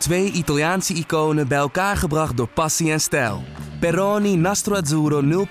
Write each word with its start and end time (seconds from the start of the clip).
Twee 0.00 0.32
Italiaanse 0.32 0.94
iconen 0.94 1.48
bij 1.48 1.58
elkaar 1.58 1.96
gebracht 1.96 2.36
door 2.36 2.48
passie 2.48 2.92
en 2.92 3.00
stijl. 3.00 3.42
Peroni 3.80 4.36
Nastro 4.36 4.74
Azzurro 4.74 5.46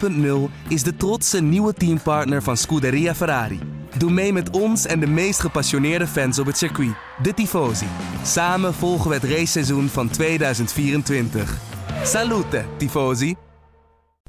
0.0 0.49 0.53
is 0.67 0.83
de 0.83 0.95
trotse 0.97 1.41
nieuwe 1.41 1.73
teampartner 1.73 2.43
van 2.43 2.58
Scuderia 2.58 3.16
Ferrari. 3.16 3.59
Doe 3.98 4.12
mee 4.12 4.33
met 4.33 4.50
ons 4.50 4.85
en 4.85 5.00
de 5.00 5.08
meest 5.08 5.40
gepassioneerde 5.40 6.08
fans 6.08 6.40
op 6.40 6.46
het 6.46 6.58
circuit, 6.58 6.93
de 7.22 7.33
Tifosi. 7.33 7.85
Samen 8.23 8.73
volgen 8.73 9.09
we 9.09 9.16
het 9.16 9.23
raceseizoen 9.23 9.88
van 9.88 10.09
2024. 10.09 11.57
Salute, 12.04 12.66
Tifosi! 12.77 13.36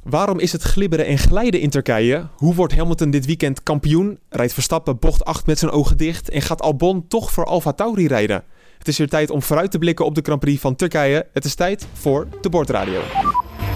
Waarom 0.03 0.39
is 0.39 0.53
het 0.53 0.63
glibberen 0.63 1.07
en 1.07 1.19
glijden 1.19 1.61
in 1.61 1.71
Turkije? 1.71 2.29
Hoe 2.37 2.55
wordt 2.55 2.77
Hamilton 2.77 3.11
dit 3.11 3.27
weekend 3.27 3.63
kampioen? 3.63 4.19
Rijdt 4.29 4.53
Verstappen 4.53 4.99
bocht 4.99 5.25
8 5.25 5.47
met 5.47 5.59
zijn 5.59 5.71
ogen 5.71 5.97
dicht? 5.97 6.31
En 6.31 6.43
gaat 6.43 6.63
Albon 6.63 7.09
toch 7.09 7.33
voor 7.33 7.45
Alfa 7.45 7.73
Tauri 7.73 8.07
rijden? 8.07 8.45
Het 8.81 8.89
is 8.89 8.99
weer 8.99 9.09
tijd 9.09 9.31
om 9.31 9.43
vooruit 9.43 9.71
te 9.71 9.79
blikken 9.79 10.05
op 10.05 10.15
de 10.15 10.21
Grand 10.23 10.41
Prix 10.41 10.61
van 10.61 10.77
Turkije. 10.77 11.27
Het 11.33 11.45
is 11.45 11.55
tijd 11.55 11.87
voor 11.93 12.29
de 12.41 12.49
Bordradio. 12.49 13.01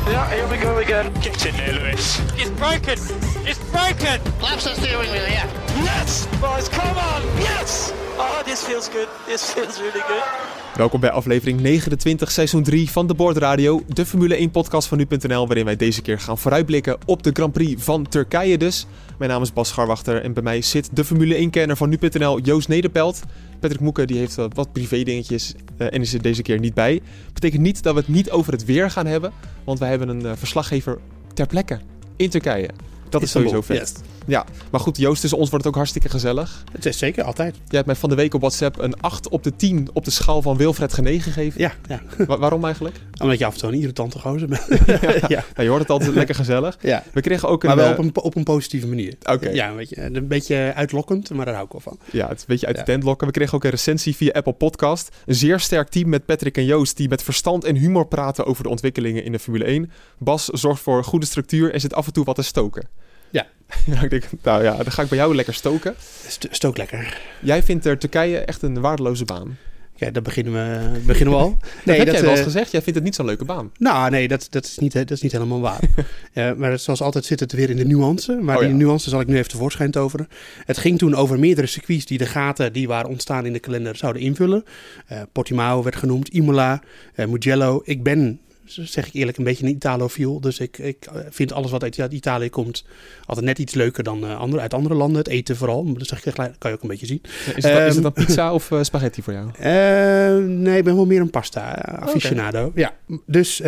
Yeah, 0.06 0.28
here 0.28 0.48
we 0.48 0.56
go 0.56 0.80
again. 0.80 1.12
Get 1.20 1.45
in 1.45 1.54
there, 1.54 1.72
Lewis. 1.72 2.18
It's 2.36 2.50
broken. 2.56 2.98
It's 3.45 3.59
broken. 3.70 4.20
Laps 4.40 4.62
the 4.62 4.74
steering 4.76 5.10
wheel, 5.10 5.28
yeah. 5.28 5.45
Yes, 5.82 6.26
boys, 6.40 6.68
come 6.68 6.96
on. 6.96 7.22
Yes. 7.38 7.92
Oh, 8.18 8.42
this 8.45 8.62
feels 8.62 8.88
good. 8.88 9.09
This 9.26 9.52
feels 9.52 9.78
really 9.78 10.02
good. 10.09 10.63
Welkom 10.77 11.01
bij 11.01 11.10
aflevering 11.10 11.60
29, 11.60 12.30
seizoen 12.30 12.62
3 12.62 12.91
van 12.91 13.06
de 13.06 13.15
Bordradio, 13.15 13.82
de 13.88 14.06
Formule 14.06 14.37
1 14.37 14.51
podcast 14.51 14.88
van 14.88 14.98
nu.nl, 14.98 15.46
waarin 15.46 15.65
wij 15.65 15.77
deze 15.77 16.02
keer 16.02 16.20
gaan 16.20 16.38
vooruitblikken 16.38 16.98
op 17.06 17.23
de 17.23 17.30
Grand 17.32 17.52
Prix 17.52 17.82
van 17.82 18.09
Turkije 18.09 18.59
dus. 18.59 18.87
Mijn 19.18 19.30
naam 19.30 19.42
is 19.42 19.52
Bas 19.52 19.68
Scharwachter 19.68 20.23
en 20.23 20.32
bij 20.32 20.42
mij 20.42 20.62
zit 20.62 20.88
de 20.92 21.05
Formule 21.05 21.46
1-kenner 21.46 21.77
van 21.77 21.88
nu.nl, 21.88 22.41
Joost 22.41 22.68
Nederpelt. 22.68 23.23
Patrick 23.60 23.80
Moeken 23.80 24.06
die 24.06 24.18
heeft 24.18 24.37
wat 24.55 24.73
privé 24.73 25.02
dingetjes 25.02 25.55
uh, 25.79 25.87
en 25.92 26.01
is 26.01 26.15
er 26.15 26.23
deze 26.23 26.42
keer 26.42 26.59
niet 26.59 26.74
bij. 26.74 27.01
Betekent 27.32 27.62
niet 27.62 27.82
dat 27.82 27.95
we 27.95 28.01
het 28.01 28.09
niet 28.09 28.30
over 28.30 28.52
het 28.52 28.65
weer 28.65 28.91
gaan 28.91 29.06
hebben, 29.06 29.32
want 29.65 29.79
wij 29.79 29.88
hebben 29.88 30.09
een 30.09 30.23
uh, 30.23 30.32
verslaggever 30.37 30.98
ter 31.35 31.46
plekke 31.46 31.80
in 32.16 32.30
Turkije. 32.30 32.70
Dat 33.09 33.23
is 33.23 33.30
sowieso 33.30 33.60
vet. 33.60 33.79
Yes. 33.79 34.13
Ja, 34.26 34.44
maar 34.70 34.80
goed, 34.80 34.96
Joost, 34.96 35.20
tussen 35.20 35.38
ons 35.38 35.50
wordt 35.50 35.64
het 35.64 35.72
ook 35.74 35.78
hartstikke 35.80 36.08
gezellig. 36.08 36.64
Het 36.72 36.86
is 36.86 36.98
zeker, 36.98 37.24
altijd. 37.24 37.54
Jij 37.54 37.64
hebt 37.68 37.86
mij 37.86 37.94
van 37.94 38.08
de 38.08 38.14
week 38.14 38.34
op 38.34 38.40
WhatsApp 38.40 38.78
een 38.78 39.00
8 39.00 39.28
op 39.28 39.42
de 39.42 39.56
10 39.56 39.88
op 39.92 40.04
de 40.04 40.10
schaal 40.10 40.42
van 40.42 40.56
Wilfred 40.56 40.92
Genee 40.92 41.20
gegeven. 41.20 41.60
Ja, 41.60 41.72
ja. 41.88 42.00
Wa 42.26 42.38
waarom 42.38 42.64
eigenlijk? 42.64 42.96
Omdat 43.22 43.38
je 43.38 43.46
af 43.46 43.54
en 43.54 43.60
toe 43.60 43.72
een 43.72 43.78
irritante 43.78 44.18
gozer 44.18 44.48
bent. 44.48 44.66
ja, 44.86 44.98
ja. 45.28 45.45
ja, 45.54 45.62
je 45.62 45.68
hoort 45.68 45.80
het 45.80 45.90
altijd 45.90 46.14
lekker 46.20 46.34
gezellig. 46.34 46.78
Ja. 46.80 47.02
We 47.12 47.20
kregen 47.20 47.48
ook 47.48 47.62
een... 47.62 47.68
Maar 47.68 47.78
wel 47.78 47.90
op 47.90 47.98
een, 47.98 48.16
op 48.22 48.36
een 48.36 48.45
positieve 48.45 48.86
manier. 48.86 49.14
Oké. 49.20 49.32
Okay. 49.32 49.54
Ja, 49.54 49.68
een 49.68 49.76
beetje, 49.76 50.02
een 50.02 50.28
beetje 50.28 50.72
uitlokkend, 50.74 51.30
maar 51.30 51.45
daar 51.45 51.54
hou 51.54 51.66
ik 51.66 51.72
wel 51.72 51.80
van. 51.80 51.98
Ja, 52.10 52.28
het 52.28 52.36
is 52.36 52.40
een 52.40 52.46
beetje 52.48 52.66
uit 52.66 52.76
de 52.76 52.82
tent 52.82 53.02
lokken. 53.02 53.26
We 53.26 53.32
kregen 53.32 53.54
ook 53.54 53.64
een 53.64 53.70
recensie 53.70 54.16
via 54.16 54.32
Apple 54.32 54.52
Podcast. 54.52 55.16
Een 55.26 55.34
zeer 55.34 55.60
sterk 55.60 55.88
team 55.88 56.08
met 56.08 56.26
Patrick 56.26 56.56
en 56.56 56.64
Joost 56.64 56.96
die 56.96 57.08
met 57.08 57.22
verstand 57.22 57.64
en 57.64 57.76
humor 57.76 58.06
praten 58.06 58.46
over 58.46 58.62
de 58.62 58.68
ontwikkelingen 58.68 59.24
in 59.24 59.32
de 59.32 59.38
Formule 59.38 59.64
1. 59.64 59.90
Bas 60.18 60.45
zorgt 60.45 60.82
voor 60.82 61.04
goede 61.04 61.26
structuur 61.26 61.72
en 61.72 61.80
zit 61.80 61.95
af 61.95 62.06
en 62.06 62.12
toe 62.12 62.24
wat 62.24 62.34
te 62.34 62.42
stoken. 62.42 62.88
Ja. 63.35 63.46
ja, 63.95 64.03
ik 64.03 64.10
denk, 64.10 64.25
nou 64.43 64.62
ja, 64.62 64.77
dan 64.77 64.93
ga 64.93 65.03
ik 65.03 65.09
bij 65.09 65.19
jou 65.19 65.34
lekker 65.34 65.54
stoken. 65.54 65.94
St 66.28 66.47
stook 66.50 66.77
lekker. 66.77 67.21
Jij 67.41 67.62
vindt 67.62 67.84
er 67.84 67.99
Turkije 67.99 68.38
echt 68.38 68.62
een 68.62 68.81
waardeloze 68.81 69.25
baan. 69.25 69.56
Ja, 69.97 70.10
daar 70.10 70.22
beginnen 70.22 70.53
we, 70.53 70.99
beginnen 71.06 71.34
we 71.34 71.41
al. 71.41 71.49
Nee, 71.84 71.97
dat 71.97 71.97
heb 71.97 72.06
dat, 72.06 72.15
jij 72.15 72.22
wel 72.22 72.31
eens 72.31 72.38
uh, 72.38 72.44
gezegd. 72.44 72.71
Jij 72.71 72.82
vindt 72.82 72.94
het 72.94 73.04
niet 73.04 73.15
zo'n 73.15 73.26
leuke 73.26 73.44
baan. 73.44 73.72
Nou, 73.78 74.10
nee, 74.10 74.28
dat, 74.28 74.47
dat, 74.50 74.65
is, 74.65 74.78
niet, 74.78 74.93
dat 74.93 75.10
is 75.10 75.22
niet 75.22 75.32
helemaal 75.32 75.60
waar. 75.60 75.81
ja, 76.32 76.54
maar 76.56 76.78
zoals 76.78 77.03
altijd 77.03 77.25
zit 77.25 77.41
het 77.41 77.53
weer 77.53 77.71
in 77.71 77.76
de 77.76 77.84
nuance. 77.84 78.32
Maar 78.32 78.56
oh, 78.56 78.62
die 78.62 78.71
ja. 78.71 78.76
nuance 78.76 79.09
zal 79.09 79.21
ik 79.21 79.26
nu 79.26 79.37
even 79.37 79.50
tevoorschijn 79.50 79.91
toveren. 79.91 80.28
Het 80.65 80.78
ging 80.78 80.98
toen 80.98 81.15
over 81.15 81.38
meerdere 81.38 81.66
circuits 81.66 82.06
die 82.06 82.19
de 82.19 82.26
gaten 82.26 82.72
die 82.72 82.88
waren 82.88 83.10
ontstaan 83.10 83.47
in 83.47 83.53
de 83.53 83.59
kalender 83.59 83.97
zouden 83.97 84.22
invullen. 84.22 84.65
Uh, 85.12 85.22
Portimao 85.32 85.82
werd 85.82 85.97
genoemd, 85.97 86.28
Imola, 86.28 86.82
uh, 87.16 87.26
Mugello. 87.26 87.82
Ik 87.84 88.03
ben 88.03 88.41
zeg 88.65 89.06
ik 89.06 89.12
eerlijk, 89.12 89.38
een 89.38 89.44
beetje 89.44 89.65
een 89.65 89.70
Italofiel. 89.70 90.41
Dus 90.41 90.59
ik, 90.59 90.78
ik 90.78 91.09
vind 91.31 91.53
alles 91.53 91.70
wat 91.70 91.82
uit 91.82 92.12
Italië 92.12 92.50
komt 92.50 92.84
altijd 93.26 93.47
net 93.47 93.59
iets 93.59 93.75
leuker 93.75 94.04
dan 94.04 94.25
uh, 94.25 94.38
andere, 94.38 94.62
uit 94.62 94.75
andere 94.75 94.94
landen. 94.94 95.19
Het 95.19 95.28
eten 95.28 95.56
vooral. 95.56 95.92
Dat 95.94 96.06
zeg 96.06 96.25
ik, 96.25 96.34
kan 96.34 96.70
je 96.70 96.76
ook 96.76 96.82
een 96.82 96.88
beetje 96.88 97.06
zien. 97.06 97.20
Ja, 97.22 97.56
is, 97.56 97.64
het, 97.64 97.72
um, 97.72 97.86
is, 97.86 97.94
het, 97.94 98.02
dan 98.02 98.12
pizza 98.12 98.52
of 98.58 98.70
uh, 98.70 98.82
spaghetti 98.82 99.22
voor 99.22 99.32
jou? 99.32 99.47
Uh, 99.47 100.47
nee, 100.47 100.78
ik 100.78 100.84
ben 100.84 100.94
wel 100.94 101.06
meer 101.06 101.20
een 101.20 101.30
pasta 101.30 101.75
aficionado. 101.82 102.64
Okay. 102.64 102.82
Ja, 102.82 103.16
dus, 103.26 103.60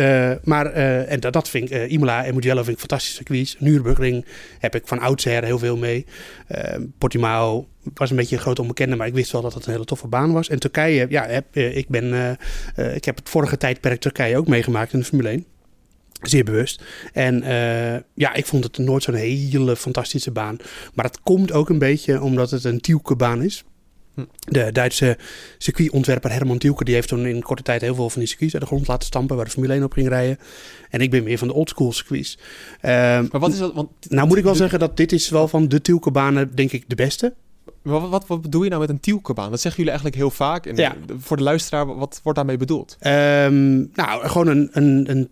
maar, 0.43 0.65
en 0.65 1.19
dat, 1.19 1.33
dat 1.33 1.49
vind 1.49 1.71
ik, 1.71 1.89
Imola 1.89 2.25
en 2.25 2.35
Mugello 2.35 2.63
vind 2.63 2.73
ik 2.73 2.79
fantastische 2.79 3.15
circuits. 3.15 3.55
Nürburgring 3.59 4.25
heb 4.59 4.75
ik 4.75 4.87
van 4.87 4.99
oudsher 4.99 5.43
heel 5.43 5.59
veel 5.59 5.77
mee. 5.77 6.05
Portimao 6.97 7.67
was 7.93 8.09
een 8.09 8.15
beetje 8.15 8.35
een 8.35 8.41
groot 8.41 8.59
onbekende, 8.59 8.95
maar 8.95 9.07
ik 9.07 9.13
wist 9.13 9.31
wel 9.31 9.41
dat 9.41 9.53
het 9.53 9.65
een 9.65 9.71
hele 9.71 9.85
toffe 9.85 10.07
baan 10.07 10.33
was. 10.33 10.49
En 10.49 10.59
Turkije, 10.59 11.05
ja, 11.09 11.25
heb, 11.25 11.55
ik, 11.55 11.87
ben, 11.87 12.37
uh, 12.75 12.95
ik 12.95 13.05
heb 13.05 13.15
het 13.15 13.29
vorige 13.29 13.57
tijdperk 13.57 13.99
Turkije 13.99 14.37
ook 14.37 14.47
meegemaakt 14.47 14.93
in 14.93 14.99
de 14.99 15.05
Formule 15.05 15.29
1. 15.29 15.45
Zeer 16.21 16.43
bewust. 16.43 16.83
En 17.13 17.43
uh, 17.43 17.99
ja, 18.13 18.33
ik 18.33 18.45
vond 18.45 18.63
het 18.63 18.77
nooit 18.77 19.03
zo'n 19.03 19.13
hele 19.13 19.75
fantastische 19.75 20.31
baan. 20.31 20.57
Maar 20.93 21.05
dat 21.05 21.21
komt 21.21 21.51
ook 21.51 21.69
een 21.69 21.79
beetje 21.79 22.21
omdat 22.21 22.51
het 22.51 22.63
een 22.63 22.81
Tielke 22.81 23.15
baan 23.15 23.43
is. 23.43 23.63
De 24.39 24.71
Duitse 24.71 25.17
circuitontwerper 25.57 26.31
Herman 26.31 26.57
Tielke 26.57 26.83
die 26.83 26.93
heeft 26.93 27.07
toen 27.07 27.25
in 27.25 27.41
korte 27.41 27.63
tijd 27.63 27.81
heel 27.81 27.95
veel 27.95 28.09
van 28.09 28.19
die 28.19 28.29
circuits 28.29 28.53
uit 28.53 28.61
de 28.61 28.67
grond 28.67 28.87
laten 28.87 29.07
stampen 29.07 29.35
waar 29.35 29.45
de 29.45 29.51
Formule 29.51 29.73
1 29.73 29.83
op 29.83 29.91
ging 29.91 30.07
rijden. 30.07 30.37
En 30.89 31.01
ik 31.01 31.09
ben 31.09 31.23
meer 31.23 31.37
van 31.37 31.47
de 31.47 31.53
oldschool 31.53 31.91
circuits. 31.91 32.37
Uh, 32.37 32.91
maar 32.91 33.39
wat 33.39 33.51
is 33.51 33.57
dat? 33.57 33.73
Want 33.73 33.89
nou 34.09 34.27
moet 34.27 34.37
ik 34.37 34.43
wel 34.43 34.55
zeggen 34.55 34.79
dat 34.79 34.97
dit 34.97 35.11
is 35.11 35.29
wel 35.29 35.47
van 35.47 35.67
de 35.67 35.81
Tielke 35.81 36.11
banen 36.11 36.55
denk 36.55 36.71
ik 36.71 36.83
de 36.87 36.95
beste. 36.95 37.33
Wat, 37.87 38.09
wat, 38.09 38.27
wat 38.27 38.41
bedoel 38.41 38.63
je 38.63 38.69
nou 38.69 38.81
met 38.81 38.89
een 38.89 38.99
tielkebaan? 38.99 39.49
Dat 39.49 39.61
zeggen 39.61 39.83
jullie 39.83 39.97
eigenlijk 39.97 40.21
heel 40.21 40.45
vaak. 40.45 40.65
En 40.65 40.75
ja. 40.75 40.95
Voor 41.17 41.37
de 41.37 41.43
luisteraar, 41.43 41.95
wat 41.97 42.19
wordt 42.23 42.37
daarmee 42.37 42.57
bedoeld? 42.57 42.97
Um, 43.01 43.89
nou, 43.93 44.27
gewoon 44.27 44.47
een, 44.47 44.69
een, 44.71 45.09
een 45.09 45.29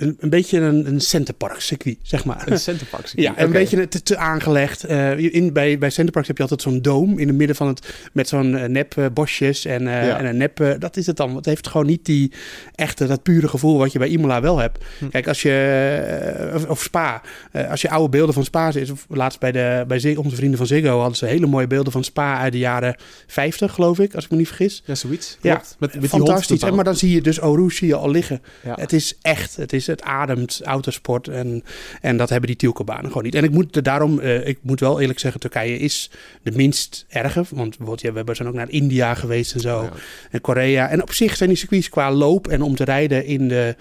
een, 0.00 0.16
een 0.18 0.30
beetje 0.30 0.58
een, 0.58 0.86
een 0.86 1.00
centerpark 1.00 1.60
circuit, 1.60 1.96
zeg 2.02 2.24
maar. 2.24 2.42
Een 2.46 2.58
centerpark 2.58 3.06
circuit? 3.08 3.36
Ja, 3.36 3.42
een 3.44 3.52
beetje 3.52 3.88
te, 3.88 4.02
te 4.02 4.16
aangelegd. 4.16 4.90
Uh, 4.90 5.18
in, 5.34 5.52
bij, 5.52 5.78
bij 5.78 5.90
centerparks 5.90 6.28
heb 6.28 6.36
je 6.36 6.42
altijd 6.42 6.62
zo'n 6.62 6.82
dome 6.82 7.20
in 7.20 7.28
het 7.28 7.36
midden 7.36 7.56
van 7.56 7.66
het... 7.66 7.94
met 8.12 8.28
zo'n 8.28 8.52
uh, 8.52 8.64
nep 8.64 8.96
uh, 8.96 9.06
bosjes 9.12 9.64
en, 9.64 9.82
ja. 9.82 10.18
en 10.18 10.24
een 10.24 10.36
nep... 10.36 10.76
dat 10.78 10.96
is 10.96 11.06
het 11.06 11.16
dan. 11.16 11.36
Het 11.36 11.44
heeft 11.44 11.68
gewoon 11.68 11.86
niet 11.86 12.04
die 12.04 12.32
echte, 12.74 13.06
dat 13.06 13.22
pure 13.22 13.48
gevoel 13.48 13.78
wat 13.78 13.92
je 13.92 13.98
bij 13.98 14.08
Imola 14.08 14.40
wel 14.40 14.58
hebt. 14.58 14.84
Hm. 14.98 15.08
Kijk, 15.08 15.28
als 15.28 15.42
je... 15.42 16.50
Of, 16.54 16.66
of 16.66 16.82
Spa. 16.82 17.22
als 17.70 17.80
je 17.80 17.90
oude 17.90 18.08
beelden 18.08 18.34
van 18.34 18.44
Spa 18.44 18.72
is... 18.74 18.90
Of 18.90 19.06
laatst 19.08 19.40
bij, 19.40 19.52
de, 19.52 19.84
bij 19.88 19.98
Zig, 19.98 20.16
onze 20.16 20.36
vrienden 20.36 20.58
van 20.58 20.66
Ziggo... 20.66 20.98
hadden 20.98 21.16
ze 21.16 21.26
hele 21.26 21.46
mooie 21.46 21.66
beelden 21.66 21.92
van 21.92 22.04
Spa 22.04 22.38
uit 22.38 22.52
de 22.52 22.58
jaren 22.58 22.96
50, 23.26 23.72
geloof 23.72 23.98
ik. 23.98 24.14
Als 24.14 24.24
ik 24.24 24.30
me 24.30 24.36
niet 24.36 24.48
vergis. 24.48 24.82
Ja, 24.84 24.94
zoiets. 24.94 25.38
Ja, 25.40 25.62
met, 25.78 26.00
met 26.00 26.10
fantastisch. 26.10 26.62
En, 26.62 26.74
maar 26.74 26.84
dan 26.84 26.96
zie 26.96 27.10
je 27.14 27.20
dus 27.20 27.42
Oru 27.42 27.70
zie 27.70 27.88
je 27.88 27.94
al 27.94 28.10
liggen. 28.10 28.42
Ja. 28.64 28.74
Het 28.78 28.92
is 28.92 29.18
echt... 29.22 29.56
Het 29.56 29.72
is 29.72 29.89
het 29.90 30.02
ademt 30.02 30.60
autosport. 30.64 31.28
En, 31.28 31.64
en 32.00 32.16
dat 32.16 32.28
hebben 32.28 32.48
die 32.48 32.56
Tielke-banen 32.58 33.06
gewoon 33.06 33.22
niet. 33.22 33.34
En 33.34 33.44
ik 33.44 33.50
moet 33.50 33.84
daarom, 33.84 34.18
uh, 34.18 34.46
ik 34.46 34.58
moet 34.62 34.80
wel 34.80 35.00
eerlijk 35.00 35.18
zeggen, 35.18 35.40
Turkije 35.40 35.78
is 35.78 36.10
de 36.42 36.50
minst 36.50 37.04
erge. 37.08 37.44
Want 37.50 37.68
bijvoorbeeld, 37.68 38.00
ja, 38.00 38.10
we 38.10 38.16
hebben 38.16 38.36
zijn 38.36 38.48
ook 38.48 38.54
naar 38.54 38.70
India 38.70 39.14
geweest 39.14 39.54
en 39.54 39.60
zo. 39.60 39.82
Ja. 39.82 39.92
En 40.30 40.40
Korea. 40.40 40.88
En 40.88 41.02
op 41.02 41.12
zich 41.12 41.36
zijn 41.36 41.48
die 41.48 41.58
circuits 41.58 41.88
qua 41.88 42.12
loop 42.12 42.48
en 42.48 42.62
om 42.62 42.76
te 42.76 42.84
rijden 42.84 43.24
in 43.24 43.48
de, 43.48 43.76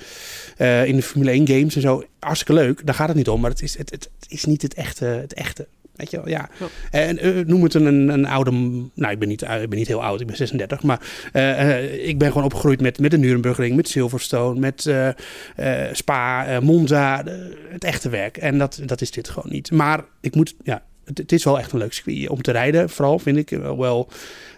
uh, 0.57 0.85
in 0.85 0.95
de 0.95 1.01
Formule 1.01 1.31
1 1.31 1.47
games 1.47 1.75
en 1.75 1.81
zo 1.81 2.03
hartstikke 2.19 2.61
leuk. 2.61 2.85
Daar 2.85 2.95
gaat 2.95 3.07
het 3.07 3.17
niet 3.17 3.29
om. 3.29 3.41
Maar 3.41 3.49
het 3.49 3.61
is, 3.61 3.77
het, 3.77 3.91
het 3.91 4.09
is 4.27 4.45
niet 4.45 4.61
het 4.61 4.73
echte, 4.73 5.05
het 5.05 5.33
echte. 5.33 5.67
Weet 5.99 6.11
je 6.11 6.17
wel, 6.17 6.29
ja. 6.29 6.49
ja. 6.59 6.67
En 6.91 7.27
uh, 7.27 7.45
noem 7.45 7.63
het 7.63 7.73
een, 7.73 8.09
een 8.09 8.25
oude... 8.25 8.51
Nou, 8.93 9.11
ik 9.11 9.19
ben, 9.19 9.27
niet, 9.27 9.41
uh, 9.41 9.61
ik 9.61 9.69
ben 9.69 9.77
niet 9.77 9.87
heel 9.87 10.03
oud, 10.03 10.21
ik 10.21 10.27
ben 10.27 10.35
36. 10.35 10.83
Maar 10.83 11.01
uh, 11.33 12.07
ik 12.07 12.17
ben 12.17 12.27
gewoon 12.27 12.43
opgegroeid 12.43 12.81
met, 12.81 12.99
met 12.99 13.11
de 13.11 13.17
Nurembergring, 13.17 13.75
met 13.75 13.89
Silverstone, 13.89 14.59
met 14.59 14.91
Spa, 15.91 16.59
Monza. 16.61 17.23
het 17.69 17.83
echte 17.83 18.09
werk. 18.09 18.37
En 18.37 18.57
dat, 18.57 18.81
dat 18.85 19.01
is 19.01 19.11
dit 19.11 19.29
gewoon 19.29 19.51
niet. 19.51 19.71
Maar 19.71 20.03
ik 20.21 20.35
moet... 20.35 20.55
Ja, 20.63 20.83
het, 21.05 21.17
het, 21.17 21.31
is 21.31 21.43
wel 21.43 21.59
echt 21.59 21.71
een 21.71 21.79
leuk 21.79 21.93
circuit 21.93 22.29
om 22.29 22.41
te 22.41 22.51
rijden. 22.51 22.89
Vooral 22.89 23.19
vind 23.19 23.37
ik 23.37 23.49
wel... 23.49 24.09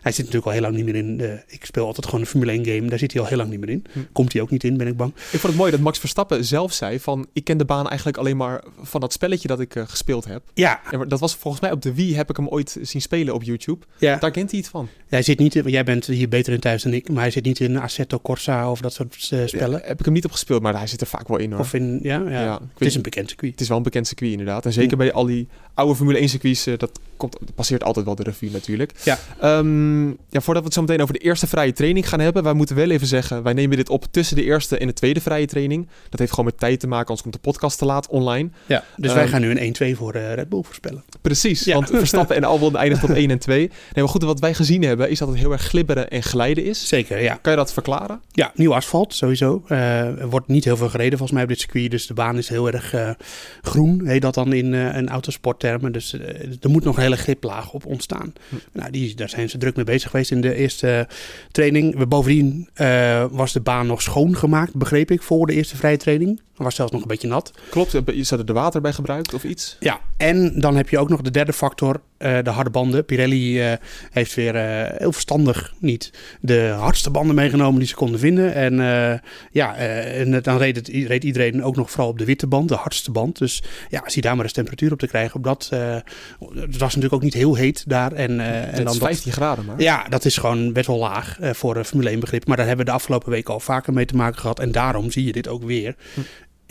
Hij 0.02 0.12
zit 0.12 0.26
natuurlijk 0.26 0.46
al 0.46 0.52
heel 0.52 0.62
lang 0.62 0.76
niet 0.76 0.86
meer 0.86 0.96
in. 0.96 1.18
De, 1.18 1.44
ik 1.48 1.66
speel 1.66 1.86
altijd 1.86 2.06
gewoon 2.06 2.22
een 2.22 2.28
Formule 2.28 2.52
1 2.52 2.66
game. 2.66 2.90
Daar 2.90 3.00
zit 3.00 3.12
hij 3.12 3.22
al 3.22 3.28
heel 3.28 3.38
lang 3.38 3.50
niet 3.50 3.60
meer 3.60 3.70
in. 3.70 3.86
Hm. 3.92 4.00
Komt 4.12 4.34
hij 4.34 4.42
ook 4.42 4.50
niet 4.50 4.64
in, 4.64 4.78
ben 4.78 4.88
ik 4.88 4.98
bang. 4.98 5.14
Ik 5.16 5.40
vond 5.40 5.44
het 5.44 5.56
mooi 5.56 5.72
dat 5.72 5.80
Max 5.80 6.00
Verstappen 6.00 6.46
zelf 6.46 6.74
zei 6.74 7.00
van... 7.00 7.28
Ik 7.34 7.44
ken 7.44 7.58
de 7.58 7.66
baan 7.66 7.88
eigenlijk 7.88 8.18
alleen 8.18 8.38
maar 8.38 8.64
van 8.82 9.02
dat 9.02 9.14
spelletje 9.14 9.48
dat 9.48 9.60
ik 9.60 9.76
uh, 9.76 9.84
gespeeld 9.88 10.26
heb. 10.26 10.44
Ja. 10.54 10.82
En 10.92 11.08
dat 11.08 11.20
was 11.20 11.36
volgens 11.36 11.62
mij 11.62 11.72
op 11.72 11.82
de 11.82 11.94
Wii 11.94 12.16
heb 12.16 12.30
ik 12.30 12.38
hem 12.38 12.48
ooit 12.48 12.78
zien 12.82 13.02
spelen 13.02 13.34
op 13.34 13.44
YouTube. 13.44 13.86
Ja. 13.98 14.18
Daar 14.18 14.32
kent 14.32 14.52
hij 14.52 14.60
iets 14.60 14.70
van. 14.70 14.88
Hij 15.08 15.22
zit 15.22 15.40
niet... 15.40 15.62
Jij 15.66 15.84
bent 15.84 16.06
hier 16.06 16.30
beter 16.30 16.54
in 16.54 16.60
thuis 16.60 16.84
dan 16.84 16.94
ik. 16.94 17.10
Maar 17.10 17.22
hij 17.22 17.32
zit 17.32 17.44
niet 17.44 17.60
in 17.60 17.78
Assetto 17.78 18.20
Corsa 18.20 18.72
of 18.72 18.82
dat 18.82 18.94
soort 18.94 19.30
uh, 19.34 19.46
spellen. 19.46 19.80
Ja, 19.80 19.88
heb 19.88 20.00
ik 20.00 20.06
hem 20.06 20.14
niet 20.14 20.26
op 20.26 20.32
gespeeld, 20.32 20.62
maar 20.62 20.78
hij 20.78 20.88
zit 20.88 21.02
er 21.02 21.08
vaak 21.08 21.28
wel 21.28 21.38
in 21.38 21.52
hoor. 21.52 21.60
Of 21.60 21.74
in... 21.74 22.00
Ja, 22.02 22.30
ja. 22.30 22.60
het 22.74 22.88
is 22.88 22.96
een 22.96 23.02
bekend 23.02 23.28
circuit. 23.28 23.52
Het 23.52 23.62
is 23.62 23.68
wel 23.68 23.78
een 23.78 23.84
bekend 23.84 24.08
circuit 24.08 24.32
inderdaad. 24.32 24.66
En 24.66 24.74
zeker 24.74 24.92
hm. 24.92 24.98
bij 24.98 25.14
al 25.14 25.26
die 25.26 25.48
oude 25.74 25.96
Formule 25.96 26.18
1 26.18 26.30
circuits... 26.30 26.68
Uh, 26.68 26.78
dat 26.78 27.00
komt, 27.22 27.38
passeert 27.56 27.84
altijd 27.84 28.06
wel 28.06 28.16
de 28.16 28.24
revue 28.24 28.52
natuurlijk. 28.52 28.92
Ja. 29.04 29.18
Ehm, 29.40 30.08
ja, 30.08 30.42
voordat 30.42 30.64
we 30.64 30.64
het 30.64 30.74
zo 30.74 30.82
meteen 30.82 31.02
over 31.02 31.14
de 31.14 31.20
eerste 31.20 31.48
vrije 31.48 31.74
training 31.74 32.10
gaan 32.10 32.20
hebben, 32.20 32.44
wij 32.44 32.54
moeten 32.54 32.76
wel 32.76 32.90
even 32.90 33.08
zeggen, 33.08 33.44
wij 33.44 33.54
nemen 33.54 33.78
dit 33.78 33.90
op 33.90 34.06
tussen 34.12 34.36
de 34.36 34.44
eerste 34.44 34.78
en 34.78 34.88
de 34.88 34.94
tweede 34.94 35.22
vrije 35.22 35.46
training. 35.46 35.88
Dat 36.10 36.20
heeft 36.20 36.32
gewoon 36.32 36.46
met 36.46 36.60
tijd 36.60 36.80
te 36.80 36.88
maken, 36.88 37.08
anders 37.08 37.22
komt 37.22 37.34
de 37.34 37.40
podcast 37.40 37.78
te 37.78 37.86
laat 37.86 38.08
online. 38.08 38.50
Ja, 38.66 38.84
dus 38.98 39.14
wij 39.14 39.22
ehm, 39.22 39.32
gaan 39.32 39.42
nu 39.42 39.60
een 39.60 39.94
1-2 39.94 39.98
voor 39.98 40.16
uh, 40.16 40.34
Red 40.34 40.50
Bull 40.50 40.64
voorspellen. 40.64 41.04
Precies, 41.22 41.66
want 41.66 41.90
Verstappen 42.04 42.36
en 42.36 42.44
Albon 42.44 42.76
eindigt 42.76 43.04
op 43.04 43.10
1 43.10 43.32
en 43.32 43.40
2. 43.40 43.60
Nee, 43.60 43.70
maar 43.94 44.08
goed, 44.08 44.24
wat 44.24 44.40
wij 44.40 44.54
gezien 44.54 44.84
hebben 44.84 45.10
is 45.10 45.20
dat 45.20 45.28
het 45.28 45.38
heel 45.38 45.52
erg 45.52 45.62
glibberen 45.62 46.10
en 46.10 46.24
glijden 46.24 46.66
is. 46.66 46.88
Zeker, 46.88 47.22
ja. 47.22 47.40
Kan 47.42 47.52
je 47.52 47.58
dat 47.58 47.74
verklaren? 47.74 48.22
Ja, 48.32 48.52
nieuw 48.56 48.74
asfalt 48.74 49.14
sowieso. 49.14 49.64
Uh, 49.70 49.80
er 50.20 50.30
wordt 50.30 50.48
niet 50.48 50.64
heel 50.64 50.78
veel 50.78 50.90
gereden 50.90 51.18
volgens 51.18 51.32
mij 51.32 51.44
op 51.44 51.50
dit 51.50 51.60
circuit, 51.60 51.92
dus 51.92 52.08
de 52.08 52.14
baan 52.14 52.38
is 52.38 52.50
heel 52.50 52.72
erg 52.72 52.94
uh, 52.94 53.10
groen, 53.62 54.08
heet 54.08 54.22
dat 54.22 54.34
dan 54.34 54.54
in, 54.54 54.74
in 54.74 55.10
autosporttermen. 55.10 55.92
Dus 55.92 56.14
er 56.62 56.70
moet 56.70 56.84
nog 56.84 56.98
een 56.98 57.04
hele 57.18 57.72
op 57.72 57.86
ontstaan. 57.86 58.34
Nou, 58.72 58.92
die, 58.92 59.16
daar 59.16 59.30
zijn 59.30 59.50
ze 59.50 59.58
druk 59.58 59.76
mee 59.76 59.86
bezig 59.86 60.10
geweest 60.10 60.32
in 60.32 60.42
de 60.42 60.56
eerste 60.56 61.08
training. 61.52 61.98
We, 61.98 62.08
bovendien 62.08 62.70
was 63.32 63.54
de 63.54 63.62
baan 63.62 63.88
nog 63.88 64.02
schoongemaakt, 64.02 64.76
begreep 64.76 65.12
ik, 65.12 65.22
voor 65.22 65.48
de 65.48 65.54
eerste 65.54 65.78
vrije 65.78 65.98
training 65.98 66.42
was 66.64 66.76
zelfs 66.76 66.92
nog 66.92 67.02
een 67.02 67.08
beetje 67.08 67.28
nat. 67.28 67.52
Klopt, 67.70 67.92
je 67.92 68.24
zat 68.24 68.40
er 68.40 68.54
water 68.54 68.82
bij 68.82 68.94
gebruikt 68.94 69.34
of 69.34 69.44
iets? 69.44 69.78
Ja, 69.80 70.00
en 70.18 70.60
dan 70.60 70.76
heb 70.76 70.90
je 70.90 71.00
ook 71.00 71.10
nog 71.10 71.22
de 71.22 71.32
derde 71.32 71.54
factor, 71.54 72.02
uh, 72.20 72.38
de 72.44 72.50
harde 72.50 72.70
banden. 72.70 73.06
Pirelli 73.06 73.72
uh, 73.72 73.78
heeft 74.12 74.34
weer 74.34 74.56
uh, 74.56 74.98
heel 74.98 75.12
verstandig 75.12 75.74
niet 75.80 76.12
de 76.42 76.76
hardste 76.80 77.10
banden 77.10 77.36
meegenomen 77.36 77.80
die 77.80 77.88
ze 77.88 77.96
konden 77.96 78.20
vinden. 78.20 78.54
En 78.54 78.76
ja, 79.52 79.76
en 79.76 80.42
dan 80.42 80.58
reed, 80.58 80.76
het, 80.76 80.88
reed, 80.88 81.24
iedereen 81.24 81.64
ook 81.64 81.76
nog 81.76 81.92
vooral 81.92 82.10
op 82.10 82.18
de 82.18 82.26
witte 82.26 82.48
band, 82.48 82.70
de 82.70 82.76
hardste 82.76 83.12
band. 83.12 83.38
Dus 83.38 83.64
ja, 83.90 84.02
zie 84.06 84.22
daar 84.22 84.36
maar 84.36 84.44
eens 84.44 84.54
temperatuur 84.54 84.92
op 84.92 85.00
te 85.00 85.08
krijgen. 85.08 85.36
Op 85.36 85.44
dat, 85.44 85.70
het 86.56 86.78
was 86.78 86.96
natuurlijk 86.96 87.14
ook 87.14 87.22
niet 87.22 87.34
heel 87.34 87.56
heet 87.56 87.84
daar. 87.88 88.12
En, 88.12 88.40
en 88.74 88.84
dan 88.84 88.96
15 88.96 89.32
graden 89.32 89.66
maar. 89.66 89.82
Ja, 89.82 90.06
dat 90.10 90.26
is 90.26 90.38
gewoon 90.38 90.74
best 90.74 90.88
wel 90.88 90.98
laag 90.98 91.38
voor 91.42 91.84
Formule 91.84 92.10
1 92.10 92.20
begrip. 92.20 92.48
Maar 92.48 92.58
daar 92.58 92.68
hebben 92.68 92.86
we 92.86 92.92
de 92.92 92.98
afgelopen 92.98 93.30
weken 93.30 93.54
al 93.54 93.60
vaker 93.60 93.94
mee 93.94 94.06
te 94.06 94.16
maken 94.16 94.40
gehad. 94.40 94.60
En 94.60 94.72
daarom 94.72 95.12
zie 95.12 95.26
je 95.26 95.32
dit 95.32 95.48
ook 95.48 95.64
weer. 95.64 95.96
Hm 96.14 96.22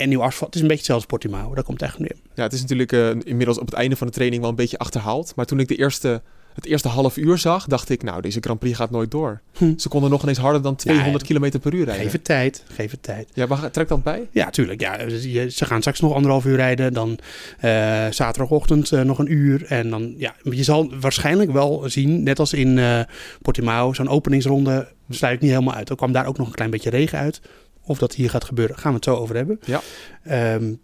en 0.01 0.09
nieuw 0.09 0.23
asfalt. 0.23 0.47
Het 0.47 0.55
is 0.55 0.61
een 0.61 0.67
beetje 0.67 0.83
hetzelfde 0.83 1.07
Portimao. 1.07 1.55
Daar 1.55 1.65
komt 1.65 1.83
echt 1.83 1.99
neer. 1.99 2.17
Ja, 2.35 2.43
het 2.43 2.53
is 2.53 2.61
natuurlijk 2.61 2.93
uh, 2.93 3.09
inmiddels 3.23 3.59
op 3.59 3.67
het 3.67 3.75
einde 3.75 3.97
van 3.97 4.07
de 4.07 4.13
training 4.13 4.41
wel 4.41 4.51
een 4.51 4.57
beetje 4.57 4.79
achterhaald. 4.79 5.33
Maar 5.37 5.47
toen 5.47 5.61
ik 5.61 5.69
de 5.69 5.77
eerste, 5.77 6.23
het 6.55 6.67
eerste 6.67 6.89
half 6.89 7.17
uur 7.17 7.39
zag, 7.39 7.67
dact 7.67 7.91
ik, 7.91 8.03
nou, 8.03 8.21
deze 8.23 8.39
Grand 8.41 8.59
Prix 8.59 8.77
gaat 8.77 8.91
nooit 8.91 9.11
door. 9.11 9.41
Hm. 9.57 9.79
Ze 9.79 9.89
konden 9.89 10.11
nog 10.11 10.23
ineens 10.23 10.39
harder 10.39 10.63
dan 10.63 10.77
200 10.77 11.29
ja, 11.29 11.39
km 11.39 11.59
per 11.59 11.75
uur 11.75 11.85
rijden. 11.85 12.03
Geef 12.03 12.13
het 12.13 12.25
tijd, 12.25 12.65
geef 12.73 12.91
het 12.91 13.03
tijd. 13.03 13.29
Ja, 13.35 13.47
maar 13.47 13.71
trekt 13.71 13.89
dat 13.89 14.03
bij? 14.03 14.29
Ja, 14.31 14.51
tuurlijk. 14.51 14.81
Ja, 14.81 15.09
ze 15.49 15.65
gaan 15.65 15.81
straks 15.81 16.01
nog 16.01 16.15
anderhalf 16.15 16.45
uur 16.45 16.57
rijden. 16.57 16.93
Dan 16.93 17.11
uh, 17.11 18.07
zaterdagochtend 18.11 18.91
uh, 18.91 19.01
nog 19.01 19.19
een 19.19 19.33
uur. 19.33 19.65
En 19.67 19.91
dan, 19.91 20.15
ja, 20.17 20.35
je 20.43 20.65
zal 20.65 20.93
waarschijnlijk 21.01 21.53
wel 21.53 21.83
zien, 21.87 22.23
net 22.23 22.39
als 22.39 22.53
in 22.53 22.81
Portimao, 23.43 23.93
zo'n 23.93 24.09
openingsronde 24.09 24.89
sluit 25.09 25.41
niet 25.41 25.51
helemaal 25.51 25.75
uit. 25.75 25.89
Er 25.89 25.97
kwam 25.97 26.13
daar 26.13 26.27
ook 26.27 26.39
nog 26.39 26.47
een 26.47 26.55
klein 26.55 26.71
beetje 26.71 26.91
regen 26.91 27.19
uit. 27.19 27.41
Of 27.91 27.99
dat 27.99 28.15
hier 28.15 28.31
gaat 28.31 28.45
gebeuren, 28.45 28.79
gaan 28.79 28.91
we 28.91 28.97
het 28.97 29.05
zo 29.05 29.17
over 29.17 29.37
hebben. 29.37 29.61
Ja. 29.65 29.81
Um, 30.55 30.81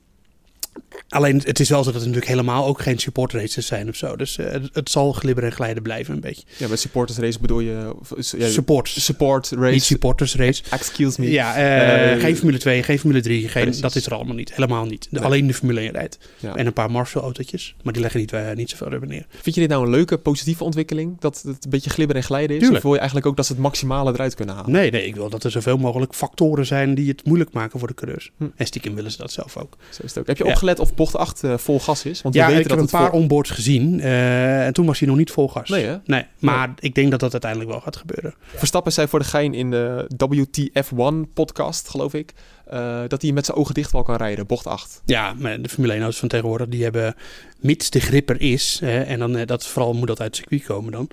Alleen 1.09 1.41
het 1.45 1.61
is 1.61 1.69
wel 1.69 1.79
zo 1.79 1.85
dat 1.85 1.95
het 1.95 2.05
natuurlijk 2.05 2.31
helemaal 2.31 2.67
ook 2.67 2.83
geen 2.83 2.99
support 2.99 3.33
races 3.33 3.67
zijn 3.67 3.89
of 3.89 3.97
zo. 3.97 4.17
Dus 4.17 4.39
uh, 4.39 4.47
het, 4.73 4.91
zal 4.91 5.13
glibberen 5.13 5.51
en 5.51 5.57
glijden 5.57 5.83
blijven 5.83 6.15
een 6.15 6.21
beetje. 6.21 6.43
Ja, 6.57 6.69
met 6.69 6.81
supporters 6.81 7.19
race 7.19 7.41
bedoel 7.41 7.61
je... 7.61 7.95
Ja, 8.39 8.49
support. 8.49 8.89
Support 8.89 9.51
race. 9.51 9.73
Niet 9.73 9.83
supporters 9.83 10.35
race. 10.35 10.63
Excuse 10.71 11.21
me. 11.21 11.31
Ja, 11.31 11.57
uh, 11.57 12.15
uh, 12.15 12.21
geen 12.21 12.37
Formule 12.37 12.59
2, 12.59 12.83
geen 12.83 12.99
Formule 12.99 13.21
3. 13.21 13.49
Geen, 13.49 13.81
dat 13.81 13.95
is 13.95 14.07
er 14.07 14.15
allemaal 14.15 14.35
niet. 14.35 14.55
Helemaal 14.55 14.85
niet. 14.85 15.03
De, 15.03 15.09
nee. 15.11 15.25
Alleen 15.25 15.47
de 15.47 15.55
Formule 15.55 15.81
1 15.81 15.93
rijdt. 15.93 16.19
Ja. 16.39 16.55
En 16.55 16.67
een 16.67 16.73
paar 16.73 16.91
Marshall-autootjes. 16.91 17.75
Maar 17.83 17.93
die 17.93 18.03
leggen 18.03 18.21
niet, 18.21 18.33
niet 18.55 18.71
zoveel 18.71 18.89
rubber 18.89 19.09
neer. 19.09 19.27
Vind 19.43 19.55
je 19.55 19.61
dit 19.61 19.71
nou 19.71 19.85
een 19.85 19.91
leuke, 19.91 20.19
positieve 20.19 20.65
ontwikkeling? 20.65 21.21
Dat 21.21 21.43
het 21.47 21.65
een 21.65 21.71
beetje 21.71 21.91
glibberen 21.91 22.23
en 22.23 22.29
glijden 22.29 22.57
is? 22.57 22.63
Tuurlijk. 22.63 22.77
Of 22.77 22.83
wil 22.83 22.93
je 22.93 22.99
eigenlijk 22.99 23.29
ook 23.29 23.37
dat 23.37 23.47
ze 23.47 23.53
het 23.53 23.63
maximale 23.63 24.13
eruit 24.13 24.35
kunnen 24.35 24.55
halen? 24.55 24.71
Nee, 24.71 24.91
nee. 24.91 25.07
Ik 25.07 25.15
wil 25.15 25.31
dat 25.31 25.45
er 25.45 25.51
zoveel 25.51 25.77
mogelijk 25.77 26.15
factoren 26.15 26.67
zijn 26.67 26.95
die 26.95 27.09
het 27.09 27.25
moeilijk 27.25 27.53
maken 27.53 27.79
voor 27.79 27.89
de 27.89 27.95
coureurs. 27.95 28.31
Hm. 28.37 28.45
En 28.57 28.67
stiekem 28.67 28.95
willen 28.95 29.11
ze 29.11 29.19
dat 29.19 29.33
zelf 29.33 29.57
ook. 29.57 29.77
Zo 29.91 30.03
is 30.03 30.09
het 30.09 30.19
ook. 30.19 30.27
Heb 30.27 30.37
je 30.37 30.45
opgelet 30.71 30.91
of 30.91 30.97
bocht 30.97 31.17
8 31.17 31.45
uh, 31.45 31.57
vol 31.57 31.81
gas 31.81 32.05
is? 32.05 32.23
Want 32.23 32.35
ja, 32.35 32.47
we 32.47 32.53
weten 32.53 32.63
ik 32.63 32.69
dat 32.69 32.79
heb 32.91 32.93
een 32.93 32.99
paar 32.99 33.21
onboards 33.21 33.51
gezien 33.51 33.99
uh, 33.99 34.67
en 34.67 34.73
toen 34.73 34.87
was 34.87 34.99
hij 34.99 35.09
nog 35.09 35.17
niet 35.17 35.31
vol 35.31 35.49
gas. 35.49 35.69
Nee, 35.69 35.85
hè? 35.85 35.97
nee 36.05 36.25
maar 36.39 36.67
nee. 36.67 36.77
ik 36.79 36.95
denk 36.95 37.11
dat 37.11 37.21
dat 37.21 37.33
uiteindelijk 37.33 37.71
wel 37.71 37.81
gaat 37.81 37.97
gebeuren. 37.97 38.35
Verstappen 38.43 38.93
zei 38.93 39.09
voor 39.09 39.19
de 39.19 39.25
gein 39.25 39.55
in 39.55 39.71
de 39.71 40.09
WTF1 40.31 41.33
podcast, 41.35 41.89
geloof 41.89 42.15
ik, 42.15 42.33
uh, 42.73 43.01
dat 43.09 43.23
hij 43.23 43.33
met 43.33 43.47
zijn 43.47 43.57
ogen 43.57 43.75
dicht 43.75 43.93
wel 43.93 44.03
kan 44.03 44.17
rijden, 44.17 44.47
bocht 44.47 44.67
8. 44.67 45.03
Ja, 45.05 45.35
maar 45.39 45.63
de 45.63 45.69
Formule 45.69 45.93
1 45.93 46.03
auto's 46.03 46.21
van 46.21 46.29
tegenwoordig, 46.29 46.69
die 46.69 46.83
hebben, 46.83 47.15
mits 47.61 47.91
de 47.91 48.01
gripper 48.01 48.41
is, 48.41 48.81
en 48.83 49.19
dan 49.19 49.45
dat 49.45 49.67
vooral 49.67 49.93
moet 49.93 50.07
dat 50.07 50.21
uit 50.21 50.37
het 50.37 50.37
circuit 50.37 50.65
komen 50.65 50.93
dan, 50.93 51.09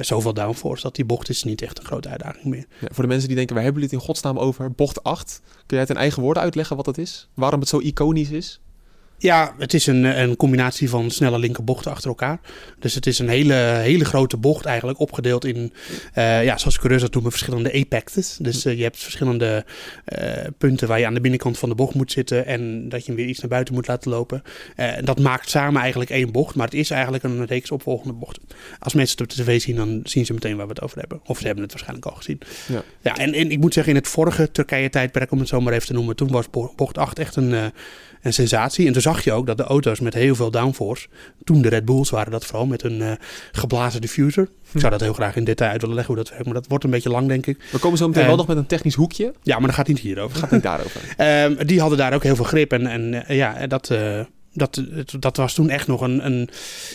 zoveel 0.00 0.34
downforce 0.34 0.82
dat 0.82 0.94
die 0.94 1.04
bocht 1.04 1.28
is 1.28 1.44
niet 1.44 1.62
echt 1.62 1.78
een 1.78 1.84
grote 1.84 2.08
uitdaging 2.08 2.44
meer. 2.44 2.66
Ja, 2.80 2.88
voor 2.90 3.02
de 3.02 3.08
mensen 3.08 3.28
die 3.28 3.36
denken, 3.36 3.54
waar 3.54 3.64
hebben 3.64 3.82
jullie 3.82 3.96
het 3.96 4.06
in 4.06 4.14
godsnaam 4.14 4.38
over? 4.38 4.72
Bocht 4.72 5.02
8, 5.02 5.40
kun 5.44 5.62
jij 5.66 5.80
het 5.80 5.90
in 5.90 5.96
eigen 5.96 6.22
woorden 6.22 6.42
uitleggen 6.42 6.76
wat 6.76 6.86
het 6.86 6.98
is? 6.98 7.28
Waarom 7.34 7.60
het 7.60 7.68
zo 7.68 7.78
iconisch 7.78 8.30
is? 8.30 8.60
Ja, 9.18 9.54
het 9.58 9.74
is 9.74 9.86
een, 9.86 10.04
een 10.04 10.36
combinatie 10.36 10.88
van 10.88 11.10
snelle 11.10 11.38
linkerbochten 11.38 11.90
achter 11.90 12.08
elkaar. 12.08 12.40
Dus 12.78 12.94
het 12.94 13.06
is 13.06 13.18
een 13.18 13.28
hele, 13.28 13.54
hele 13.54 14.04
grote 14.04 14.36
bocht 14.36 14.64
eigenlijk 14.64 14.98
opgedeeld 14.98 15.44
in, 15.44 15.72
uh, 16.14 16.44
ja, 16.44 16.58
zoals 16.58 16.76
coureurs 16.76 17.02
dat 17.02 17.12
noemen, 17.12 17.30
verschillende 17.30 17.72
apexes. 17.72 18.36
Dus 18.40 18.66
uh, 18.66 18.76
je 18.76 18.82
hebt 18.82 18.98
verschillende 18.98 19.64
uh, 20.18 20.28
punten 20.58 20.88
waar 20.88 20.98
je 20.98 21.06
aan 21.06 21.14
de 21.14 21.20
binnenkant 21.20 21.58
van 21.58 21.68
de 21.68 21.74
bocht 21.74 21.94
moet 21.94 22.12
zitten 22.12 22.46
en 22.46 22.88
dat 22.88 23.00
je 23.00 23.06
hem 23.06 23.16
weer 23.16 23.28
iets 23.28 23.40
naar 23.40 23.50
buiten 23.50 23.74
moet 23.74 23.86
laten 23.86 24.10
lopen. 24.10 24.42
dat 25.04 25.20
maakt 25.20 25.50
samen 25.50 25.80
eigenlijk 25.80 26.10
één 26.10 26.32
bocht, 26.32 26.54
maar 26.54 26.66
het 26.66 26.74
is 26.74 26.90
eigenlijk 26.90 27.24
een 27.24 27.46
reeks 27.46 27.70
opvolgende 27.70 28.14
bochten. 28.14 28.42
Als 28.78 28.94
mensen 28.94 29.18
het 29.18 29.30
op 29.30 29.36
de 29.36 29.42
tv 29.42 29.60
zien, 29.60 29.76
dan 29.76 30.00
zien 30.04 30.26
ze 30.26 30.32
meteen 30.32 30.56
waar 30.56 30.66
we 30.66 30.72
het 30.72 30.82
over 30.82 30.98
hebben. 30.98 31.20
Of 31.24 31.38
ze 31.38 31.46
hebben 31.46 31.62
het 31.62 31.72
waarschijnlijk 31.72 32.08
al 32.08 32.16
gezien. 32.16 32.40
Ja, 32.66 32.82
ja 33.00 33.16
en, 33.16 33.34
en 33.34 33.50
ik 33.50 33.58
moet 33.58 33.74
zeggen, 33.74 33.92
in 33.92 33.98
het 33.98 34.08
vorige 34.08 34.50
Turkije-tijdperk, 34.50 35.30
om 35.30 35.38
het 35.38 35.48
zo 35.48 35.60
maar 35.60 35.72
even 35.72 35.86
te 35.86 35.92
noemen, 35.92 36.16
toen 36.16 36.30
was 36.30 36.50
bocht 36.76 36.98
8 36.98 37.18
echt 37.18 37.36
een, 37.36 37.72
een 38.24 38.32
sensatie. 38.32 38.86
En 38.86 38.92
toen 38.92 39.02
zag 39.02 39.13
je 39.20 39.32
ook 39.32 39.46
dat 39.46 39.56
de 39.56 39.62
auto's 39.62 40.00
met 40.00 40.14
heel 40.14 40.34
veel 40.34 40.50
downforce, 40.50 41.08
toen 41.44 41.62
de 41.62 41.68
Red 41.68 41.84
Bulls 41.84 42.10
waren 42.10 42.32
dat 42.32 42.44
vooral 42.44 42.66
met 42.66 42.82
een 42.82 43.00
uh, 43.00 43.12
geblazen 43.52 44.00
diffuser. 44.00 44.48
Ik 44.72 44.80
zou 44.80 44.92
dat 44.92 45.00
heel 45.00 45.12
graag 45.12 45.36
in 45.36 45.44
detail 45.44 45.70
uit 45.70 45.80
willen 45.80 45.96
leggen 45.96 46.14
hoe 46.14 46.22
dat 46.22 46.32
werkt, 46.32 46.44
maar 46.44 46.54
dat 46.54 46.66
wordt 46.66 46.84
een 46.84 46.90
beetje 46.90 47.10
lang 47.10 47.28
denk 47.28 47.46
ik. 47.46 47.68
We 47.72 47.78
komen 47.78 47.98
zo 47.98 48.06
meteen 48.06 48.22
uh, 48.22 48.28
wel 48.28 48.36
nog 48.36 48.46
met 48.46 48.56
een 48.56 48.66
technisch 48.66 48.94
hoekje. 48.94 49.32
Ja, 49.42 49.56
maar 49.58 49.66
dat 49.66 49.76
gaat 49.76 49.88
niet 49.88 49.98
hierover. 49.98 50.38
Gaat 50.38 50.50
niet 50.50 50.62
daarover. 50.62 51.00
uh, 51.18 51.58
die 51.68 51.80
hadden 51.80 51.98
daar 51.98 52.14
ook 52.14 52.22
heel 52.22 52.36
veel 52.36 52.44
grip 52.44 52.72
en, 52.72 52.86
en 52.86 53.26
eh, 53.26 53.36
ja, 53.36 53.66
dat... 53.66 53.94
Dat, 54.56 54.82
dat 55.18 55.36
was 55.36 55.54
toen 55.54 55.70
echt 55.70 55.86
nog 55.86 56.00
een, 56.00 56.26
een 56.26 56.48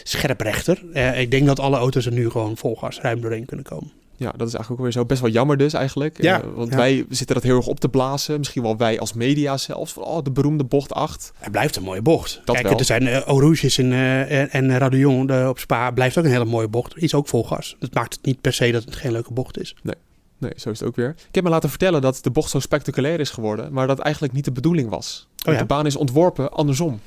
scherprechter. 0.04 0.98
ik 1.18 1.32
denk 1.32 1.48
dat 1.48 1.60
alle 1.60 1.78
auto's 1.78 2.06
er 2.06 2.12
nu 2.12 2.30
gewoon 2.30 2.58
vol 2.58 2.76
gas 2.76 3.02
ruim 3.02 3.22
doorheen 3.22 3.46
kunnen 3.46 3.66
komen. 3.66 3.92
Ja, 4.20 4.32
dat 4.38 4.48
is 4.48 4.54
eigenlijk 4.54 4.70
ook 4.70 4.80
weer 4.80 4.92
zo 4.92 5.06
best 5.06 5.22
wel 5.22 5.30
jammer 5.30 5.58
dus 5.58 5.74
eigenlijk. 5.74 6.22
Ja, 6.22 6.44
uh, 6.44 6.48
want 6.56 6.70
ja. 6.70 6.76
wij 6.76 7.06
zitten 7.10 7.36
dat 7.36 7.44
heel 7.44 7.56
erg 7.56 7.68
op 7.68 7.80
te 7.80 7.90
blazen. 7.90 8.38
Misschien 8.38 8.62
wel 8.62 8.78
wij 8.78 9.00
als 9.00 9.14
media 9.14 9.58
zelfs. 9.58 9.94
Van, 9.94 10.04
oh, 10.04 10.24
de 10.24 10.32
beroemde 10.32 10.64
bocht 10.64 10.94
8. 10.94 11.32
Het 11.38 11.52
blijft 11.52 11.76
een 11.76 11.84
mooie 11.84 12.02
bocht. 12.02 12.42
Dat 12.46 12.56
Kijk, 12.56 12.68
wel. 12.68 12.78
er 12.78 12.86
zijn 12.86 13.04
uh, 13.04 14.32
en, 14.32 14.32
uh, 14.32 14.56
en 14.56 14.78
Radion 14.78 15.48
op 15.48 15.60
Spa. 15.60 15.92
Blijft 15.92 16.18
ook 16.18 16.24
een 16.24 16.32
hele 16.32 16.46
mooie 16.46 16.68
bocht. 16.68 16.98
Is 16.98 17.14
ook 17.14 17.28
vol 17.28 17.44
gas. 17.44 17.76
Dat 17.80 17.94
maakt 17.94 18.14
het 18.14 18.26
niet 18.26 18.42
per 18.42 18.54
se 18.54 18.72
dat 18.72 18.84
het 18.84 18.96
geen 18.96 19.12
leuke 19.12 19.34
bocht 19.34 19.60
is. 19.60 19.76
Nee. 19.84 19.96
Nee, 20.38 20.52
zo 20.56 20.70
is 20.70 20.80
het 20.80 20.88
ook 20.88 20.96
weer. 20.96 21.10
Ik 21.10 21.36
heb 21.36 21.44
me 21.44 21.50
laten 21.50 21.70
vertellen 21.70 22.02
dat 22.02 22.20
de 22.22 22.32
bocht 22.32 22.50
zo 22.50 22.60
spectaculair 22.60 23.20
is 23.20 23.30
geworden, 23.30 23.74
maar 23.74 23.88
dat 23.88 24.00
eigenlijk 24.00 24.34
niet 24.34 24.46
de 24.46 24.52
bedoeling 24.52 24.90
was. 24.90 25.28
Oh, 25.46 25.54
ja? 25.54 25.60
De 25.60 25.66
baan 25.66 25.86
is 25.86 25.96
ontworpen 25.96 26.52
andersom. 26.52 27.00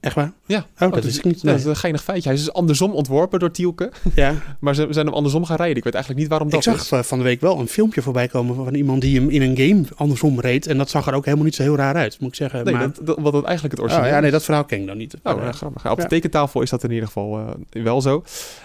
Echt 0.00 0.14
waar? 0.14 0.32
Ja, 0.46 0.66
oh, 0.78 0.92
dat 0.92 1.04
is 1.04 1.18
ik 1.18 1.24
niet. 1.24 1.42
Nee. 1.42 1.52
Dat 1.52 1.62
is 1.62 1.68
een 1.68 1.76
geinig 1.76 2.02
feitje. 2.02 2.28
Hij 2.28 2.38
is 2.38 2.44
dus 2.44 2.52
andersom 2.52 2.92
ontworpen 2.92 3.38
door 3.38 3.50
Tielke. 3.50 3.92
Ja. 4.14 4.34
maar 4.60 4.74
ze 4.74 4.86
zijn 4.90 5.06
hem 5.06 5.14
andersom 5.14 5.44
gaan 5.44 5.56
rijden. 5.56 5.76
Ik 5.76 5.84
weet 5.84 5.94
eigenlijk 5.94 6.22
niet 6.22 6.30
waarom 6.30 6.50
dat 6.50 6.66
ik 6.66 6.78
zag 6.78 7.00
is. 7.00 7.06
van 7.06 7.18
de 7.18 7.24
week 7.24 7.40
wel 7.40 7.58
een 7.58 7.68
filmpje 7.68 8.02
voorbij 8.02 8.28
komen 8.28 8.54
van 8.54 8.74
iemand 8.74 9.00
die 9.00 9.20
hem 9.20 9.28
in 9.28 9.42
een 9.42 9.56
game 9.56 9.84
andersom 9.96 10.40
reed. 10.40 10.66
En 10.66 10.78
dat 10.78 10.90
zag 10.90 11.06
er 11.06 11.14
ook 11.14 11.24
helemaal 11.24 11.44
niet 11.44 11.54
zo 11.54 11.62
heel 11.62 11.76
raar 11.76 11.94
uit, 11.94 12.20
moet 12.20 12.28
ik 12.28 12.34
zeggen. 12.34 12.64
Nee, 12.64 12.74
maar... 12.74 12.82
dat, 12.82 13.06
dat, 13.06 13.18
wat 13.20 13.32
dat 13.32 13.44
eigenlijk 13.44 13.74
het 13.74 13.82
origineel 13.82 14.08
oh, 14.08 14.14
ja, 14.14 14.20
nee, 14.20 14.30
dat 14.30 14.44
verhaal 14.44 14.64
ken 14.64 14.80
ik 14.80 14.86
dan 14.86 14.96
niet. 14.96 15.14
Oh, 15.22 15.42
ja, 15.42 15.52
grappig. 15.52 15.90
Op 15.90 16.00
de 16.00 16.06
tekentafel 16.06 16.62
is 16.62 16.70
dat 16.70 16.84
in 16.84 16.90
ieder 16.90 17.06
geval 17.06 17.38
uh, 17.38 17.84
wel 17.84 18.00
zo. 18.00 18.14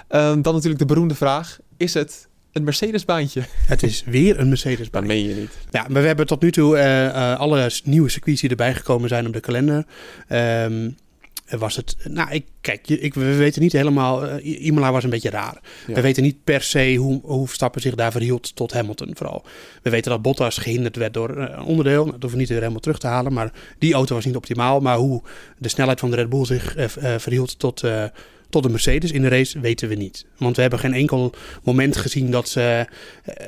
Um, 0.09 0.41
dan 0.41 0.53
natuurlijk 0.53 0.79
de 0.79 0.85
beroemde 0.85 1.15
vraag. 1.15 1.59
Is 1.77 1.93
het 1.93 2.27
een 2.51 2.63
Mercedes-baantje. 2.63 3.41
Het 3.65 3.83
is 3.83 4.03
weer 4.05 4.39
een 4.39 4.49
Mercedes-baantje. 4.49 5.13
Dat 5.13 5.17
meen 5.17 5.29
je 5.29 5.35
niet. 5.35 5.51
Ja, 5.71 5.85
maar 5.89 6.01
we 6.01 6.07
hebben 6.07 6.27
tot 6.27 6.41
nu 6.41 6.51
toe 6.51 6.75
uh, 6.75 7.05
uh, 7.05 7.39
alle 7.39 7.71
nieuwe 7.83 8.09
circuits 8.09 8.41
die 8.41 8.49
erbij 8.49 8.73
gekomen 8.73 9.09
zijn 9.09 9.27
op 9.27 9.33
de 9.33 9.39
kalender. 9.39 9.85
Um, 10.29 10.95
was 11.49 11.75
het. 11.75 11.95
Nou, 12.03 12.31
ik, 12.31 12.45
kijk, 12.61 12.87
ik, 12.87 13.13
we 13.13 13.35
weten 13.35 13.61
niet 13.61 13.71
helemaal. 13.71 14.25
Uh, 14.25 14.65
Imola 14.65 14.91
was 14.91 15.03
een 15.03 15.09
beetje 15.09 15.29
raar. 15.29 15.61
Ja. 15.87 15.93
We 15.93 16.01
weten 16.01 16.23
niet 16.23 16.43
per 16.43 16.61
se 16.61 16.95
hoe, 16.95 17.19
hoe 17.23 17.47
Verstappen 17.47 17.81
zich 17.81 17.95
daar 17.95 18.11
verhield 18.11 18.55
tot 18.55 18.73
Hamilton 18.73 19.11
vooral. 19.13 19.45
We 19.81 19.89
weten 19.89 20.11
dat 20.11 20.21
Bottas 20.21 20.57
gehinderd 20.57 20.95
werd 20.95 21.13
door 21.13 21.37
een 21.37 21.61
onderdeel. 21.61 22.05
Dat 22.05 22.13
hoeven 22.13 22.31
we 22.31 22.37
niet 22.37 22.49
weer 22.49 22.59
helemaal 22.59 22.79
terug 22.79 22.99
te 22.99 23.07
halen. 23.07 23.33
Maar 23.33 23.51
die 23.79 23.93
auto 23.93 24.15
was 24.15 24.25
niet 24.25 24.35
optimaal. 24.35 24.79
Maar 24.79 24.97
hoe 24.97 25.21
de 25.57 25.69
snelheid 25.69 25.99
van 25.99 26.09
de 26.09 26.15
Red 26.15 26.29
Bull 26.29 26.45
zich 26.45 26.77
uh, 26.77 26.85
verhield 27.17 27.59
tot, 27.59 27.83
tot 28.55 28.63
de 28.63 28.69
Mercedes 28.69 29.11
in 29.11 29.21
de 29.21 29.27
race 29.27 29.59
weten 29.59 29.87
we 29.89 29.95
niet. 29.95 30.25
Want 30.37 30.55
we 30.55 30.61
hebben 30.61 30.79
geen 30.79 30.93
enkel 30.93 31.33
moment 31.63 31.97
gezien 31.97 32.31
dat 32.31 32.49
ze 32.49 32.85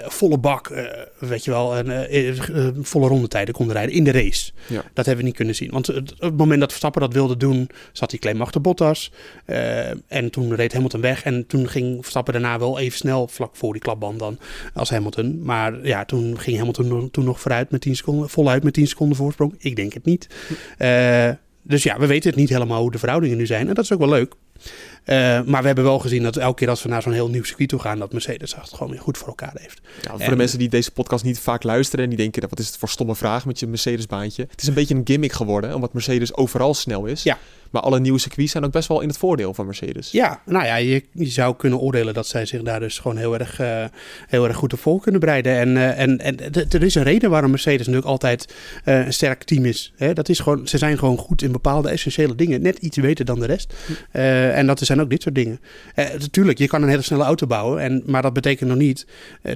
volle 0.04 0.38
bak, 0.38 0.86
weet 1.20 1.44
je 1.44 1.52
wel, 1.52 1.78
een 1.78 2.86
volle 2.86 3.08
rondetijden 3.08 3.54
konden 3.54 3.76
rijden 3.76 3.96
in 3.96 4.04
de 4.04 4.12
race. 4.12 4.52
Ja. 4.68 4.84
Dat 4.94 5.06
hebben 5.06 5.18
we 5.18 5.24
niet 5.24 5.36
kunnen 5.36 5.56
zien. 5.56 5.72
Want 5.72 5.88
het, 5.88 6.14
het 6.18 6.38
moment 6.38 6.60
dat 6.60 6.70
Verstappen 6.70 7.02
dat 7.02 7.14
wilde 7.14 7.38
doen, 7.38 7.70
zat 7.92 8.12
hij 8.12 8.20
claim 8.20 8.42
achter 8.42 8.62
Bottas. 8.62 9.12
en 10.08 10.30
toen 10.32 10.56
reed 10.56 10.74
Hamilton 10.74 11.02
weg. 11.02 11.24
En 11.24 11.48
toen 11.48 11.70
ging 11.70 11.98
Verstappen 12.00 12.34
daarna 12.34 12.60
wel 12.60 12.80
even 12.80 12.98
snel 12.98 13.28
vlak 13.28 13.56
voor 13.56 13.74
die 13.74 13.82
klapband 13.82 14.20
dan 14.20 14.40
als 14.74 14.90
Hamilton. 14.90 15.42
Maar 15.44 15.88
ja, 15.88 16.06
toen 16.06 16.40
ging 16.40 16.58
Hamilton 16.58 17.10
toen 17.12 17.26
nog 17.26 17.40
vooruit 17.40 17.72
met 17.72 17.82
10 17.82 17.96
seconden, 17.96 18.30
voluit 18.30 18.64
met 18.64 18.74
10 18.74 18.88
seconden 18.88 19.18
voorsprong. 19.18 19.56
Ik 19.58 19.76
denk 19.76 19.94
het 19.94 20.06
niet. 20.06 20.28
Uh, 20.78 21.30
dus 21.68 21.84
ja, 21.84 22.00
we 22.00 22.06
weten 22.06 22.30
het 22.30 22.40
niet 22.40 22.50
helemaal 22.50 22.82
hoe 22.82 22.92
de 22.92 22.98
verhoudingen 22.98 23.38
nu 23.38 23.46
zijn. 23.46 23.68
En 23.68 23.74
dat 23.74 23.84
is 23.84 23.94
ook 23.94 24.00
wel 24.00 24.10
leuk. 24.10 24.34
Uh, 25.06 25.42
maar 25.42 25.62
we 25.62 25.68
hebben 25.68 25.84
wel 25.84 26.00
gezien 26.00 26.24
dat 26.24 26.38
elke 26.38 26.56
keer 26.56 26.70
als 26.70 26.84
we 26.84 26.90
naar 26.90 27.02
zo'n 27.02 27.12
heel 27.12 27.30
nieuw 27.30 27.44
circuit 27.44 27.70
toe 27.70 27.80
gaan, 27.80 28.00
dat 28.00 28.14
Mercedes 28.14 28.56
het 28.56 28.74
gewoon 28.74 28.92
weer 28.92 29.02
goed 29.02 29.18
voor 29.18 29.28
elkaar 29.28 29.54
heeft. 29.54 29.80
Ja, 30.02 30.18
voor 30.18 30.30
de 30.30 30.36
mensen 30.36 30.60
die 30.60 30.70
deze 30.70 30.92
podcast 30.92 31.24
niet 31.24 31.40
vaak 31.40 31.64
luisteren 31.64 32.04
en 32.04 32.10
die 32.10 32.20
denken, 32.20 32.50
wat 32.50 32.60
is 32.60 32.68
het 32.68 32.78
voor 32.78 32.90
stomme 32.90 33.16
vraag 33.16 33.46
met 33.46 33.60
je 33.60 33.68
Mercedes-baantje? 33.68 34.48
Het 34.50 34.62
is 34.62 34.68
een 34.68 34.74
beetje 34.74 34.96
een 34.96 35.02
gimmick 35.06 35.32
geworden, 35.32 35.76
omdat 35.76 35.94
Mercedes 35.94 36.34
overal 36.36 36.74
snel 36.74 37.06
is. 37.06 37.24
Ja. 37.24 37.38
Maar 37.72 37.82
alle 37.82 38.00
nieuwe 38.00 38.20
circuits 38.20 38.52
zijn 38.52 38.64
ook 38.64 38.72
best 38.72 38.88
wel 38.88 39.02
in 39.02 39.08
het 39.08 39.18
voordeel 39.18 39.54
van 39.54 39.66
Mercedes. 39.66 40.12
Ja, 40.12 40.42
nou 40.46 40.66
ja, 40.66 40.76
je, 40.76 41.04
zou 41.14 41.56
kunnen 41.56 41.80
oordelen 41.80 42.14
dat 42.14 42.28
zij 42.28 42.46
zich 42.46 42.62
daar 42.62 42.80
dus 42.80 43.00
gewoon 43.00 43.18
heel 43.18 43.38
erg, 43.38 43.62
uh, 43.62 43.86
heel 44.28 44.48
erg 44.48 44.56
goed 44.56 44.74
voor 44.78 45.02
kunnen 45.02 45.20
bereiden. 45.20 45.58
En, 45.58 45.76
uh, 45.76 46.00
en, 46.00 46.18
en 46.18 46.54
er 46.54 46.84
is 46.84 46.96
een 46.96 47.04
reden 47.04 47.30
waarom 47.30 47.50
Mercedes 47.50 47.80
natuurlijk 47.80 48.06
altijd 48.06 48.54
uh, 48.86 49.06
een 49.06 49.14
sterk 49.14 49.44
team 49.44 49.66
is. 49.66 49.94
Hè? 49.96 50.14
Dat 50.14 50.30
is 50.30 50.40
gewoon, 50.40 50.68
ze 50.68 50.78
zijn 50.78 50.98
gewoon 50.98 51.18
goed 51.18 51.42
in 51.42 51.52
bepaalde 51.52 51.90
essentiële 51.90 52.36
dingen. 52.36 52.62
Net 52.62 52.78
iets 52.78 52.98
beter 52.98 53.26
dan 53.26 53.40
de 53.40 53.46
rest. 53.46 53.74
en 54.12 54.68
dat 54.68 54.80
zijn 54.80 55.02
ook 55.02 55.10
dit 55.10 55.22
soort 55.22 55.36
dingen. 55.36 55.60
natuurlijk, 55.96 56.58
je 56.58 56.68
kan 56.68 56.84
een 56.84 56.90
hele 56.90 57.02
snelle 57.02 57.24
auto 57.24 57.48
bouwen. 57.48 57.82
En, 57.82 58.04
maar 58.06 58.22
dat 58.22 58.34
betekent 58.34 58.70
nog 58.70 58.78
niet 58.78 59.06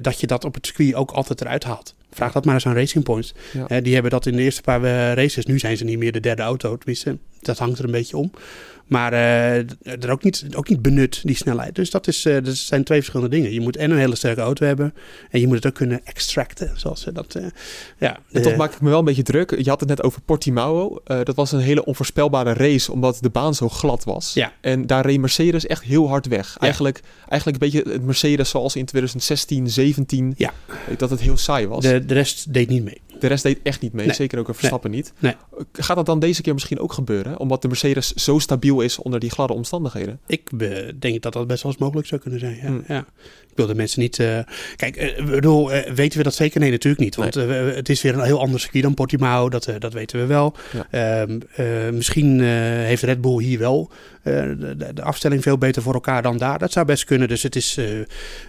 dat 0.00 0.20
je 0.20 0.26
dat 0.26 0.44
op 0.44 0.54
het 0.54 0.66
circuit 0.66 0.94
ook 0.94 1.10
altijd 1.10 1.40
eruit 1.40 1.64
haalt. 1.64 1.94
Vraag 2.14 2.32
dat 2.32 2.44
maar 2.44 2.54
eens 2.54 2.66
aan 2.66 2.74
Racing 2.74 3.04
Points. 3.04 3.34
Ja. 3.68 3.80
die 3.80 3.92
hebben 3.92 4.10
dat 4.10 4.26
in 4.26 4.36
de 4.36 4.42
eerste 4.42 4.62
paar 4.62 4.80
races. 5.14 5.46
Nu 5.46 5.58
zijn 5.58 5.76
ze 5.76 5.84
niet 5.84 5.98
meer 5.98 6.12
de 6.12 6.20
derde 6.20 6.42
auto. 6.42 6.76
Tenminste, 6.76 7.18
dat 7.40 7.58
hangt 7.58 7.78
er 7.78 7.84
een 7.84 7.90
beetje 7.90 8.16
om. 8.16 8.30
Maar 8.86 9.12
uh, 9.12 9.56
er 10.04 10.10
ook 10.10 10.22
niet, 10.22 10.46
ook 10.54 10.68
niet 10.68 10.82
benut, 10.82 11.20
die 11.24 11.36
snelheid. 11.36 11.74
Dus 11.74 11.90
dat, 11.90 12.06
is, 12.06 12.26
uh, 12.26 12.44
dat 12.44 12.56
zijn 12.56 12.84
twee 12.84 12.98
verschillende 12.98 13.36
dingen. 13.36 13.52
Je 13.52 13.60
moet 13.60 13.76
en 13.76 13.90
een 13.90 13.98
hele 13.98 14.16
sterke 14.16 14.40
auto 14.40 14.66
hebben. 14.66 14.94
En 15.30 15.40
je 15.40 15.46
moet 15.46 15.56
het 15.56 15.66
ook 15.66 15.74
kunnen 15.74 16.00
extracten. 16.04 16.72
Zoals 16.74 17.00
ze 17.00 17.12
dat. 17.12 17.34
Uh, 17.34 17.46
ja, 17.98 18.18
en 18.32 18.42
toch 18.42 18.56
maak 18.56 18.72
ik 18.72 18.80
me 18.80 18.88
wel 18.88 18.98
een 18.98 19.04
beetje 19.04 19.22
druk. 19.22 19.62
Je 19.62 19.68
had 19.68 19.80
het 19.80 19.88
net 19.88 20.02
over 20.02 20.20
Portimao. 20.20 21.00
dat 21.04 21.34
was 21.34 21.52
een 21.52 21.60
hele 21.60 21.84
onvoorspelbare 21.84 22.52
race. 22.52 22.92
Omdat 22.92 23.18
de 23.20 23.30
baan 23.30 23.54
zo 23.54 23.68
glad 23.68 24.04
was. 24.04 24.34
Ja. 24.34 24.52
En 24.60 24.86
daar 24.86 25.06
reed 25.06 25.20
Mercedes 25.20 25.66
echt 25.66 25.82
heel 25.82 26.08
hard 26.08 26.26
weg. 26.26 26.56
Eigenlijk, 26.58 27.00
eigenlijk 27.28 27.62
een 27.62 27.70
beetje 27.70 27.92
het 27.92 28.02
Mercedes 28.02 28.50
zoals 28.50 28.76
in 28.76 28.84
2016, 28.84 29.70
17. 29.70 30.34
Ja. 30.36 30.52
Dat 30.96 31.10
het 31.10 31.20
heel 31.20 31.36
saai 31.36 31.66
was. 31.66 31.84
De, 31.84 32.04
de 32.04 32.14
rest 32.14 32.52
deed 32.52 32.68
niet 32.68 32.84
mee. 32.84 33.00
De 33.22 33.28
rest 33.28 33.42
deed 33.42 33.58
echt 33.62 33.80
niet 33.80 33.92
mee. 33.92 34.12
Zeker 34.12 34.38
ook 34.38 34.48
een 34.48 34.54
Verstappen 34.54 34.90
niet. 34.90 35.12
Nee. 35.18 35.34
Gaat 35.72 35.96
dat 35.96 36.06
dan 36.06 36.18
deze 36.18 36.42
keer 36.42 36.52
misschien 36.52 36.78
ook 36.78 36.92
gebeuren? 36.92 37.38
Omdat 37.38 37.62
de 37.62 37.68
Mercedes 37.68 38.12
zo 38.12 38.38
stabiel 38.38 38.71
is 38.80 38.98
onder 38.98 39.20
die 39.20 39.30
gladde 39.30 39.54
omstandigheden? 39.54 40.20
Ik 40.26 40.50
denk 41.00 41.22
dat 41.22 41.32
dat 41.32 41.46
best 41.46 41.62
wel 41.62 41.72
eens 41.72 41.80
mogelijk 41.80 42.06
zou 42.06 42.20
kunnen 42.20 42.40
zijn. 42.40 42.56
Ja. 42.56 42.66
Hmm. 42.66 42.84
ja. 42.88 43.06
Ik 43.50 43.58
wil 43.58 43.66
de 43.66 43.74
mensen 43.74 44.00
niet. 44.00 44.18
Uh... 44.18 44.38
Kijk, 44.76 45.18
uh, 45.18 45.26
bedoel, 45.26 45.72
uh, 45.72 45.80
weten 45.80 46.18
we 46.18 46.24
dat 46.24 46.34
zeker? 46.34 46.60
Nee, 46.60 46.70
natuurlijk 46.70 47.02
niet. 47.02 47.16
Want 47.16 47.34
het 47.74 47.88
is 47.88 48.02
weer 48.02 48.14
een 48.14 48.24
heel 48.24 48.40
ander 48.40 48.60
circuit 48.60 48.82
dan 48.82 48.94
Portimao. 48.94 49.48
Dat, 49.48 49.68
dat 49.78 49.92
weten 49.92 50.18
we 50.20 50.26
wel. 50.26 50.54
Ja. 50.90 51.26
Ehm, 51.56 51.96
misschien 51.96 52.40
heeft 52.40 53.02
Red 53.02 53.20
Bull 53.20 53.42
hier 53.42 53.58
wel 53.58 53.90
de, 54.22 54.76
de, 54.94 55.02
afstelling 55.02 55.42
veel 55.42 55.58
beter 55.58 55.82
voor 55.82 55.94
elkaar 55.94 56.22
dan 56.22 56.38
daar. 56.38 56.58
Dat 56.58 56.72
zou 56.72 56.86
best 56.86 57.04
kunnen. 57.04 57.28
Dus 57.28 57.42
het 57.42 57.56
is, 57.56 57.78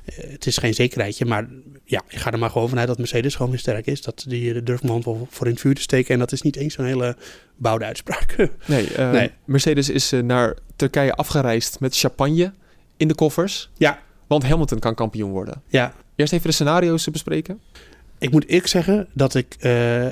het 0.06 0.46
is 0.46 0.58
geen 0.58 0.74
zekerheidje. 0.74 1.26
Maar 1.26 1.48
ja, 1.94 2.02
ik 2.10 2.18
ga 2.18 2.32
er 2.32 2.40
maar 2.40 2.50
gewoon 2.50 2.70
vanuit 2.70 2.88
dat 2.88 2.98
Mercedes 2.98 3.36
gewoon 3.36 3.52
weer 3.52 3.60
sterk 3.60 3.86
is. 3.86 4.02
Dat 4.02 4.26
die 4.28 4.64
durft 4.64 4.82
mijn 4.82 4.94
hand 4.94 5.06
wel 5.06 5.28
voor 5.30 5.46
in 5.46 5.52
het 5.52 5.62
vuur 5.62 5.76
te 5.76 5.82
steken. 5.82 6.14
En 6.14 6.20
dat 6.20 6.32
is 6.32 6.42
niet 6.42 6.56
eens 6.56 6.74
zo'n 6.74 6.86
hele 6.86 7.16
bouwde 7.56 7.86
uitspraak. 7.86 8.36
nee, 8.66 8.88
nee, 8.98 9.32
Mercedes 9.46 9.90
is 9.90 10.12
naar 10.24 10.58
Turkije 10.76 11.14
afgereisd 11.14 11.80
met 11.80 11.98
champagne 11.98 12.52
in 12.98 13.08
de 13.08 13.16
koffers. 13.16 13.70
Ja. 13.78 14.00
Want 14.28 14.44
Hamilton 14.44 14.80
kan 14.80 14.96
kampioen 14.96 15.32
worden. 15.32 15.62
Ja. 15.68 15.94
Eerst 16.16 16.34
even 16.34 16.48
de 16.48 16.54
scenario's 16.54 17.10
bespreken. 17.10 17.60
Ik 18.18 18.32
moet 18.32 18.48
eerlijk 18.48 18.68
zeggen 18.68 19.08
dat 19.14 19.36
ik 19.36 19.56
uh, 19.60 20.06
uh, 20.06 20.12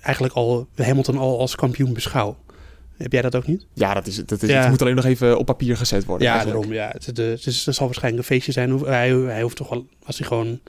eigenlijk 0.00 0.34
al 0.34 0.68
Hamilton 0.76 1.18
al 1.18 1.38
als 1.38 1.54
kampioen 1.54 1.92
beschouw. 1.92 2.36
Heb 2.96 3.12
jij 3.12 3.22
dat 3.22 3.34
ook 3.34 3.46
niet? 3.46 3.66
Ja, 3.72 3.94
dat 3.94 4.06
is, 4.06 4.16
dat 4.16 4.42
is, 4.42 4.48
ja. 4.48 4.60
het 4.60 4.70
moet 4.70 4.80
alleen 4.80 4.94
nog 4.94 5.04
even 5.04 5.38
op 5.38 5.46
papier 5.46 5.76
gezet 5.76 6.04
worden. 6.04 6.26
Ja, 6.26 6.34
eigenlijk. 6.34 6.62
daarom. 6.62 6.82
Ja. 6.82 6.90
Het, 6.92 7.06
het, 7.06 7.16
het, 7.16 7.64
het, 7.64 7.74
zal 7.74 7.86
waarschijnlijk 7.86 8.22
een 8.22 8.34
feestje 8.34 8.52
zijn. 8.52 8.78
Hij, 8.78 9.10
hij 9.10 9.42
hoeft 9.42 9.56
toch 9.56 9.68
wel, 9.68 9.86
als 10.04 10.18
hij 10.18 10.26
gewoon 10.26 10.60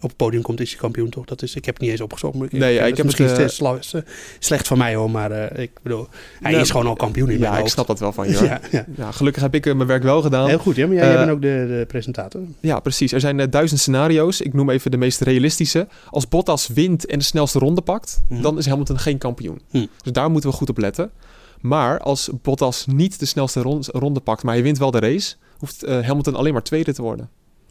op 0.00 0.08
het 0.08 0.16
podium 0.16 0.42
komt, 0.42 0.60
is 0.60 0.70
hij 0.70 0.78
kampioen 0.78 1.08
toch? 1.08 1.24
Dat 1.24 1.42
is, 1.42 1.54
ik 1.54 1.64
heb 1.64 1.74
het 1.74 1.82
niet 1.82 1.92
eens 1.92 2.00
opgezocht. 2.00 2.34
Maar 2.34 2.48
nee, 2.50 2.78
ik, 2.78 2.86
ik 2.86 2.96
heb 2.96 3.04
misschien 3.04 3.26
het, 3.26 3.60
uh, 3.94 4.02
slecht 4.38 4.66
van 4.66 4.78
mij 4.78 4.94
hoor, 4.94 5.10
maar 5.10 5.30
uh, 5.30 5.62
ik 5.62 5.70
bedoel, 5.82 6.08
hij 6.40 6.54
is 6.54 6.70
gewoon 6.70 6.86
al 6.86 6.94
kampioen 6.94 7.30
in 7.30 7.38
Ja, 7.38 7.58
ik 7.58 7.66
snap 7.66 7.86
dat 7.86 7.98
wel 7.98 8.12
van 8.12 8.28
je. 8.28 8.44
ja, 8.44 8.60
ja. 8.70 8.84
ja, 8.96 9.10
gelukkig 9.10 9.42
heb 9.42 9.54
ik 9.54 9.66
uh, 9.66 9.74
mijn 9.74 9.88
werk 9.88 10.02
wel 10.02 10.22
gedaan. 10.22 10.48
Heel 10.48 10.58
goed, 10.58 10.76
ja, 10.76 10.86
maar 10.86 10.96
jij, 10.96 11.16
bent 11.16 11.30
ook 11.30 11.42
de, 11.42 11.66
de, 11.68 11.84
presentator. 11.88 12.40
Ja, 12.60 12.80
precies. 12.80 13.12
Er 13.12 13.20
zijn 13.20 13.50
duizend 13.50 13.80
scenario's. 13.80 14.40
Ik 14.40 14.54
noem 14.54 14.70
even 14.70 14.90
de 14.90 14.96
meest 14.96 15.20
realistische. 15.20 15.88
Als 16.10 16.28
Bottas 16.28 16.68
wint 16.68 17.06
en 17.06 17.18
de 17.18 17.24
snelste 17.24 17.58
ronde 17.58 17.80
pakt, 17.80 18.22
mm. 18.28 18.42
dan 18.42 18.58
is 18.58 18.66
Hamilton 18.66 18.98
geen 18.98 19.18
kampioen. 19.18 19.60
Mm. 19.70 19.88
Dus 20.02 20.12
daar 20.12 20.30
moeten 20.30 20.50
we 20.50 20.56
goed 20.56 20.68
op 20.68 20.78
letten. 20.78 21.10
Maar 21.60 22.00
als 22.00 22.30
Bottas 22.42 22.86
niet 22.86 23.18
de 23.18 23.26
snelste 23.26 23.60
ronde 23.92 24.20
pakt, 24.20 24.42
maar 24.42 24.54
hij 24.54 24.62
wint 24.62 24.78
wel 24.78 24.90
de 24.90 24.98
race, 24.98 25.34
hoeft 25.58 25.86
Hamilton 25.86 26.34
alleen 26.34 26.52
maar 26.52 26.62
tweede 26.62 26.94
te 26.94 27.02
worden. 27.02 27.28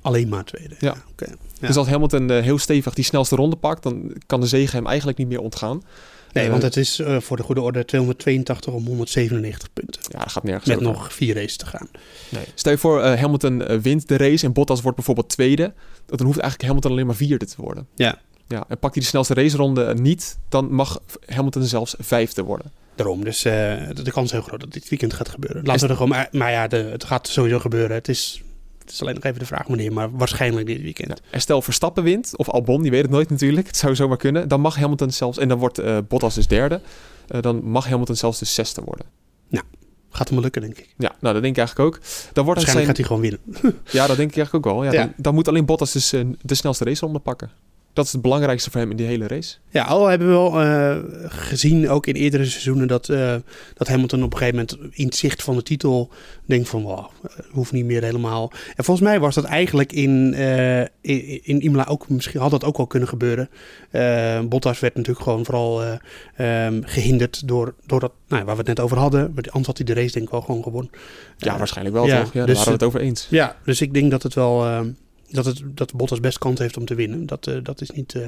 Alleen 0.08 0.28
maar 0.28 0.44
tweede. 0.44 0.76
Ja. 0.80 0.96
ja. 1.18 1.28
Dus 1.60 1.78
als 1.78 1.88
Hamilton 1.88 2.32
uh, 2.32 2.42
heel 2.42 2.58
stevig 2.58 2.94
die 2.94 3.04
snelste 3.04 3.36
ronde 3.36 3.56
pakt, 3.56 3.84
dan 3.84 4.14
kan 4.26 4.42
de 4.42 4.48
zege 4.48 4.76
hem 4.76 4.88
eigenlijk 4.88 5.18
niet 5.18 5.28
meer 5.28 5.42
ontgaan. 5.42 5.84
Nee, 6.32 6.46
uh, 6.46 6.52
want 6.52 6.64
het 6.64 6.78
is 6.78 7.00
uh, 7.00 7.20
voor 7.20 7.38
de 7.38 7.44
goede 7.44 7.62
orde 7.62 7.86
282 7.86 8.74
om 8.74 8.86
197 8.86 9.74
punten. 9.74 10.02
Ja, 10.08 10.20
dat 10.20 10.32
gaat 10.32 10.44
nergens 10.44 10.68
Met 10.68 10.78
over. 10.78 10.92
nog 10.92 11.14
vier 11.14 11.36
races 11.36 11.58
te 11.58 11.66
gaan. 11.66 11.90
Nee. 12.30 12.44
Stel 12.56 12.72
je 12.72 12.78
voor, 12.78 13.06
Hamilton 13.06 13.82
wint 13.82 14.08
de 14.08 14.18
race 14.18 14.46
en 14.46 14.54
Bottas 14.54 14.82
wordt 14.82 14.98
bijvoorbeeld 14.98 15.30
tweede. 15.30 15.74
Dan 16.06 16.26
hoeft 16.26 16.40
eigenlijk 16.40 16.62
Hamilton 16.62 16.92
alleen 16.92 17.06
maar 17.06 17.16
vierde 17.16 17.46
te 17.46 17.56
worden. 17.58 17.88
Ja. 17.96 18.20
Ja, 18.48 18.66
en 18.68 18.80
pakt 18.80 18.94
hij 18.94 19.04
de 19.04 19.10
snelste 19.10 19.34
raceronde 19.34 19.94
niet, 19.94 20.38
dan 20.50 20.74
mag 20.74 21.00
Hamilton 21.26 21.64
zelfs 21.64 21.96
vijfde 22.00 22.44
worden. 22.44 22.72
Daarom, 22.96 23.24
dus 23.24 23.42
de 23.42 24.12
kans 24.12 24.26
is 24.26 24.32
heel 24.32 24.42
groot 24.42 24.60
dat 24.60 24.74
dit 24.74 24.90
weekend 24.90 25.14
gaat 25.14 25.30
gebeuren. 25.30 25.64
Laten 25.66 25.82
we 25.82 25.88
er 25.88 25.94
gewoon, 25.94 26.10
maar, 26.10 26.28
maar 26.32 26.52
ja, 26.52 26.68
de, 26.68 26.78
het 26.78 27.04
gaat 27.04 27.28
sowieso 27.28 27.60
gebeuren. 27.60 27.96
Het 27.96 28.08
is 28.08 28.42
het 28.88 28.96
is 28.96 29.02
alleen 29.02 29.16
nog 29.16 29.24
even 29.24 29.40
de 29.40 29.46
vraag 29.46 29.68
wanneer, 29.68 29.94
maar 29.94 30.12
waarschijnlijk 30.12 30.68
dit 30.68 30.82
weekend. 30.82 31.10
Ja. 31.10 31.16
En 31.32 31.42
stel 31.42 31.62
Verstappen 31.62 32.04
wint, 32.04 32.38
of 32.38 32.50
Albon, 32.50 32.82
die 32.82 32.92
weet 32.92 33.02
het 33.02 33.12
nooit 33.12 33.30
natuurlijk. 33.30 33.68
Het 33.68 33.78
zou 33.78 33.96
zomaar 33.96 34.18
kunnen. 34.18 34.48
Dan 34.48 34.62
mag 34.62 34.76
Hamilton 34.76 35.12
zelfs, 35.12 35.38
en 35.38 35.48
dan 35.48 35.58
wordt 35.58 35.80
uh, 35.80 35.98
Bottas 36.08 36.36
dus 36.36 36.48
derde. 36.48 36.82
Uh, 37.36 37.42
dan 37.42 37.64
mag 37.64 37.88
Hamilton 37.88 38.16
zelfs 38.16 38.40
de 38.40 38.46
zesde 38.46 38.82
worden. 38.82 39.06
Nou, 39.50 39.66
gaat 40.10 40.30
hem 40.30 40.40
lukken, 40.40 40.62
denk 40.62 40.78
ik. 40.78 40.94
Ja, 40.98 41.16
nou, 41.20 41.34
dat 41.34 41.44
denk 41.44 41.58
ik 41.58 41.58
eigenlijk 41.58 41.80
ook. 41.88 42.02
Dan 42.34 42.46
wordt 42.46 42.64
Waarschijnlijk 42.64 42.66
zijn... 42.66 42.86
gaat 42.86 42.98
hij 42.98 43.06
gewoon 43.06 43.22
winnen. 43.22 43.84
ja, 43.98 44.08
dat 44.08 44.18
denk 44.18 44.30
ik 44.30 44.36
eigenlijk 44.38 44.66
ook 44.66 44.74
wel. 44.74 44.84
Ja, 44.84 44.92
ja. 44.92 45.02
Dan, 45.02 45.14
dan, 45.18 45.34
moet 45.34 45.48
alleen 45.48 45.66
Bottas 45.66 45.92
dus 45.92 46.14
uh, 46.14 46.26
de 46.42 46.56
snelste 46.56 46.84
race 46.84 47.20
pakken 47.24 47.52
dat 47.98 48.06
is 48.06 48.12
het 48.12 48.22
belangrijkste 48.22 48.72
voor 48.72 48.82
hem 48.82 48.92
in 48.92 48.98
die 48.98 49.06
hele 49.06 49.28
race. 49.28 49.56
Ja, 49.70 49.84
al 49.84 50.08
hebben 50.08 50.28
we 50.28 50.34
wel 50.34 50.64
uh, 50.64 50.98
gezien, 51.28 51.90
ook 51.90 52.08
in 52.08 52.16
eerdere 52.16 52.46
seizoenen, 52.46 52.88
dat, 52.88 53.10
uh, 53.10 53.36
dat 53.74 53.88
Hamilton 53.88 54.24
op 54.24 54.32
een 54.32 54.38
gegeven 54.38 54.60
moment 54.60 54.98
in 54.98 55.06
het 55.06 55.16
zicht 55.16 55.44
van 55.44 55.56
de 55.56 55.64
titel 55.64 56.10
denkt 56.46 56.70
van, 56.70 56.82
wow, 56.82 57.06
hoeft 57.52 57.72
niet 57.72 57.86
meer 57.86 58.04
helemaal. 58.04 58.52
En 58.76 58.84
volgens 58.84 59.08
mij 59.08 59.20
was 59.20 59.36
dat 59.36 59.44
eigenlijk 59.44 59.92
in, 59.92 60.34
uh, 60.34 60.80
in, 60.82 61.44
in 61.44 61.62
Imola 61.62 61.86
ook, 61.90 62.10
misschien 62.10 62.40
had 62.40 62.52
dat 62.52 62.64
ook 62.64 62.78
wel 62.78 62.88
kunnen 62.88 63.10
gebeuren. 63.10 63.50
Bottas 64.50 64.80
werd 64.80 64.96
natuurlijk 64.96 65.26
gewoon 65.26 65.46
vooral 65.46 65.84
um, 65.84 66.82
gehinderd 66.86 67.48
door, 67.48 67.74
door 67.86 68.00
dat, 68.00 68.12
nou, 68.28 68.44
waar 68.46 68.54
we 68.54 68.60
het 68.60 68.68
net 68.68 68.80
over 68.80 68.98
hadden. 68.98 69.34
Anders 69.36 69.68
had 69.68 69.78
hij 69.78 69.86
de 69.86 69.94
race 69.94 70.12
denk 70.12 70.26
ik 70.26 70.32
wel 70.32 70.42
gewoon 70.42 70.64
gewonnen. 70.64 70.92
Ja, 71.38 71.58
waarschijnlijk 71.58 71.96
wel 71.96 72.08
ja, 72.08 72.22
toch? 72.22 72.34
Ja, 72.34 72.38
daar 72.38 72.48
dus, 72.48 72.56
waren 72.56 72.72
we 72.72 72.78
het 72.78 72.88
over 72.88 73.00
eens. 73.00 73.28
Ja, 73.30 73.56
dus 73.64 73.82
ik 73.82 73.94
denk 73.94 74.12
dat 74.12 74.24
het 74.24 74.34
wel 74.34 74.86
dat, 75.30 75.46
het, 75.46 75.62
dat 75.66 75.94
Bottas 75.94 76.20
best 76.20 76.38
kans 76.38 76.60
heeft 76.60 76.78
om 76.78 76.86
te 76.86 76.96
winnen. 76.96 77.26
Dat, 77.26 77.48
uh, 77.48 77.58
dat 77.64 77.82
is 77.82 77.92
niet... 77.92 78.14
Uh, 78.14 78.26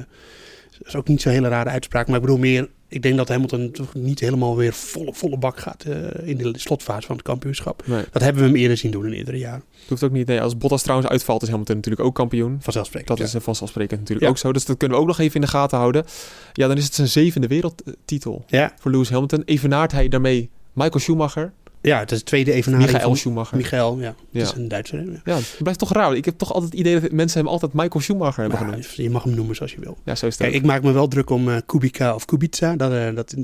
is 0.84 0.96
ook 0.96 1.08
niet 1.08 1.22
zo'n 1.22 1.32
hele 1.32 1.48
rare 1.48 1.70
uitspraak. 1.70 2.06
Maar 2.06 2.16
ik 2.16 2.22
bedoel 2.22 2.38
meer, 2.38 2.68
ik 2.88 3.02
denk 3.02 3.16
dat 3.16 3.28
Hamilton 3.28 3.70
toch 3.70 3.94
niet 3.94 4.20
helemaal 4.20 4.56
weer 4.56 4.72
volle, 4.72 5.14
volle 5.14 5.38
bak 5.38 5.58
gaat 5.58 5.84
uh, 5.88 5.94
in 6.24 6.36
de 6.36 6.58
slotfase 6.58 7.06
van 7.06 7.16
het 7.16 7.24
kampioenschap. 7.24 7.82
Nee. 7.86 8.04
Dat 8.12 8.22
hebben 8.22 8.42
we 8.42 8.48
hem 8.48 8.58
eerder 8.58 8.76
zien 8.76 8.90
doen 8.90 9.06
in 9.06 9.12
eerdere 9.12 9.38
jaren. 9.38 9.64
Het 9.80 9.88
hoeft 9.88 10.02
ook 10.02 10.10
niet. 10.10 10.26
Nee, 10.26 10.40
als 10.40 10.58
Bottas 10.58 10.82
trouwens 10.82 11.10
uitvalt, 11.10 11.42
is 11.42 11.48
Hamilton 11.48 11.76
natuurlijk 11.76 12.04
ook 12.04 12.14
kampioen. 12.14 12.58
Vanzelfsprekend. 12.60 13.18
Dat 13.18 13.26
is 13.26 13.34
vanzelfsprekend 13.42 14.00
natuurlijk 14.00 14.26
ja. 14.26 14.32
ook 14.32 14.38
zo. 14.38 14.52
Dus 14.52 14.64
dat 14.64 14.76
kunnen 14.76 14.96
we 14.96 15.02
ook 15.02 15.08
nog 15.08 15.18
even 15.18 15.34
in 15.34 15.40
de 15.40 15.46
gaten 15.46 15.78
houden. 15.78 16.04
Ja, 16.52 16.66
dan 16.66 16.76
is 16.76 16.84
het 16.84 16.94
zijn 16.94 17.08
zevende 17.08 17.46
wereldtitel 17.46 18.44
ja. 18.46 18.72
voor 18.78 18.90
Lewis 18.90 19.10
Hamilton. 19.10 19.42
Evenaart 19.44 19.92
hij 19.92 20.08
daarmee 20.08 20.50
Michael 20.72 21.00
Schumacher, 21.00 21.52
ja, 21.80 21.98
het 21.98 22.12
is 22.12 22.18
de 22.18 22.24
tweede 22.24 22.52
evenaring 22.52 22.92
Michael 22.92 23.16
Schumacher. 23.16 23.56
Michael, 23.56 24.00
ja. 24.00 24.14
ja. 24.30 24.42
is 24.42 24.52
een 24.52 24.68
Duitser. 24.68 25.04
Ja. 25.04 25.20
ja, 25.24 25.34
het 25.34 25.56
blijft 25.58 25.78
toch 25.78 25.92
raar. 25.92 26.16
Ik 26.16 26.24
heb 26.24 26.38
toch 26.38 26.52
altijd 26.52 26.70
het 26.70 26.80
idee 26.80 27.00
dat 27.00 27.12
mensen 27.12 27.38
hem 27.38 27.48
altijd 27.48 27.72
Michael 27.72 28.00
Schumacher 28.00 28.40
hebben 28.40 28.58
genoemd. 28.58 28.94
Je 28.94 29.10
mag 29.10 29.22
hem 29.22 29.34
noemen 29.34 29.56
zoals 29.56 29.72
je 29.72 29.80
wil. 29.80 29.98
Ja, 30.04 30.14
zo 30.14 30.26
is 30.26 30.38
het 30.38 30.42
Kijk, 30.42 30.54
ik 30.54 30.64
maak 30.64 30.82
me 30.82 30.92
wel 30.92 31.08
druk 31.08 31.30
om 31.30 31.48
uh, 31.48 31.56
Kubica 31.66 32.14
of 32.14 32.24
Kubica. 32.24 32.76
Dat, 32.76 32.92
uh, 32.92 33.14
dat, 33.14 33.34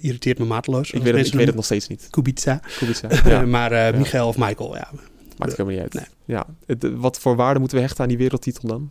irriteert 0.00 0.38
me 0.38 0.44
mateloos. 0.44 0.90
Ik 0.90 1.02
weet, 1.02 1.14
het, 1.14 1.26
ik 1.26 1.32
weet 1.32 1.46
het 1.46 1.54
nog 1.54 1.64
steeds 1.64 1.88
niet. 1.88 2.06
Kubica. 2.10 2.60
Kubica 2.78 3.08
ja. 3.30 3.46
maar 3.46 3.72
uh, 3.72 3.98
Michael 3.98 4.28
of 4.28 4.38
Michael, 4.38 4.76
ja. 4.76 4.90
Maakt 5.38 5.56
helemaal 5.56 5.72
niet 5.72 5.82
uit. 5.82 5.94
Nee. 5.94 6.36
Ja. 6.36 6.46
Het, 6.66 6.86
wat 6.96 7.18
voor 7.18 7.36
waarde 7.36 7.58
moeten 7.60 7.76
we 7.76 7.82
hechten 7.82 8.02
aan 8.02 8.08
die 8.08 8.18
wereldtitel 8.18 8.68
dan? 8.68 8.90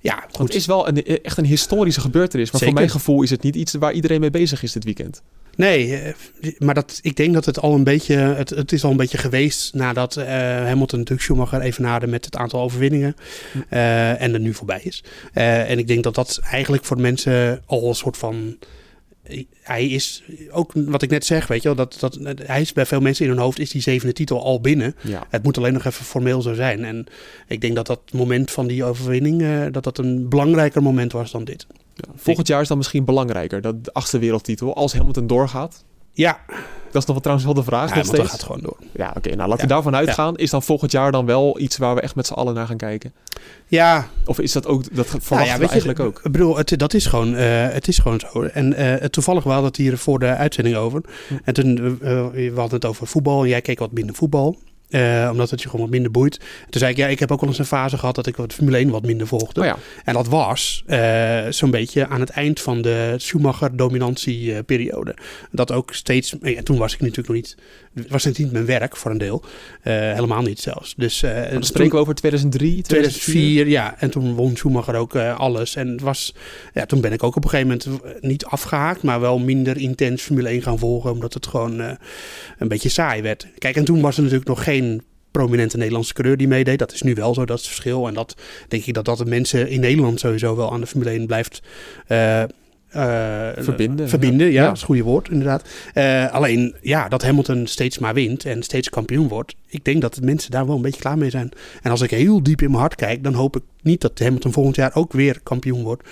Ja, 0.00 0.24
goed. 0.30 0.46
Het 0.46 0.54
is 0.54 0.66
wel 0.66 0.88
een, 0.88 1.04
echt 1.22 1.38
een 1.38 1.44
historische 1.44 2.00
gebeurtenis. 2.00 2.50
Maar 2.50 2.60
voor 2.60 2.72
mijn 2.72 2.90
gevoel 2.90 3.22
is 3.22 3.30
het 3.30 3.42
niet 3.42 3.56
iets 3.56 3.74
waar 3.74 3.92
iedereen 3.92 4.20
mee 4.20 4.30
bezig 4.30 4.62
is 4.62 4.72
dit 4.72 4.84
weekend. 4.84 5.22
Nee, 5.58 5.96
eh, 5.96 6.14
maar 6.58 6.74
dat, 6.74 6.98
ik 7.02 7.16
denk 7.16 7.34
dat 7.34 7.44
het 7.44 7.60
al 7.60 7.74
een 7.74 7.84
beetje, 7.84 8.14
het, 8.14 8.50
het 8.50 8.72
is 8.72 8.84
al 8.84 8.90
een 8.90 8.96
beetje 8.96 9.18
geweest 9.18 9.74
nadat 9.74 10.16
uh, 10.16 10.24
Hamilton 10.26 10.98
natuurlijk 10.98 11.20
Schumacher 11.20 11.60
evenaarde 11.60 12.06
met 12.06 12.24
het 12.24 12.36
aantal 12.36 12.60
overwinningen 12.60 13.16
uh, 13.70 14.22
en 14.22 14.34
er 14.34 14.40
nu 14.40 14.54
voorbij 14.54 14.80
is. 14.82 15.04
Uh, 15.34 15.70
en 15.70 15.78
ik 15.78 15.86
denk 15.86 16.04
dat 16.04 16.14
dat 16.14 16.40
eigenlijk 16.50 16.84
voor 16.84 17.00
mensen 17.00 17.62
al 17.66 17.88
een 17.88 17.94
soort 17.94 18.16
van 18.16 18.56
hij 19.62 19.86
is 19.86 20.22
ook 20.50 20.72
wat 20.74 21.02
ik 21.02 21.10
net 21.10 21.24
zeg, 21.24 21.46
weet 21.46 21.62
je 21.62 21.74
wel, 21.74 21.76
dat, 21.76 21.96
dat 22.00 22.18
hij 22.42 22.60
is 22.60 22.72
bij 22.72 22.86
veel 22.86 23.00
mensen 23.00 23.24
in 23.24 23.30
hun 23.30 23.40
hoofd 23.40 23.58
is 23.58 23.70
die 23.70 23.82
zevende 23.82 24.12
titel 24.12 24.42
al 24.44 24.60
binnen. 24.60 24.94
Ja. 25.02 25.26
Het 25.30 25.42
moet 25.42 25.58
alleen 25.58 25.72
nog 25.72 25.84
even 25.84 26.04
formeel 26.04 26.42
zo 26.42 26.54
zijn. 26.54 26.84
En 26.84 27.06
ik 27.46 27.60
denk 27.60 27.74
dat 27.74 27.86
dat 27.86 28.00
moment 28.12 28.50
van 28.50 28.66
die 28.66 28.84
overwinning, 28.84 29.42
uh, 29.42 29.66
dat 29.70 29.84
dat 29.84 29.98
een 29.98 30.28
belangrijker 30.28 30.82
moment 30.82 31.12
was 31.12 31.30
dan 31.30 31.44
dit. 31.44 31.66
Ja, 31.94 32.12
volgend 32.16 32.46
jaar 32.46 32.60
is 32.60 32.68
dan 32.68 32.76
misschien 32.76 33.04
belangrijker, 33.04 33.60
dat 33.60 33.84
de 33.84 33.92
achtste 33.92 34.18
wereldtitel, 34.18 34.74
als 34.74 34.92
Hamilton 34.92 35.26
doorgaat. 35.26 35.84
Ja. 36.18 36.40
Dat 36.90 37.02
is 37.02 37.08
nog 37.08 37.18
trouwens 37.18 37.46
wel 37.46 37.54
de 37.54 37.62
vraag. 37.62 37.90
Ja, 37.90 37.96
nog 37.96 38.06
steeds. 38.06 38.30
gaat 38.30 38.42
gewoon 38.42 38.60
door. 38.60 38.76
Ja, 38.92 39.12
oké. 39.16 39.34
nou, 39.34 39.48
laten 39.48 39.66
we 39.66 39.72
daarvan 39.72 39.96
uitgaan. 39.96 40.36
Is 40.36 40.50
dan 40.50 40.62
volgend 40.62 40.92
jaar 40.92 41.12
dan 41.12 41.26
wel 41.26 41.60
iets 41.60 41.76
waar 41.76 41.94
we 41.94 42.00
echt 42.00 42.14
met 42.14 42.26
z'n 42.26 42.32
allen 42.32 42.54
naar 42.54 42.66
gaan 42.66 42.76
kijken? 42.76 43.12
Ja. 43.66 44.08
Of 44.24 44.40
is 44.40 44.52
dat 44.52 44.66
ook, 44.66 44.94
dat 44.94 45.06
verwachten 45.06 45.36
nou 45.36 45.48
ja, 45.48 45.58
we 45.58 45.66
eigenlijk 45.66 45.98
je, 45.98 46.04
ook? 46.04 46.20
Ik 46.24 46.32
bedoel, 46.32 46.56
het, 46.56 46.78
dat 46.78 46.94
is 46.94 47.06
gewoon, 47.06 47.34
uh, 47.34 47.68
het 47.68 47.88
is 47.88 47.98
gewoon 47.98 48.20
zo. 48.20 48.42
En 48.42 48.80
uh, 48.80 48.94
toevallig, 48.94 49.42
we 49.42 49.48
hadden 49.48 49.68
het 49.68 49.76
hier 49.76 49.98
voor 49.98 50.18
de 50.18 50.26
uitzending 50.26 50.76
over. 50.76 51.00
Hm. 51.28 51.34
En 51.44 51.54
toen, 51.54 51.76
uh, 51.78 51.98
we 52.32 52.52
hadden 52.54 52.74
het 52.74 52.84
over 52.84 53.06
voetbal 53.06 53.42
en 53.42 53.48
jij 53.48 53.60
keek 53.60 53.78
wat 53.78 53.92
minder 53.92 54.14
voetbal. 54.14 54.56
Uh, 54.90 55.28
omdat 55.30 55.50
het 55.50 55.62
je 55.62 55.68
gewoon 55.68 55.84
wat 55.84 55.94
minder 55.94 56.10
boeit. 56.10 56.38
Toen 56.70 56.80
zei 56.80 56.90
ik, 56.90 56.96
ja, 56.96 57.06
ik 57.06 57.18
heb 57.18 57.32
ook 57.32 57.40
wel 57.40 57.48
eens 57.48 57.58
een 57.58 57.64
fase 57.64 57.98
gehad 57.98 58.14
dat 58.14 58.26
ik 58.26 58.36
wat 58.36 58.52
Formule 58.52 58.76
1 58.76 58.90
wat 58.90 59.06
minder 59.06 59.26
volgde. 59.26 59.60
Oh 59.60 59.66
ja. 59.66 59.76
En 60.04 60.14
dat 60.14 60.28
was 60.28 60.84
uh, 60.86 61.46
zo'n 61.48 61.70
beetje 61.70 62.06
aan 62.06 62.20
het 62.20 62.30
eind 62.30 62.60
van 62.60 62.82
de 62.82 63.14
Schumacher-dominantieperiode. 63.16 65.16
Dat 65.50 65.72
ook 65.72 65.94
steeds, 65.94 66.34
ja, 66.40 66.62
toen 66.62 66.78
was 66.78 66.94
ik 66.94 67.00
natuurlijk 67.00 67.28
nog 67.28 67.36
niet, 67.36 67.56
was 68.08 68.24
het 68.24 68.38
niet 68.38 68.52
mijn 68.52 68.66
werk 68.66 68.96
voor 68.96 69.10
een 69.10 69.18
deel. 69.18 69.42
Uh, 69.44 69.94
helemaal 69.94 70.42
niet 70.42 70.60
zelfs. 70.60 70.94
Dus, 70.96 71.20
dan 71.50 71.62
spreken 71.62 71.94
we 71.94 72.00
over 72.00 72.14
2003, 72.14 72.82
2004. 72.82 73.22
2004 73.22 73.68
ja, 73.68 73.94
en 73.98 74.10
toen 74.10 74.34
won 74.34 74.56
Schumacher 74.56 74.94
ook 74.94 75.16
alles. 75.16 75.76
En 75.76 75.88
het 75.88 76.00
was, 76.00 76.34
ja, 76.74 76.86
toen 76.86 77.00
ben 77.00 77.12
ik 77.12 77.22
ook 77.22 77.36
op 77.36 77.44
een 77.44 77.50
gegeven 77.50 77.78
moment 77.84 78.22
niet 78.22 78.44
afgehaakt, 78.44 79.02
maar 79.02 79.20
wel 79.20 79.38
minder 79.38 79.76
intens 79.76 80.22
Formule 80.22 80.48
1 80.48 80.62
gaan 80.62 80.78
volgen, 80.78 81.10
omdat 81.10 81.34
het 81.34 81.46
gewoon 81.46 81.80
een 82.58 82.68
beetje 82.68 82.88
saai 82.88 83.22
werd. 83.22 83.46
Kijk, 83.58 83.76
en 83.76 83.84
toen 83.84 84.00
was 84.00 84.16
er 84.16 84.22
natuurlijk 84.22 84.48
nog 84.48 84.64
geen 84.64 85.02
prominente 85.30 85.76
Nederlandse 85.76 86.14
coureur 86.14 86.36
die 86.36 86.48
meedeed. 86.48 86.78
Dat 86.78 86.92
is 86.92 87.02
nu 87.02 87.14
wel 87.14 87.34
zo, 87.34 87.44
dat 87.44 87.58
is 87.58 87.64
het 87.64 87.72
verschil. 87.72 88.06
En 88.06 88.14
dat 88.14 88.34
denk 88.68 88.84
ik 88.84 88.94
dat 88.94 89.04
dat 89.04 89.18
de 89.18 89.24
mensen 89.24 89.68
in 89.68 89.80
Nederland 89.80 90.20
sowieso 90.20 90.56
wel 90.56 90.72
aan 90.72 90.80
de 90.80 90.86
Formule 90.86 91.10
1 91.10 91.26
blijft 91.26 91.62
uh, 92.96 93.02
uh, 93.02 93.64
verbinden. 93.64 94.08
Verbinden, 94.08 94.46
ja, 94.46 94.52
ja, 94.52 94.62
dat 94.62 94.72
is 94.72 94.78
het 94.78 94.86
goede 94.86 95.02
woord 95.02 95.28
inderdaad. 95.28 95.68
Uh, 95.94 96.32
alleen, 96.32 96.74
ja, 96.80 97.08
dat 97.08 97.22
Hamilton 97.22 97.66
steeds 97.66 97.98
maar 97.98 98.14
wint 98.14 98.44
en 98.44 98.62
steeds 98.62 98.88
kampioen 98.88 99.28
wordt. 99.28 99.54
Ik 99.66 99.84
denk 99.84 100.00
dat 100.00 100.14
de 100.14 100.22
mensen 100.22 100.50
daar 100.50 100.66
wel 100.66 100.76
een 100.76 100.82
beetje 100.82 101.00
klaar 101.00 101.18
mee 101.18 101.30
zijn. 101.30 101.50
En 101.82 101.90
als 101.90 102.00
ik 102.00 102.10
heel 102.10 102.42
diep 102.42 102.62
in 102.62 102.68
mijn 102.68 102.80
hart 102.80 102.94
kijk, 102.94 103.24
dan 103.24 103.34
hoop 103.34 103.56
ik 103.56 103.62
niet 103.82 104.00
dat 104.00 104.18
Hamilton 104.18 104.52
volgend 104.52 104.76
jaar 104.76 104.94
ook 104.94 105.12
weer 105.12 105.40
kampioen 105.42 105.82
wordt. 105.82 106.08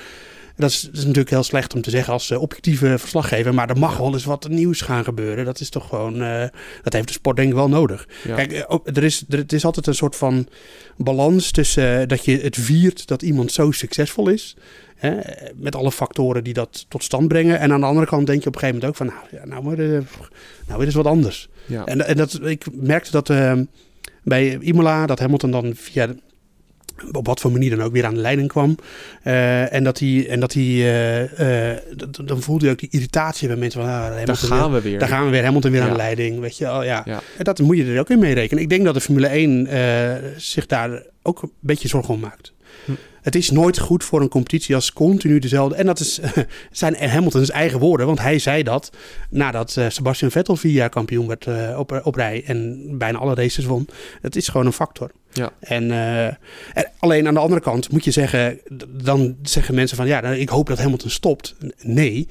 Dat 0.57 0.71
is, 0.71 0.81
dat 0.81 0.93
is, 0.93 1.01
natuurlijk 1.01 1.31
heel 1.31 1.43
slecht 1.43 1.75
om 1.75 1.81
te 1.81 1.91
zeggen 1.91 2.13
als 2.13 2.31
uh, 2.31 2.41
objectieve 2.41 2.99
verslaggever. 2.99 3.55
Maar 3.55 3.71
er 3.71 3.79
mag 3.79 3.97
wel 3.97 4.13
eens 4.13 4.25
wat 4.25 4.49
nieuws 4.49 4.81
gaan 4.81 5.05
gebeuren. 5.05 5.45
Dat 5.45 5.61
is 5.61 5.69
toch 5.71 5.89
gewoon. 5.89 6.19
Dat 6.83 6.93
heeft 6.93 7.07
de 7.07 7.13
sport 7.13 7.37
denk 7.37 7.49
ik 7.49 7.55
wel 7.55 7.69
nodig. 7.69 8.09
Ja. 8.25 8.35
Kijk, 8.35 8.67
er 8.85 9.05
is, 9.05 9.25
er, 9.29 9.39
het 9.39 9.53
is 9.53 9.65
altijd 9.65 9.87
een 9.87 9.95
soort 9.95 10.17
van 10.17 10.47
balans 10.97 11.51
tussen 11.51 12.09
dat 12.09 12.25
je 12.25 12.39
het 12.39 12.57
viert 12.57 13.07
dat 13.07 13.23
iemand 13.23 13.53
zo 13.53 13.71
succesvol 13.71 14.29
is. 14.29 14.57
Hè, 14.97 15.17
met 15.55 15.75
alle 15.75 15.93
factoren 15.93 16.45
die 16.45 16.55
dat 16.55 16.87
tot 16.89 17.05
stand 17.05 17.29
brengen. 17.29 17.59
En 17.59 17.73
aan 17.73 17.81
de 17.81 17.87
andere 17.87 18.07
kant 18.07 18.27
denk 18.27 18.43
je 18.43 18.49
op 18.49 18.55
een 18.55 18.61
gegeven 18.61 18.81
moment 18.81 19.01
ook 19.01 19.09
van. 19.09 19.17
Nou, 19.17 19.43
ja, 19.43 19.49
nou, 19.49 19.65
maar, 19.65 19.77
nou 20.67 20.79
weer 20.79 20.87
eens 20.87 20.95
wat 20.95 21.07
anders. 21.07 21.49
Ja. 21.67 21.85
En, 21.85 22.07
en 22.07 22.17
dat, 22.17 22.41
ik 22.45 22.67
merkte 22.73 23.11
dat 23.11 23.29
bij 24.23 24.59
Imola, 24.61 25.07
dat 25.07 25.19
Hamilton 25.19 25.51
dan 25.51 25.73
via 25.75 26.15
op 27.13 27.27
wat 27.27 27.41
voor 27.41 27.53
manier 27.53 27.71
dan 27.71 27.83
ook 27.83 27.93
weer 27.93 28.05
aan 28.05 28.15
de 28.15 28.21
leiding 28.21 28.49
kwam. 28.49 28.77
Uh, 29.25 29.73
en 29.73 29.85
dat 29.85 29.99
hij, 29.99 30.29
en 30.29 30.41
dat 30.41 30.53
hij 30.53 30.65
uh, 30.65 31.73
uh, 31.73 31.79
dan 32.25 32.43
voelde 32.43 32.65
je 32.65 32.71
ook 32.71 32.79
die 32.79 32.89
irritatie 32.91 33.49
bij 33.49 33.57
mensen 33.57 33.81
van, 33.81 33.91
ah, 33.91 34.25
daar 34.25 34.37
gaan 34.37 34.73
we 34.73 34.81
weer. 34.81 34.99
Daar 34.99 35.09
gaan 35.09 35.25
we 35.25 35.31
weer, 35.31 35.45
Hamilton 35.45 35.71
weer 35.71 35.81
ja. 35.81 35.87
aan 35.87 35.93
de 35.93 35.99
leiding, 35.99 36.41
weet 36.41 36.59
je 36.59 36.65
oh, 36.65 36.85
ja. 36.85 37.03
ja. 37.05 37.21
En 37.39 37.45
dat 37.45 37.59
moet 37.59 37.77
je 37.77 37.85
er 37.85 38.01
ook 38.01 38.11
in 38.11 38.19
meerekenen. 38.19 38.63
Ik 38.63 38.69
denk 38.69 38.85
dat 38.85 38.95
de 38.95 39.01
Formule 39.01 39.27
1 39.27 39.69
zich 40.37 40.67
daar 40.67 41.03
ook 41.23 41.43
een 41.43 41.53
beetje 41.61 41.89
zorgen 41.89 42.15
om 42.15 42.21
maakt. 42.21 42.53
Hm. 42.85 42.93
Het 43.27 43.35
is 43.35 43.51
nooit 43.51 43.79
goed 43.79 44.05
voor 44.05 44.21
een 44.21 44.29
competitie 44.29 44.75
als 44.75 44.93
continu 44.93 45.39
dezelfde. 45.39 45.77
En 45.77 45.87
dat 45.87 46.01
is, 46.01 46.21
zijn 46.71 46.97
Hamilton's 47.11 47.51
eigen 47.51 47.79
woorden. 47.79 48.07
Want 48.07 48.21
hij 48.21 48.39
zei 48.39 48.63
dat 48.63 48.91
nadat 49.31 49.77
uh, 49.79 49.89
Sebastian 49.89 50.31
Vettel 50.31 50.57
vier 50.57 50.73
jaar 50.73 50.89
kampioen 50.89 51.27
werd 51.27 51.47
uh, 51.47 51.79
op, 51.79 52.01
op 52.05 52.15
rij. 52.15 52.43
En 52.47 52.89
bijna 52.99 53.19
alle 53.19 53.35
races 53.35 53.65
won. 53.65 53.89
Het 54.21 54.37
is 54.37 54.49
gewoon 54.49 54.67
een 54.67 54.73
factor. 54.73 55.11
Ja. 55.33 55.53
En, 55.61 55.85
uh, 55.85 56.25
en, 56.27 56.37
alleen 56.99 57.27
aan 57.27 57.35
de 57.35 57.41
andere 57.41 57.61
kant 57.61 57.93
moet 57.93 58.05
je 58.05 58.11
zeggen. 58.11 58.61
Dan 58.89 59.37
zeggen 59.43 59.75
mensen 59.75 59.97
van 59.97 60.07
ja, 60.07 60.23
ik 60.23 60.49
hoop 60.49 60.67
dat 60.67 60.79
Hamilton 60.79 61.11
stopt. 61.11 61.55
Nee. 61.83 62.29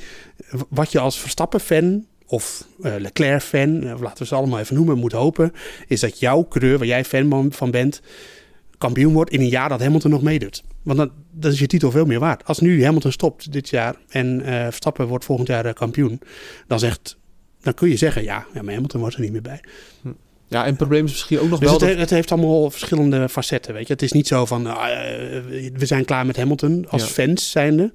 Wat 0.69 0.91
je 0.91 0.99
als 0.99 1.19
Verstappen-fan 1.19 2.05
of 2.27 2.67
uh, 2.79 2.93
Leclerc-fan, 2.97 3.93
of 3.93 4.01
laten 4.01 4.17
we 4.17 4.25
ze 4.25 4.35
allemaal 4.35 4.59
even 4.59 4.75
noemen, 4.75 4.97
moet 4.97 5.11
hopen. 5.11 5.53
Is 5.87 5.99
dat 5.99 6.19
jouw 6.19 6.47
coureur, 6.47 6.77
waar 6.77 6.87
jij 6.87 7.05
fan 7.05 7.51
van 7.51 7.71
bent 7.71 8.01
kampioen 8.77 9.13
wordt 9.13 9.31
in 9.31 9.39
een 9.39 9.47
jaar 9.47 9.69
dat 9.69 9.79
Hamilton 9.79 10.11
nog 10.11 10.21
meedoet. 10.21 10.63
Want 10.83 10.97
dan, 10.97 11.11
dan 11.31 11.51
is 11.51 11.59
je 11.59 11.67
titel 11.67 11.91
veel 11.91 12.05
meer 12.05 12.19
waard. 12.19 12.45
Als 12.45 12.59
nu 12.59 12.83
Hamilton 12.83 13.11
stopt 13.11 13.51
dit 13.51 13.69
jaar 13.69 13.95
en 14.09 14.39
uh, 14.39 14.45
Verstappen 14.45 15.07
wordt 15.07 15.25
volgend 15.25 15.47
jaar 15.47 15.65
uh, 15.65 15.73
kampioen, 15.73 16.21
dan, 16.67 16.79
zegt, 16.79 17.17
dan 17.61 17.73
kun 17.73 17.89
je 17.89 17.97
zeggen, 17.97 18.23
ja, 18.23 18.45
ja, 18.53 18.61
maar 18.61 18.73
Hamilton 18.73 18.99
wordt 18.99 19.15
er 19.15 19.21
niet 19.21 19.31
meer 19.31 19.41
bij. 19.41 19.59
Hm. 20.01 20.09
Ja, 20.47 20.61
en 20.61 20.67
het 20.67 20.77
probleem 20.77 21.05
is 21.05 21.11
misschien 21.11 21.39
ook 21.39 21.49
nog 21.49 21.59
dus 21.59 21.69
wel... 21.69 21.79
Het, 21.79 21.89
dat... 21.89 21.97
het, 21.97 22.09
heeft 22.09 22.31
allemaal 22.31 22.71
verschillende 22.71 23.29
facetten, 23.29 23.73
weet 23.73 23.87
je. 23.87 23.93
Het 23.93 24.01
is 24.01 24.11
niet 24.11 24.27
zo 24.27 24.45
van, 24.45 24.67
uh, 24.67 24.73
we 25.73 25.85
zijn 25.85 26.05
klaar 26.05 26.25
met 26.25 26.37
Hamilton 26.37 26.85
als 26.89 27.01
Ja. 27.01 27.07
fans 27.07 27.51
zijnde. 27.51 27.93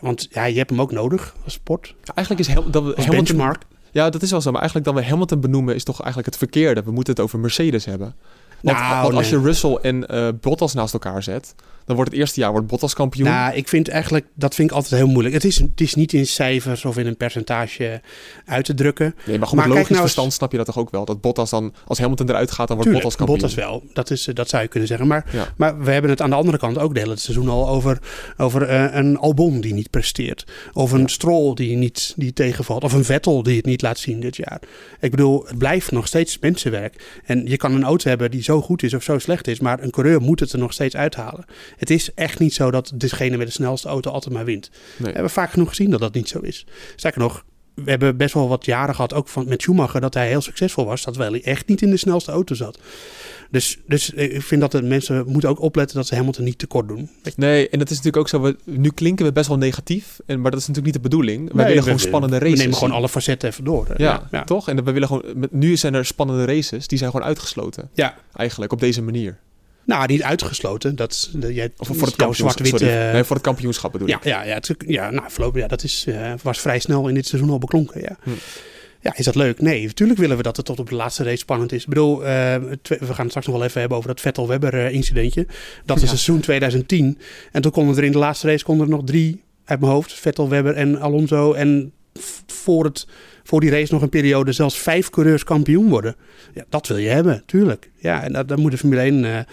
Want 0.00 0.28
ja, 0.30 0.44
je 0.44 0.58
hebt 0.58 0.70
hem 0.70 0.80
ook 0.80 0.92
nodig 0.92 1.34
als 1.44 1.52
sport, 1.52 1.94
Ja, 2.02 2.14
eigenlijk 2.14 2.48
is 2.48 2.54
Ham- 2.54 2.70
dat 2.70 2.82
we 2.82 2.94
als 2.94 3.04
Hamilton... 3.04 3.36
benchmark. 3.36 3.62
Ja, 3.90 4.10
dat 4.10 4.22
is 4.22 4.30
wel 4.30 4.40
zo. 4.40 4.50
Maar 4.50 4.60
eigenlijk 4.60 4.90
dat 4.90 4.98
we 4.98 5.08
Hamilton 5.08 5.40
benoemen 5.40 5.74
is 5.74 5.84
toch 5.84 5.96
eigenlijk 5.96 6.26
het 6.26 6.38
verkeerde. 6.38 6.82
We 6.82 6.90
moeten 6.90 7.12
het 7.12 7.22
over 7.22 7.38
Mercedes 7.38 7.84
hebben. 7.84 8.14
Want, 8.60 8.78
Nou, 8.78 9.02
want 9.02 9.14
als 9.14 9.30
nee. 9.30 9.40
je 9.40 9.46
Russell 9.46 9.78
en 9.82 10.06
eh, 10.06 10.28
Bottas 10.40 10.74
naast 10.74 10.92
elkaar 10.92 11.22
zet... 11.22 11.54
dan 11.86 11.96
wordt 11.96 12.10
het 12.10 12.20
eerste 12.20 12.40
jaar 12.40 12.50
wordt 12.50 12.66
Bottas 12.66 12.94
kampioen. 12.94 13.28
Nou, 13.28 13.54
ik 13.54 13.68
vind 13.68 13.88
eigenlijk, 13.88 14.26
dat 14.34 14.54
vind 14.54 14.70
ik 14.70 14.76
altijd 14.76 14.94
heel 14.94 15.10
moeilijk. 15.10 15.34
Het 15.34 15.44
is, 15.44 15.58
het 15.58 15.80
is 15.80 15.94
niet 15.94 16.12
in 16.12 16.26
cijfers 16.26 16.84
of 16.84 16.96
in 16.98 17.06
een 17.06 17.16
percentage 17.16 18.00
uit 18.44 18.64
te 18.64 18.74
drukken. 18.74 19.14
nee, 19.26 19.38
maar 19.38 19.48
goed, 19.48 19.58
maar 19.58 19.68
logisch 19.68 19.88
nou 19.88 20.00
verstand 20.00 20.32
snap 20.32 20.50
je 20.50 20.56
dat 20.56 20.66
toch 20.66 20.78
ook 20.78 20.90
wel. 20.90 21.04
Dat 21.04 21.20
Bottas 21.20 21.50
dan, 21.50 21.74
als 21.86 21.98
Hamilton 21.98 22.28
eruit 22.28 22.50
gaat, 22.50 22.68
dan 22.68 22.76
wordt 22.76 22.92
Tuurlijk, 22.92 23.04
Bottas 23.04 23.26
kampioen. 23.26 23.50
Bottas 23.50 23.64
wel. 23.64 23.94
Dat, 23.94 24.10
is, 24.10 24.26
eh, 24.26 24.34
dat 24.34 24.48
zou 24.48 24.62
je 24.62 24.68
kunnen 24.68 24.88
zeggen. 24.88 25.06
Maar, 25.06 25.26
Ja. 25.32 25.48
maar 25.56 25.78
we 25.78 25.90
hebben 25.90 26.10
het 26.10 26.20
aan 26.20 26.30
de 26.30 26.36
andere 26.36 26.58
kant 26.58 26.78
ook 26.78 26.94
de 26.94 27.00
hele 27.00 27.18
seizoen 27.18 27.48
al 27.48 27.68
over, 27.68 27.98
over 28.36 28.62
eh, 28.62 28.94
een 28.94 29.18
Albon 29.18 29.60
die 29.60 29.74
niet 29.74 29.90
presteert. 29.90 30.46
Of 30.72 30.92
een 30.92 31.08
Stroll 31.08 31.54
die 31.54 31.76
niet 31.76 32.12
die 32.16 32.32
tegenvalt. 32.32 32.84
Of 32.84 32.92
een 32.92 33.04
Vettel 33.04 33.42
die 33.42 33.56
het 33.56 33.66
niet 33.66 33.82
laat 33.82 33.98
zien 33.98 34.20
dit 34.20 34.36
jaar. 34.36 34.60
Ik 35.00 35.10
bedoel, 35.10 35.44
het 35.46 35.58
blijft 35.58 35.90
nog 35.90 36.06
steeds 36.06 36.38
mensenwerk. 36.38 37.20
En 37.24 37.46
je 37.46 37.56
kan 37.56 37.72
een 37.72 37.84
auto 37.84 38.08
hebben 38.08 38.30
die 38.30 38.42
zo 38.42 38.53
goed 38.60 38.82
is 38.82 38.94
of 38.94 39.02
zo 39.02 39.18
slecht 39.18 39.48
is. 39.48 39.60
Maar 39.60 39.82
een 39.82 39.90
coureur 39.90 40.20
moet 40.20 40.40
het 40.40 40.52
er 40.52 40.58
nog 40.58 40.72
steeds 40.72 40.96
uithalen. 40.96 41.44
Het 41.76 41.90
is 41.90 42.14
echt 42.14 42.38
niet 42.38 42.54
zo 42.54 42.70
dat 42.70 42.92
degene 42.94 43.36
met 43.36 43.46
de 43.46 43.52
snelste 43.52 43.88
auto 43.88 44.10
altijd 44.10 44.34
maar 44.34 44.44
wint. 44.44 44.70
Nee. 44.70 45.08
We 45.08 45.12
hebben 45.12 45.30
vaak 45.30 45.50
genoeg 45.50 45.68
gezien 45.68 45.90
dat 45.90 46.00
dat 46.00 46.14
niet 46.14 46.28
zo 46.28 46.40
is. 46.40 46.66
Sterker 46.96 47.20
nog, 47.20 47.44
we 47.74 47.90
hebben 47.90 48.16
best 48.16 48.34
wel 48.34 48.48
wat 48.48 48.64
jaren 48.64 48.94
gehad, 48.94 49.14
ook 49.14 49.28
van, 49.28 49.48
met 49.48 49.62
Schumacher, 49.62 50.00
dat 50.00 50.14
hij 50.14 50.28
heel 50.28 50.40
succesvol 50.40 50.84
was. 50.84 51.02
Dat 51.04 51.16
wel 51.16 51.30
hij 51.30 51.42
echt 51.42 51.66
niet 51.68 51.82
in 51.82 51.90
de 51.90 51.96
snelste 51.96 52.30
auto 52.32 52.54
zat. 52.54 52.78
Dus, 53.50 53.78
dus 53.86 54.10
ik 54.10 54.42
vind 54.42 54.60
dat 54.60 54.72
de 54.72 54.82
mensen 54.82 55.24
moeten 55.26 55.48
ook 55.50 55.60
opletten 55.60 55.96
dat 55.96 56.06
ze 56.06 56.14
Hamilton 56.14 56.44
niet 56.44 56.58
tekort 56.58 56.88
doen. 56.88 57.10
Nee, 57.36 57.68
en 57.68 57.78
dat 57.78 57.90
is 57.90 57.96
natuurlijk 57.96 58.22
ook 58.22 58.28
zo. 58.28 58.40
We, 58.40 58.56
nu 58.64 58.90
klinken 58.90 59.24
we 59.26 59.32
best 59.32 59.48
wel 59.48 59.58
negatief. 59.58 60.18
En, 60.26 60.40
maar 60.40 60.50
dat 60.50 60.60
is 60.60 60.66
natuurlijk 60.66 60.94
niet 60.94 61.02
de 61.04 61.08
bedoeling. 61.10 61.38
Wij 61.38 61.46
Nee, 61.54 61.56
willen 61.64 61.74
we- 61.76 61.82
gewoon 61.82 61.96
we- 61.98 62.06
spannende 62.06 62.38
We 62.38 62.44
races. 62.44 62.58
nemen 62.58 62.76
gewoon 62.76 62.94
alle 62.94 63.08
facetten 63.08 63.48
even 63.48 63.64
door. 63.64 63.86
Ja, 63.96 64.22
ja. 64.30 64.44
toch? 64.44 64.68
En 64.68 64.84
we 64.84 64.92
willen 64.92 65.08
gewoon... 65.08 65.48
Nu 65.50 65.76
zijn 65.76 65.94
er 65.94 66.04
spannende 66.04 66.44
races. 66.44 66.86
Die 66.88 66.98
zijn 66.98 67.10
gewoon 67.10 67.26
uitgesloten. 67.26 67.88
Ja. 67.92 68.14
Eigenlijk, 68.36 68.72
op 68.72 68.80
deze 68.80 69.02
manier. 69.02 69.38
Nou, 69.86 70.06
niet 70.06 70.22
uitgesloten. 70.22 70.96
Dat, 70.96 71.30
jij, 71.40 71.72
Of 71.76 71.86
voor 71.86 72.06
het 72.06 72.16
kampioenschap. 72.16 72.66
eh, 72.80 73.12
nee, 73.12 73.24
voor 73.24 73.36
het 73.36 73.44
kampioenschap 73.44 73.92
bedoel 73.92 74.08
ja, 74.08 74.16
ik. 74.16 74.24
ja, 74.24 74.42
ja, 74.42 74.54
het, 74.54 74.74
ja, 74.86 75.10
nou, 75.10 75.30
voorlopig, 75.30 75.60
ja, 75.62 75.68
dat 75.68 75.82
is, 75.82 76.04
eh, 76.08 76.32
was 76.42 76.60
vrij 76.60 76.78
snel 76.78 77.08
in 77.08 77.14
dit 77.14 77.26
seizoen 77.26 77.50
al 77.50 77.58
beklonken. 77.58 78.00
Ja. 78.00 78.16
Hm. 78.22 78.30
ja, 79.00 79.16
is 79.16 79.24
dat 79.24 79.34
leuk? 79.34 79.60
Nee, 79.60 79.86
natuurlijk 79.86 80.18
willen 80.18 80.36
we 80.36 80.42
dat 80.42 80.56
het 80.56 80.66
tot 80.66 80.78
op 80.78 80.88
de 80.88 80.94
laatste 80.94 81.22
race 81.24 81.36
spannend 81.36 81.72
is. 81.72 81.82
Ik 81.82 81.88
bedoel, 81.88 82.24
eh, 82.24 82.26
we 82.82 82.96
gaan 82.98 83.16
het 83.16 83.28
straks 83.28 83.46
nog 83.46 83.56
wel 83.56 83.64
even 83.64 83.80
hebben 83.80 83.98
over 83.98 84.08
dat 84.08 84.20
Vettel-Webber-incidentje. 84.20 85.46
dat 85.84 85.96
is 85.96 86.02
Ja. 86.02 86.08
seizoen 86.08 86.40
2010. 86.40 87.18
En 87.52 87.62
toen 87.62 87.72
konden 87.72 87.96
er 87.96 88.04
in 88.04 88.12
de 88.12 88.18
laatste 88.18 88.46
race 88.46 88.64
konden 88.64 88.86
er 88.86 88.92
nog 88.92 89.04
drie 89.04 89.42
uit 89.64 89.80
mijn 89.80 89.92
hoofd. 89.92 90.12
Vettel, 90.12 90.48
Webber 90.48 90.74
en 90.74 91.00
Alonso. 91.00 91.52
En 91.52 91.92
voor, 92.46 92.84
het, 92.84 93.06
voor 93.44 93.60
die 93.60 93.70
race 93.70 93.92
nog 93.92 94.02
een 94.02 94.08
periode 94.08 94.52
zelfs 94.52 94.78
vijf 94.78 95.10
coureurs 95.10 95.44
kampioen 95.44 95.88
worden. 95.88 96.16
Ja, 96.54 96.64
dat 96.68 96.86
wil 96.86 96.96
je 96.96 97.08
hebben, 97.08 97.42
tuurlijk. 97.46 97.90
Ja, 97.96 98.22
en 98.22 98.46
daar 98.46 98.58
moet 98.58 98.70
de 98.70 98.78
Formule 98.78 99.00
1 99.00 99.46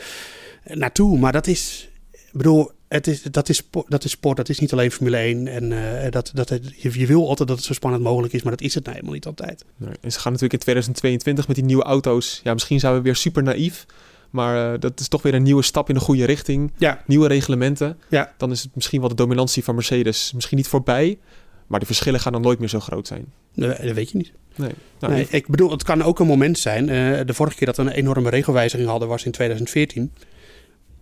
naartoe. 0.63 1.17
Maar 1.19 1.31
dat 1.31 1.47
is, 1.47 1.89
ik 2.11 2.31
bedoel, 2.31 2.71
het 2.91 3.07
is, 3.07 3.21
dat, 3.21 3.49
is, 3.49 3.61
dat 3.87 4.03
is 4.03 4.11
sport, 4.11 4.37
dat 4.37 4.49
is 4.49 4.59
niet 4.59 4.73
alleen 4.73 4.91
Formule 4.91 5.17
1. 5.17 5.47
En 5.47 5.71
uh, 5.71 6.09
dat, 6.09 6.31
dat, 6.33 6.49
je, 6.75 6.99
je, 6.99 7.05
wil 7.05 7.27
altijd 7.27 7.47
dat 7.47 7.57
het 7.57 7.65
zo 7.65 7.73
spannend 7.73 8.03
mogelijk 8.03 8.33
is, 8.33 8.41
maar 8.41 8.51
dat 8.51 8.61
is 8.61 8.73
het 8.73 8.83
nou 8.83 8.95
helemaal 8.95 9.15
niet 9.15 9.25
altijd. 9.25 9.65
Nee. 9.77 9.93
En 10.01 10.11
ze 10.11 10.19
gaan 10.19 10.31
natuurlijk 10.31 10.59
in 10.59 10.59
2022 10.59 11.47
met 11.47 11.55
die 11.55 11.65
nieuwe 11.65 11.83
auto's. 11.83 12.41
Ja, 12.43 12.53
misschien 12.53 12.79
zijn 12.79 12.93
we 12.93 13.01
weer 13.01 13.15
super 13.15 13.43
naïef. 13.43 13.85
Maar 14.29 14.73
uh, 14.73 14.79
dat 14.79 14.99
is 14.99 15.07
toch 15.07 15.21
weer 15.21 15.33
een 15.33 15.43
nieuwe 15.43 15.61
stap 15.61 15.89
in 15.89 15.95
de 15.95 16.01
goede 16.01 16.25
richting. 16.25 16.71
Ja. 16.77 17.03
Nieuwe 17.05 17.27
reglementen. 17.27 17.97
Ja. 18.09 18.33
Dan 18.37 18.51
is 18.51 18.61
het 18.61 18.75
misschien 18.75 18.99
wel 18.99 19.09
de 19.09 19.15
dominantie 19.15 19.63
van 19.63 19.75
Mercedes 19.75 20.31
misschien 20.33 20.57
niet 20.57 20.67
voorbij. 20.67 21.17
Maar 21.71 21.79
de 21.79 21.85
verschillen 21.85 22.19
gaan 22.19 22.31
dan 22.31 22.41
nooit 22.41 22.59
meer 22.59 22.69
zo 22.69 22.79
groot 22.79 23.07
zijn. 23.07 23.25
Nee, 23.53 23.69
dat 23.69 23.95
weet 23.95 24.11
je 24.11 24.17
niet. 24.17 24.31
Nee. 24.55 24.71
Nou, 24.99 25.13
nee 25.13 25.27
ik 25.29 25.47
bedoel, 25.47 25.71
het 25.71 25.83
kan 25.83 26.03
ook 26.03 26.19
een 26.19 26.27
moment 26.27 26.59
zijn. 26.59 26.83
Uh, 26.83 27.19
de 27.25 27.33
vorige 27.33 27.57
keer 27.57 27.67
dat 27.67 27.77
we 27.77 27.83
een 27.83 27.89
enorme 27.89 28.29
regelwijziging 28.29 28.89
hadden 28.89 29.07
was 29.07 29.25
in 29.25 29.31
2014 29.31 30.11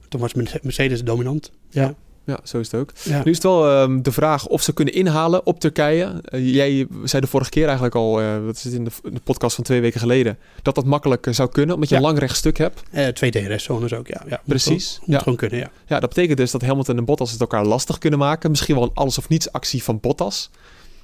toen 0.10 0.22
was 0.22 0.34
Mercedes 0.62 1.04
dominant. 1.04 1.52
Ja. 1.70 1.82
Ja, 1.82 1.96
zo 2.44 2.60
is 2.60 2.72
het 2.72 2.82
ook. 2.82 2.92
Nu 3.06 3.32
is 3.32 3.36
het 3.36 3.44
wel 3.44 3.82
um, 3.82 4.02
de 4.02 4.12
vraag 4.12 4.48
of 4.48 4.62
ze 4.62 4.74
kunnen 4.74 4.94
inhalen 4.94 5.46
op 5.46 5.60
Turkije. 5.60 6.22
Uh, 6.30 6.54
jij 6.54 6.88
zei 7.04 7.22
de 7.22 7.28
vorige 7.28 7.50
keer 7.50 7.66
eigenlijk 7.66 7.96
al, 7.96 8.22
uh, 8.22 8.46
dat 8.46 8.58
zit 8.58 8.74
in 8.74 8.84
de, 8.84 8.92
de, 9.04 9.20
podcast 9.24 9.56
van 9.56 9.64
twee 9.64 9.82
weken 9.82 10.00
geleden, 10.00 10.38
dat 10.62 10.76
dat 10.76 10.86
makkelijk 10.86 11.28
uh, 11.28 11.34
zou 11.34 11.50
kunnen, 11.50 11.74
omdat 11.74 11.90
je 11.90 11.96
ja. 11.96 12.02
een 12.02 12.08
lang 12.08 12.20
rechtstuk 12.20 12.58
hebt. 12.58 12.84
twee 13.14 13.32
DRS-zones 13.32 13.94
ook, 13.94 14.08
ja. 14.08 14.22
ja 14.28 14.42
Precies. 14.46 14.98
Moet, 14.98 15.08
moet 15.08 15.16
ja. 15.16 15.22
gewoon 15.22 15.38
kunnen, 15.38 15.60
ja. 15.60 15.72
Ja, 15.88 16.00
dat 16.00 16.10
betekent 16.10 16.38
dus 16.38 16.52
dat 16.52 16.62
Hamilton 16.62 16.98
en 16.98 17.06
Bottas 17.06 17.32
het 17.32 17.42
elkaar 17.42 17.66
lastig 17.66 17.98
kunnen 17.98 18.20
maken. 18.20 18.50
Misschien 18.50 18.76
wel 18.76 18.84
een 18.84 18.94
alles 18.94 19.18
of 19.18 19.30
niets 19.30 19.52
actie 19.52 19.84
van 19.84 20.00
Bottas. 20.00 20.50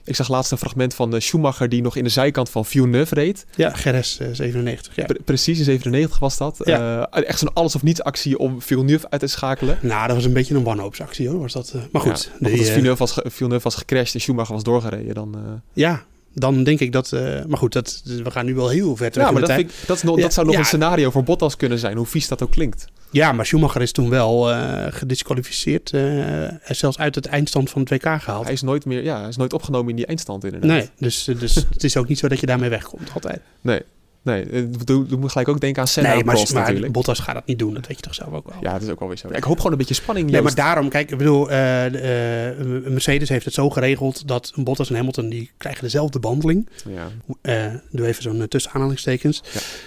Ik 0.05 0.15
zag 0.15 0.29
laatst 0.29 0.51
een 0.51 0.57
fragment 0.57 0.93
van 0.93 1.11
de 1.11 1.19
Schumacher 1.19 1.69
die 1.69 1.81
nog 1.81 1.95
in 1.95 2.03
de 2.03 2.09
zijkant 2.09 2.49
van 2.49 2.65
Villeneuve 2.65 3.15
reed. 3.15 3.45
Ja, 3.55 3.69
GRS 3.69 4.19
97. 4.31 4.95
Ja. 4.95 5.05
Pre 5.05 5.19
precies, 5.25 5.57
in 5.57 5.63
97 5.63 6.19
was 6.19 6.37
dat. 6.37 6.59
Ja. 6.63 7.09
Uh, 7.13 7.27
echt 7.27 7.39
zo'n 7.39 7.53
alles 7.53 7.75
of 7.75 7.83
niets 7.83 8.03
actie 8.03 8.37
om 8.37 8.61
Villeneuve 8.61 9.09
uit 9.09 9.21
te 9.21 9.27
schakelen. 9.27 9.77
Nou, 9.81 10.07
dat 10.07 10.15
was 10.15 10.25
een 10.25 10.33
beetje 10.33 10.55
een 10.55 10.63
wanhoopsactie 10.63 11.29
hoor. 11.29 11.39
Was 11.39 11.53
dat, 11.53 11.73
uh, 11.75 11.81
maar 11.91 12.01
goed. 12.01 12.31
Ja, 12.39 12.49
goed 12.49 12.59
als 12.59 12.69
Villeneuve 12.69 12.97
was, 12.97 13.19
Villeneuve 13.23 13.63
was 13.63 13.75
gecrashed 13.75 14.13
en 14.13 14.21
Schumacher 14.21 14.53
was 14.53 14.63
doorgereden, 14.63 15.15
dan... 15.15 15.35
Uh... 15.35 15.51
Ja, 15.73 16.03
dan 16.37 16.63
denk 16.63 16.79
ik 16.79 16.91
dat. 16.91 17.11
Uh, 17.11 17.45
maar 17.47 17.57
goed, 17.57 17.73
dat, 17.73 18.01
we 18.05 18.31
gaan 18.31 18.45
nu 18.45 18.55
wel 18.55 18.69
heel 18.69 18.95
ver 18.95 19.11
terug. 19.11 19.27
Ja, 19.27 19.33
maar 19.33 19.41
dat, 19.41 19.57
ik, 19.57 19.71
dat, 19.87 20.03
nog, 20.03 20.19
dat, 20.19 20.33
zou 20.33 20.45
nog 20.45 20.55
ja. 20.55 20.61
een 20.61 20.67
scenario 20.67 21.11
voor 21.11 21.23
Bottas 21.23 21.55
kunnen 21.55 21.79
zijn, 21.79 21.97
hoe 21.97 22.05
vies 22.05 22.27
dat 22.27 22.43
ook 22.43 22.51
klinkt. 22.51 22.87
Ja, 23.09 23.31
maar 23.31 23.45
Schumacher 23.45 23.81
is 23.81 23.91
toen 23.91 24.09
wel 24.09 24.51
uh, 24.51 24.85
gedisqualificeerd. 24.89 25.91
Uh, 25.93 26.47
zelfs 26.67 26.97
uit 26.97 27.15
het 27.15 27.25
eindstand 27.25 27.69
van 27.69 27.81
het 27.81 27.89
WK 27.89 28.21
gehaald. 28.21 28.43
Hij 28.43 28.53
is 28.53 28.61
nooit 28.61 28.85
meer, 28.85 29.03
ja, 29.03 29.19
hij 29.19 29.29
is 29.29 29.37
nooit 29.37 29.53
opgenomen 29.53 29.89
in 29.89 29.95
die 29.95 30.05
eindstand 30.05 30.43
inderdaad. 30.43 30.69
Nee, 30.69 30.89
dus, 30.97 31.23
dus 31.23 31.55
het 31.73 31.83
is 31.83 31.97
ook 31.97 32.07
niet 32.07 32.19
zo 32.19 32.27
dat 32.27 32.39
je 32.39 32.45
daarmee 32.45 32.69
wegkomt 32.69 33.09
altijd. 33.13 33.41
Nee. 33.61 33.81
Nee, 34.25 34.45
je 34.85 35.17
moet 35.19 35.31
gelijk 35.31 35.49
ook 35.49 35.59
denken 35.59 35.81
aan 35.81 35.87
Senna 35.87 36.13
nee, 36.13 36.23
maar, 36.23 36.35
Prost, 36.35 36.53
maar 36.53 36.63
natuurlijk. 36.63 36.91
Bottas 36.91 37.19
gaat 37.19 37.35
dat 37.35 37.45
niet 37.45 37.59
doen. 37.59 37.73
Dat 37.73 37.87
weet 37.87 37.97
je 37.97 38.03
toch 38.03 38.15
zelf 38.15 38.33
ook 38.33 38.49
wel. 38.49 38.57
Ja, 38.61 38.71
dat 38.71 38.81
is 38.81 38.89
ook 38.89 38.99
wel 38.99 39.07
weer 39.07 39.17
zo. 39.17 39.27
Ja, 39.29 39.35
ik 39.35 39.43
hoop 39.43 39.57
gewoon 39.57 39.71
een 39.71 39.77
beetje 39.77 39.93
spanning. 39.93 40.29
Nee, 40.29 40.41
maar 40.41 40.55
daarom, 40.55 40.89
kijk, 40.89 41.11
ik 41.11 41.17
bedoel, 41.17 41.51
uh, 41.51 41.85
uh, 41.85 42.87
Mercedes 42.87 43.29
heeft 43.29 43.45
het 43.45 43.53
zo 43.53 43.69
geregeld 43.69 44.27
dat 44.27 44.51
Bottas 44.55 44.89
en 44.89 44.95
Hamilton 44.95 45.29
die 45.29 45.51
krijgen 45.57 45.83
dezelfde 45.83 46.19
behandeling. 46.19 46.69
Ja. 46.89 47.07
Uh, 47.41 47.79
doe 47.91 48.07
even 48.07 48.23
zo'n 48.23 48.47
tussenaanhalingstekens. 48.47 49.43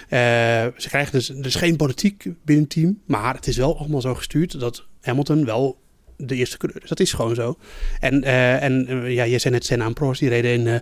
Ja. 0.09 0.71
ze 0.77 0.87
krijgen 0.87 1.11
dus, 1.11 1.27
dus 1.27 1.55
geen 1.55 1.75
politiek 1.75 2.23
binnen 2.23 2.63
het 2.63 2.73
team, 2.73 2.99
maar 3.05 3.35
het 3.35 3.47
is 3.47 3.57
wel 3.57 3.77
allemaal 3.77 4.01
zo 4.01 4.15
gestuurd 4.15 4.59
dat 4.59 4.85
Hamilton 5.01 5.45
wel 5.45 5.77
de 6.17 6.35
eerste 6.35 6.57
coureur 6.57 6.83
is. 6.83 6.89
Dat 6.89 6.99
is 6.99 7.13
gewoon 7.13 7.35
zo. 7.35 7.57
En, 7.99 8.23
en 8.23 8.85
ja, 9.11 9.23
je 9.23 9.39
zei 9.39 9.53
net 9.53 9.65
Senna 9.65 9.85
en 9.85 9.93
Prost, 9.93 10.19
die 10.19 10.29
reden 10.29 10.51
in 10.51 10.81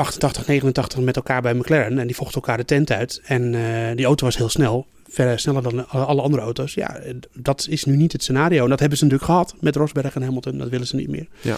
88, 0.00 0.46
89 0.46 1.00
met 1.00 1.16
elkaar 1.16 1.42
bij 1.42 1.54
McLaren. 1.54 1.98
En 1.98 2.06
die 2.06 2.16
vochten 2.16 2.34
elkaar 2.34 2.56
de 2.56 2.64
tent 2.64 2.90
uit. 2.92 3.20
En 3.24 3.52
uh, 3.52 3.96
die 3.96 4.04
auto 4.04 4.24
was 4.24 4.36
heel 4.36 4.48
snel. 4.48 4.86
Verder 5.08 5.38
sneller 5.38 5.62
dan 5.62 5.88
alle 5.88 6.22
andere 6.22 6.42
auto's. 6.42 6.74
Ja, 6.74 7.00
dat 7.32 7.66
is 7.70 7.84
nu 7.84 7.96
niet 7.96 8.12
het 8.12 8.22
scenario. 8.22 8.62
En 8.62 8.70
dat 8.70 8.80
hebben 8.80 8.98
ze 8.98 9.04
natuurlijk 9.04 9.30
gehad 9.30 9.54
met 9.60 9.76
Rosberg 9.76 10.14
en 10.14 10.22
Hamilton. 10.22 10.58
Dat 10.58 10.68
willen 10.68 10.86
ze 10.86 10.96
niet 10.96 11.08
meer. 11.08 11.28
Ja, 11.40 11.56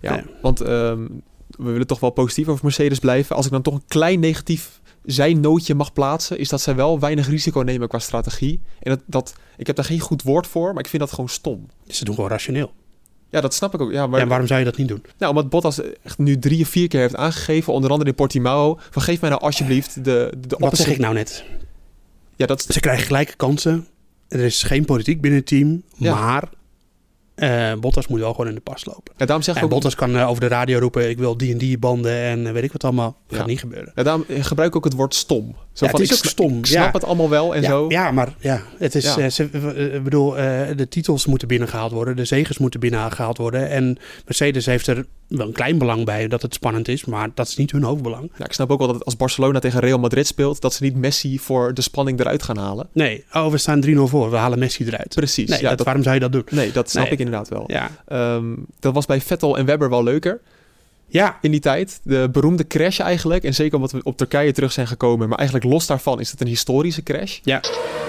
ja 0.00 0.14
nee. 0.14 0.24
want 0.42 0.60
um, 0.60 1.22
we 1.50 1.70
willen 1.70 1.86
toch 1.86 2.00
wel 2.00 2.10
positief 2.10 2.48
over 2.48 2.64
Mercedes 2.64 2.98
blijven. 2.98 3.36
Als 3.36 3.46
ik 3.46 3.52
dan 3.52 3.62
toch 3.62 3.74
een 3.74 3.84
klein 3.88 4.20
negatief 4.20 4.80
zijn 5.04 5.40
nootje 5.40 5.74
mag 5.74 5.92
plaatsen, 5.92 6.38
is 6.38 6.48
dat 6.48 6.60
zij 6.60 6.74
wel 6.74 6.98
weinig 6.98 7.28
risico 7.28 7.60
nemen 7.60 7.88
qua 7.88 7.98
strategie. 7.98 8.60
En 8.80 8.90
dat, 8.90 9.00
dat, 9.06 9.34
ik 9.56 9.66
heb 9.66 9.76
daar 9.76 9.84
geen 9.84 10.00
goed 10.00 10.22
woord 10.22 10.46
voor, 10.46 10.72
maar 10.72 10.82
ik 10.82 10.90
vind 10.90 11.02
dat 11.02 11.12
gewoon 11.12 11.28
stom. 11.28 11.66
Ze 11.86 12.04
doen 12.04 12.14
gewoon 12.14 12.30
rationeel. 12.30 12.72
Ja, 13.30 13.40
dat 13.40 13.54
snap 13.54 13.74
ik 13.74 13.80
ook. 13.80 13.92
Ja, 13.92 14.06
maar 14.06 14.20
ja, 14.20 14.26
waarom 14.26 14.46
zou 14.46 14.58
je 14.58 14.64
dat 14.64 14.76
niet 14.76 14.88
doen? 14.88 15.02
Nou, 15.18 15.30
omdat 15.30 15.50
Bottas 15.50 15.80
echt 16.02 16.18
nu 16.18 16.38
drie 16.38 16.62
of 16.62 16.68
vier 16.68 16.88
keer 16.88 17.00
heeft 17.00 17.16
aangegeven, 17.16 17.72
onder 17.72 17.90
andere 17.90 18.10
in 18.10 18.16
Portimao, 18.16 18.78
van 18.90 19.02
geef 19.02 19.20
mij 19.20 19.30
nou 19.30 19.42
alsjeblieft 19.42 20.04
de, 20.04 20.32
de 20.48 20.56
Wat 20.58 20.76
zeg 20.76 20.88
ik 20.88 20.98
nou 20.98 21.14
net? 21.14 21.44
Ja, 22.36 22.46
dat... 22.46 22.62
Ze 22.62 22.80
krijgen 22.80 23.06
gelijke 23.06 23.36
kansen. 23.36 23.86
Er 24.28 24.40
is 24.40 24.62
geen 24.62 24.84
politiek 24.84 25.20
binnen 25.20 25.40
het 25.40 25.48
team, 25.48 25.82
ja. 25.96 26.14
maar 26.14 26.48
uh, 27.36 27.72
Bottas 27.80 28.06
moet 28.06 28.20
wel 28.20 28.30
gewoon 28.30 28.48
in 28.48 28.54
de 28.54 28.60
pas 28.60 28.84
lopen. 28.84 29.14
Ja, 29.16 29.26
daarom 29.26 29.44
zeg 29.44 29.56
en 29.56 29.62
ook... 29.62 29.70
Bottas 29.70 29.94
kan 29.94 30.16
uh, 30.16 30.28
over 30.28 30.40
de 30.40 30.48
radio 30.48 30.78
roepen: 30.78 31.08
ik 31.10 31.18
wil 31.18 31.36
die 31.36 31.52
en 31.52 31.58
die 31.58 31.78
banden 31.78 32.12
en 32.22 32.46
uh, 32.46 32.52
weet 32.52 32.62
ik 32.62 32.72
wat 32.72 32.84
allemaal. 32.84 33.10
Dat 33.10 33.30
ja. 33.30 33.36
gaat 33.36 33.46
niet 33.46 33.60
gebeuren. 33.60 33.92
Ja, 33.94 34.02
daarom 34.02 34.24
gebruik 34.28 34.68
ik 34.68 34.76
ook 34.76 34.84
het 34.84 34.92
woord 34.92 35.14
stom. 35.14 35.56
Zo 35.80 35.86
ja, 35.86 35.90
van, 35.90 36.00
het 36.00 36.10
is 36.10 36.18
ook 36.18 36.24
stom. 36.24 36.58
Ik 36.58 36.66
snap 36.66 36.92
het 36.92 37.04
allemaal 37.04 37.28
wel 37.28 37.54
en 37.54 37.62
ja, 37.62 37.68
zo. 37.68 37.84
Ja, 37.88 38.10
maar 38.10 38.34
ja, 38.38 38.62
het 38.78 38.94
is. 38.94 39.14
Ja. 39.14 39.30
Ze, 39.30 40.00
bedoel, 40.04 40.30
de 40.76 40.86
titels 40.88 41.26
moeten 41.26 41.48
binnengehaald 41.48 41.92
worden, 41.92 42.16
de 42.16 42.24
zegers 42.24 42.58
moeten 42.58 42.80
binnengehaald 42.80 43.36
worden. 43.36 43.68
En 43.68 43.98
Mercedes 44.24 44.66
heeft 44.66 44.86
er 44.86 45.06
wel 45.28 45.46
een 45.46 45.52
klein 45.52 45.78
belang 45.78 46.04
bij 46.04 46.28
dat 46.28 46.42
het 46.42 46.54
spannend 46.54 46.88
is, 46.88 47.04
maar 47.04 47.28
dat 47.34 47.48
is 47.48 47.56
niet 47.56 47.70
hun 47.70 47.82
hoofdbelang. 47.82 48.32
Ja, 48.38 48.44
ik 48.44 48.52
snap 48.52 48.70
ook 48.70 48.78
wel 48.78 48.92
dat 48.92 49.04
als 49.04 49.16
Barcelona 49.16 49.58
tegen 49.58 49.80
Real 49.80 49.98
Madrid 49.98 50.26
speelt, 50.26 50.60
dat 50.60 50.74
ze 50.74 50.82
niet 50.82 50.96
Messi 50.96 51.38
voor 51.38 51.74
de 51.74 51.82
spanning 51.82 52.20
eruit 52.20 52.42
gaan 52.42 52.58
halen. 52.58 52.88
Nee, 52.92 53.24
oh, 53.32 53.50
we 53.50 53.58
staan 53.58 53.84
3-0 53.86 53.90
voor, 53.96 54.30
we 54.30 54.36
halen 54.36 54.58
Messi 54.58 54.84
eruit. 54.84 55.14
Precies. 55.14 55.48
Nee, 55.48 55.60
ja, 55.60 55.74
dat, 55.74 55.84
waarom 55.84 56.02
zou 56.02 56.14
je 56.14 56.20
dat 56.20 56.32
doen? 56.32 56.44
Nee, 56.50 56.72
dat 56.72 56.90
snap 56.90 57.04
Nee. 57.04 57.12
ik 57.12 57.18
inderdaad 57.18 57.48
wel. 57.48 57.64
Ja. 57.66 57.90
Um, 58.36 58.66
dat 58.78 58.94
was 58.94 59.06
bij 59.06 59.20
Vettel 59.20 59.58
en 59.58 59.64
Webber 59.64 59.90
wel 59.90 60.02
leuker 60.02 60.40
Ja, 61.10 61.38
in 61.40 61.50
die 61.50 61.60
tijd. 61.60 62.00
De 62.02 62.28
beroemde 62.32 62.66
crash 62.66 63.00
eigenlijk. 63.00 63.44
En 63.44 63.54
zeker 63.54 63.74
omdat 63.76 63.92
we 63.92 64.00
op 64.02 64.16
Turkije 64.16 64.52
terug 64.52 64.72
zijn 64.72 64.86
gekomen. 64.86 65.28
Maar 65.28 65.38
eigenlijk 65.38 65.68
los 65.68 65.86
daarvan 65.86 66.20
is 66.20 66.30
het 66.30 66.40
een 66.40 66.46
historische 66.46 67.02
crash. 67.02 67.38
ja. 67.42 67.60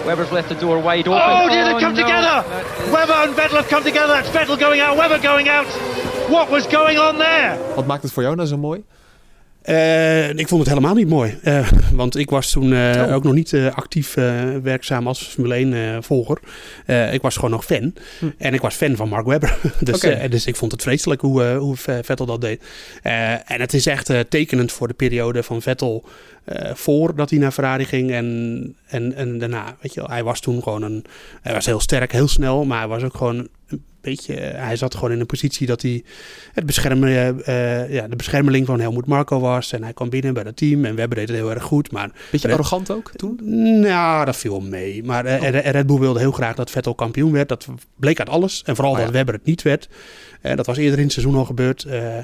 Webber's 0.06 0.32
left 0.32 0.48
the 0.48 0.56
door 0.56 0.84
wide 0.84 1.10
open. 1.10 1.22
Oh, 1.22 1.50
dear, 1.50 1.64
they 1.64 1.80
come 1.82 1.96
together. 1.96 2.44
Webber 2.92 3.16
and 3.16 3.34
Vettel 3.36 3.58
have 3.58 3.68
come 3.68 3.84
together. 3.84 4.08
That's 4.08 4.30
Vettel 4.30 4.58
going 4.58 4.82
out, 4.82 4.98
Webber 4.98 5.20
going 5.30 5.50
out. 5.50 5.66
What 6.30 6.50
was 6.50 6.66
going 6.68 7.00
on 7.00 7.18
there? 7.18 7.58
Wat 7.76 7.86
maakt 7.86 8.04
het 8.04 8.12
voor 8.12 8.24
jou 8.24 8.36
nou 8.36 8.48
zo 8.48 8.58
mooi? 8.58 8.84
Eh, 9.62 10.30
ik 10.30 10.48
vond 10.48 10.62
het 10.62 10.70
helemaal 10.70 10.96
niet 10.96 11.08
mooi. 11.08 11.38
Eh, 11.42 11.72
want 11.94 12.16
ik 12.16 12.30
was 12.30 12.52
toen 12.52 12.74
eh, 12.74 12.90
Oh. 13.08 13.14
ook 13.14 13.24
nog 13.24 13.34
niet 13.34 13.56
actief 13.74 14.14
werkzaam 14.64 15.08
als 15.08 15.24
Formule 15.24 15.56
1 15.56 15.74
eh, 15.74 15.98
volger. 16.02 16.40
Ik 17.12 17.22
was 17.22 17.36
gewoon 17.36 17.52
nog 17.52 17.66
fan. 17.66 17.94
Hm. 18.20 18.30
En 18.38 18.54
ik 18.54 18.62
was 18.62 18.76
fan 18.76 18.96
van 18.96 19.10
Mark 19.10 19.26
Webber. 19.26 19.58
dus, 19.80 20.00
dus 20.30 20.46
ik 20.46 20.56
vond 20.56 20.72
het 20.72 20.82
vreselijk 20.82 21.22
hoe, 21.22 21.44
hoe 21.44 21.76
Vettel 21.78 22.26
dat 22.26 22.42
deed. 22.42 22.64
En 23.46 23.62
het 23.62 23.74
is 23.74 23.86
echt 23.86 24.14
tekenend 24.30 24.72
voor 24.72 24.88
de 24.88 24.94
periode 24.94 25.44
van 25.44 25.62
Vettel 25.62 26.04
voordat 26.74 27.30
hij 27.30 27.40
naar 27.40 27.52
Ferrari 27.52 27.86
ging 27.86 28.12
en, 28.12 28.76
en, 28.88 29.14
en 29.14 29.38
daarna. 29.38 29.76
Weet 29.82 29.94
je 29.94 30.00
wel, 30.00 30.10
hij 30.10 30.24
was 30.24 30.40
toen 30.40 30.64
gewoon 30.64 30.82
een... 30.82 31.06
Hij 31.42 31.54
was 31.54 31.66
heel 31.66 31.80
sterk, 31.80 32.12
heel 32.12 32.28
snel, 32.28 32.66
maar 32.66 32.80
hij 32.80 32.88
was 32.88 33.04
ook 33.04 33.16
gewoon 33.16 33.48
beetje... 34.02 34.34
hij 34.34 34.76
zat 34.76 34.96
gewoon 34.96 35.12
in 35.12 35.20
een 35.20 35.26
positie 35.26 35.68
dat 35.68 35.82
hij 35.82 36.04
het 36.54 36.66
beschermen, 36.66 37.10
eh, 37.10 37.82
eh, 37.84 37.94
ja, 37.94 38.08
de 38.08 38.16
beschermeling 38.16 38.66
van 38.66 38.80
Helmoet 38.80 39.06
Marco 39.06 39.40
was. 39.40 39.72
En 39.74 39.84
hij 39.84 39.94
kwam 39.94 40.10
binnen 40.10 40.34
bij 40.34 40.44
het 40.44 40.58
team 40.58 40.86
en 40.86 40.96
Webber 40.96 41.18
deed 41.18 41.28
het 41.28 41.38
heel 41.38 41.52
erg 41.52 41.64
goed. 41.64 41.92
Maar 41.92 42.10
Beetje 42.32 42.48
Red- 42.48 42.56
arrogant 42.58 42.92
ook 42.92 43.12
toen? 43.16 43.40
nou, 43.80 44.26
dat 44.26 44.36
viel 44.38 44.60
mee. 44.62 45.04
Maar 45.04 45.26
eh, 45.26 45.50
Red- 45.50 45.66
Red 45.66 45.88
Bull 45.88 46.00
wilde 46.00 46.20
heel 46.20 46.32
graag 46.32 46.56
dat 46.56 46.72
Vettel 46.72 46.96
kampioen 46.96 47.32
werd. 47.32 47.50
Dat 47.50 47.68
bleek 48.00 48.20
uit 48.20 48.30
alles. 48.30 48.62
En 48.66 48.76
vooral 48.76 48.94
Oh 48.94 49.00
ja. 49.00 49.04
dat 49.06 49.14
Webber 49.14 49.34
het 49.34 49.46
niet 49.46 49.62
werd. 49.62 49.88
Eh, 50.42 50.56
dat 50.56 50.66
was 50.66 50.78
eerder 50.78 50.98
in 50.98 51.04
het 51.04 51.14
seizoen 51.14 51.36
al 51.36 51.46
gebeurd. 51.46 51.84
Eh, 51.84 52.18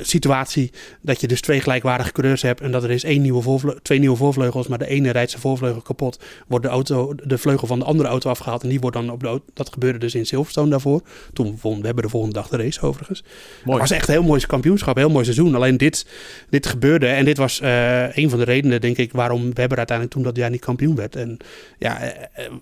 situatie 0.00 0.72
dat 1.00 1.20
je 1.20 1.26
dus 1.26 1.40
twee 1.40 1.60
gelijkwaardige 1.60 2.12
coureurs 2.12 2.42
hebt. 2.42 2.60
En 2.60 2.70
dat 2.70 2.84
er 2.84 2.90
is 2.90 3.04
één 3.04 3.22
nieuwe 3.22 3.76
twee 3.82 3.98
nieuwe 3.98 4.16
voorvleugels. 4.16 4.66
Maar 4.66 4.78
de 4.78 4.88
ene 4.88 5.10
rijdt 5.10 5.30
zijn 5.30 5.42
voorvleugel 5.42 5.80
kapot. 5.80 6.20
Wordt 6.46 6.64
de, 6.64 6.70
auto, 6.70 7.14
de 7.24 7.38
vleugel 7.38 7.66
van 7.66 7.78
de 7.78 7.84
andere 7.84 8.08
auto 8.08 8.30
afgehaald. 8.30 8.62
En 8.62 8.68
die 8.68 8.80
wordt 8.80 8.96
dan 8.96 9.10
op 9.10 9.20
de 9.20 9.26
auto. 9.26 9.44
Dat 9.54 9.72
gebeurde 9.72 9.98
dus 9.98 10.14
in 10.14 10.26
Silverstone 10.26 10.70
daarvoor. 10.70 11.02
Toen 11.32 11.58
won 11.62 11.82
Webber 11.82 12.02
de 12.02 12.08
volgende 12.08 12.34
dag 12.34 12.48
de 12.48 12.56
race 12.56 12.80
overigens. 12.80 13.24
Het 13.64 13.78
was 13.78 13.90
echt 13.90 14.08
een 14.08 14.14
heel 14.14 14.22
mooi 14.22 14.46
kampioenschap, 14.46 14.96
een 14.96 15.02
heel 15.02 15.10
mooi 15.10 15.24
seizoen. 15.24 15.54
Alleen 15.54 15.76
dit, 15.76 16.06
dit 16.50 16.66
gebeurde 16.66 17.06
en 17.06 17.24
dit 17.24 17.36
was 17.36 17.60
eh, 17.60 18.16
een 18.16 18.30
van 18.30 18.38
de 18.38 18.44
redenen, 18.44 18.80
denk 18.80 18.96
ik, 18.96 19.12
waarom 19.12 19.54
Webber 19.54 19.78
uiteindelijk 19.78 20.16
toen 20.16 20.22
dat 20.22 20.36
jaar 20.36 20.50
niet 20.50 20.60
kampioen 20.60 20.94
werd. 20.94 21.16
En 21.16 21.36
ja, 21.78 22.12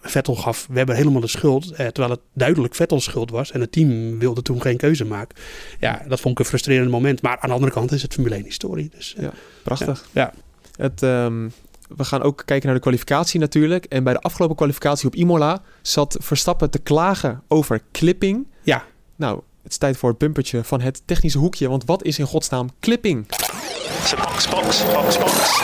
Vettel 0.01 0.35
gaf 0.35 0.67
Webber 0.71 0.97
helemaal 0.97 1.21
de 1.21 1.27
schuld, 1.27 1.77
terwijl 1.77 2.11
het 2.11 2.21
duidelijk 2.35 2.75
Vettels 2.75 3.05
schuld 3.05 3.31
was. 3.31 3.53
En 3.53 3.61
het 3.61 3.73
team 3.73 4.19
wilde 4.19 4.43
toen 4.43 4.61
geen 4.61 4.77
keuze 4.77 4.96
maken. 5.05 5.37
Ja, 5.81 6.03
dat 6.09 6.21
vond 6.21 6.35
ik 6.35 6.39
een 6.39 6.51
frustrerend 6.51 6.91
moment. 6.91 7.23
Maar 7.23 7.39
aan 7.41 7.49
de 7.49 7.55
andere 7.55 7.73
kant 7.73 7.93
is 7.93 8.03
het 8.03 8.15
Formule 8.15 8.35
1 8.35 8.45
historie. 8.45 8.91
Dus, 8.97 9.15
eh, 9.17 9.23
Ja, 9.23 9.33
prachtig. 9.63 10.07
ja. 10.13 10.33
Het, 10.77 11.03
ehm, 11.03 11.49
we 11.97 12.05
gaan 12.05 12.23
ook 12.23 12.43
kijken 12.45 12.67
naar 12.67 12.75
de 12.75 12.81
kwalificatie 12.83 13.41
natuurlijk. 13.41 13.85
En 13.85 14.05
bij 14.05 14.13
de 14.13 14.21
afgelopen 14.21 14.57
kwalificatie 14.57 15.07
op 15.07 15.15
Imola 15.15 15.63
zat 15.83 16.17
Verstappen 16.21 16.71
te 16.71 16.79
klagen 16.79 17.43
over 17.49 17.81
clipping. 17.93 18.47
Ja. 18.63 18.85
Nou, 19.17 19.41
Het 19.63 19.75
is 19.75 19.81
tijd 19.81 19.97
voor 19.97 20.09
het 20.09 20.19
bumpertje 20.19 20.65
van 20.65 20.81
het 20.81 21.03
technische 21.05 21.39
hoekje. 21.39 21.69
Want 21.69 21.85
wat 21.85 22.03
is 22.05 22.19
in 22.19 22.27
godsnaam 22.27 22.69
clipping? 22.81 23.27
Box, 23.27 24.49
box, 24.49 24.85
box, 24.93 25.19
box. 25.19 25.59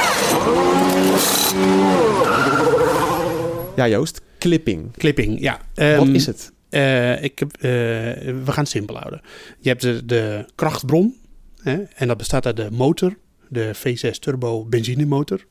Ja, 3.76 3.88
Joost, 3.88 4.20
clipping. 4.38 4.96
Clipping, 4.96 5.40
ja. 5.40 5.58
wat 5.74 5.84
ehm, 5.84 6.14
is 6.14 6.26
het? 6.26 6.52
Uh, 6.72 7.22
ik 7.22 7.38
heb, 7.38 7.56
uh, 7.56 7.62
we 7.62 8.42
gaan 8.44 8.62
het 8.62 8.68
simpel 8.68 8.96
houden. 8.96 9.20
Je 9.58 9.68
hebt 9.68 9.82
de, 9.82 10.04
de 10.06 10.46
krachtbron. 10.54 11.16
Hè, 11.62 11.82
en 11.82 12.08
dat 12.08 12.16
bestaat 12.16 12.46
uit 12.46 12.56
de 12.56 12.68
motor, 12.70 13.16
de 13.48 13.70
V6 13.74 14.18
turbo 14.18 14.64
benzinemotor 14.64 15.46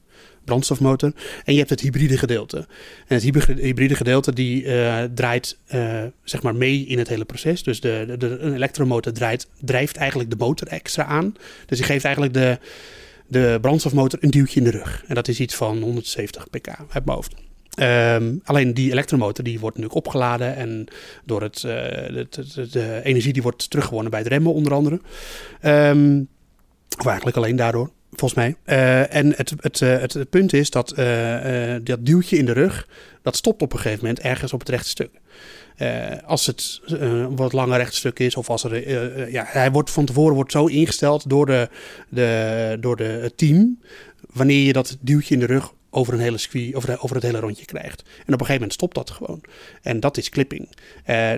brandstofmotor. 0.45 1.11
En 1.43 1.53
je 1.53 1.59
hebt 1.59 1.69
het 1.69 1.81
hybride 1.81 2.17
gedeelte. 2.17 2.57
En 3.07 3.19
het 3.19 3.23
hybride 3.59 3.95
gedeelte 3.95 4.33
die 4.33 4.63
uh, 4.63 5.03
draait 5.03 5.57
zeg 6.23 6.41
maar 6.41 6.55
mee 6.55 6.85
in 6.85 6.97
het 6.97 7.07
hele 7.07 7.25
proces. 7.25 7.63
Dus 7.63 7.79
de, 7.79 8.03
de, 8.07 8.17
de, 8.17 8.37
een 8.39 8.53
elektromotor 8.53 9.13
draait, 9.13 9.47
drijft 9.59 9.95
eigenlijk 9.95 10.29
de 10.29 10.35
motor 10.35 10.67
extra 10.67 11.05
aan. 11.05 11.33
Dus 11.65 11.77
die 11.77 11.87
geeft 11.87 12.05
eigenlijk 12.05 12.33
de, 12.33 12.59
de 13.27 13.57
brandstofmotor 13.61 14.19
een 14.21 14.29
duwtje 14.29 14.59
in 14.59 14.65
de 14.65 14.71
rug. 14.71 15.03
En 15.07 15.15
dat 15.15 15.27
is 15.27 15.39
iets 15.39 15.55
van 15.55 15.81
170 15.81 16.49
pk 16.49 16.67
uit 16.67 17.05
mijn 17.05 17.17
hoofd. 17.17 17.33
Um, 17.79 18.41
alleen 18.43 18.73
die 18.73 18.91
elektromotor 18.91 19.43
die 19.43 19.59
wordt 19.59 19.77
natuurlijk 19.77 20.05
opgeladen 20.05 20.55
en 20.55 20.87
door 21.25 21.41
het, 21.41 21.55
uh, 21.55 21.71
de, 21.71 22.27
de, 22.29 22.67
de, 22.69 23.01
energie 23.03 23.33
die 23.33 23.41
wordt 23.41 23.69
teruggewonnen 23.69 24.11
bij 24.11 24.19
het 24.19 24.29
remmen 24.29 24.53
onder 24.53 24.73
andere. 24.73 24.99
Um, 25.61 26.27
of 26.99 27.05
eigenlijk 27.05 27.37
alleen 27.37 27.55
daardoor 27.55 27.91
volgens 28.11 28.33
mij. 28.33 28.55
Uh, 28.65 29.15
en 29.15 29.33
het, 29.35 29.81
uh, 29.81 29.99
het, 29.99 30.13
het, 30.13 30.29
punt 30.29 30.53
is 30.53 30.69
dat 30.69 30.93
uh, 30.97 31.75
dat 31.83 32.05
duwtje 32.05 32.37
in 32.37 32.45
de 32.45 32.51
rug, 32.51 32.87
dat 33.21 33.35
stopt 33.35 33.61
op 33.61 33.73
een 33.73 33.79
gegeven 33.79 34.05
moment 34.05 34.23
ergens 34.23 34.53
op 34.53 34.59
het 34.59 34.69
rechte 34.69 34.89
stuk. 34.89 35.11
als 36.25 36.45
het 36.45 36.81
een 36.85 37.35
wat 37.35 37.53
langer 37.53 37.77
rechtstuk 37.77 38.19
is, 38.19 38.35
of 38.35 38.49
als 38.49 38.63
er. 38.63 39.31
ja, 39.31 39.45
hij 39.47 39.71
wordt 39.71 39.89
van 39.89 40.05
tevoren 40.05 40.35
wordt 40.35 40.51
zo 40.51 40.65
ingesteld 40.65 41.29
door, 41.29 41.45
de, 41.45 41.69
de, 42.09 42.77
door 42.79 42.95
de, 42.95 43.03
het 43.03 43.37
team. 43.37 43.79
Wanneer 44.33 44.65
je 44.65 44.73
dat 44.73 44.97
duwtje 45.01 45.33
in 45.33 45.39
de 45.39 45.45
rug 45.45 45.73
over 45.93 46.13
een 46.13 46.19
hele 46.19 46.37
circuit, 46.37 46.75
over, 46.75 47.01
over 47.01 47.15
het 47.15 47.25
hele 47.25 47.39
rondje 47.39 47.65
krijgt. 47.65 48.01
En 48.01 48.09
op 48.33 48.39
een 48.39 48.45
gegeven 48.45 48.53
moment 48.53 48.73
stopt 48.73 48.95
dat 48.95 49.09
gewoon. 49.09 49.43
En 49.81 49.99
dat 49.99 50.17
is 50.17 50.29
clipping. 50.29 50.69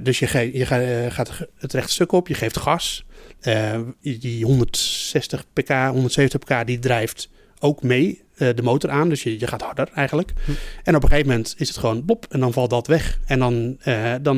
dus 0.03 0.19
je, 0.19 0.49
je 0.53 0.65
gaat 1.11 1.47
het 1.57 1.73
rechte 1.73 1.91
stuk 1.93 2.11
op, 2.11 2.27
je 2.27 2.33
geeft 2.33 2.57
gas. 2.57 3.05
Uh, 3.47 3.79
die 4.01 4.45
160 4.45 5.45
pk, 5.53 5.69
170 5.69 6.39
pk, 6.39 6.65
die 6.65 6.79
drijft 6.79 7.29
ook 7.59 7.83
mee 7.83 8.21
uh, 8.37 8.49
de 8.55 8.61
motor 8.61 8.89
aan. 8.89 9.09
Dus 9.09 9.23
je, 9.23 9.39
je 9.39 9.47
gaat 9.47 9.61
harder 9.61 9.89
eigenlijk. 9.93 10.33
Hm. 10.45 10.51
En 10.83 10.95
op 10.95 11.03
een 11.03 11.09
gegeven 11.09 11.29
moment 11.29 11.55
is 11.57 11.67
het 11.67 11.77
gewoon 11.77 12.05
bop 12.05 12.25
en 12.29 12.39
dan 12.39 12.53
valt 12.53 12.69
dat 12.69 12.87
weg. 12.87 13.19
En 13.25 13.39
dan, 13.39 13.77
uh, 13.87 14.13
dan 14.21 14.37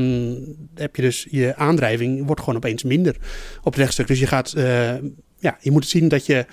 heb 0.76 0.96
je 0.96 1.02
dus 1.02 1.28
je 1.30 1.56
aandrijving 1.56 2.26
wordt 2.26 2.42
gewoon 2.42 2.56
opeens 2.56 2.84
minder 2.84 3.16
op 3.58 3.74
het 3.74 3.76
rechtstuk. 3.76 4.08
Dus 4.08 4.20
je 4.20 4.28
gaat, 4.28 4.54
ja, 5.40 5.58
je 5.60 5.72
moet 5.72 5.88
zien 5.88 6.08
dat 6.08 6.26
je 6.26 6.46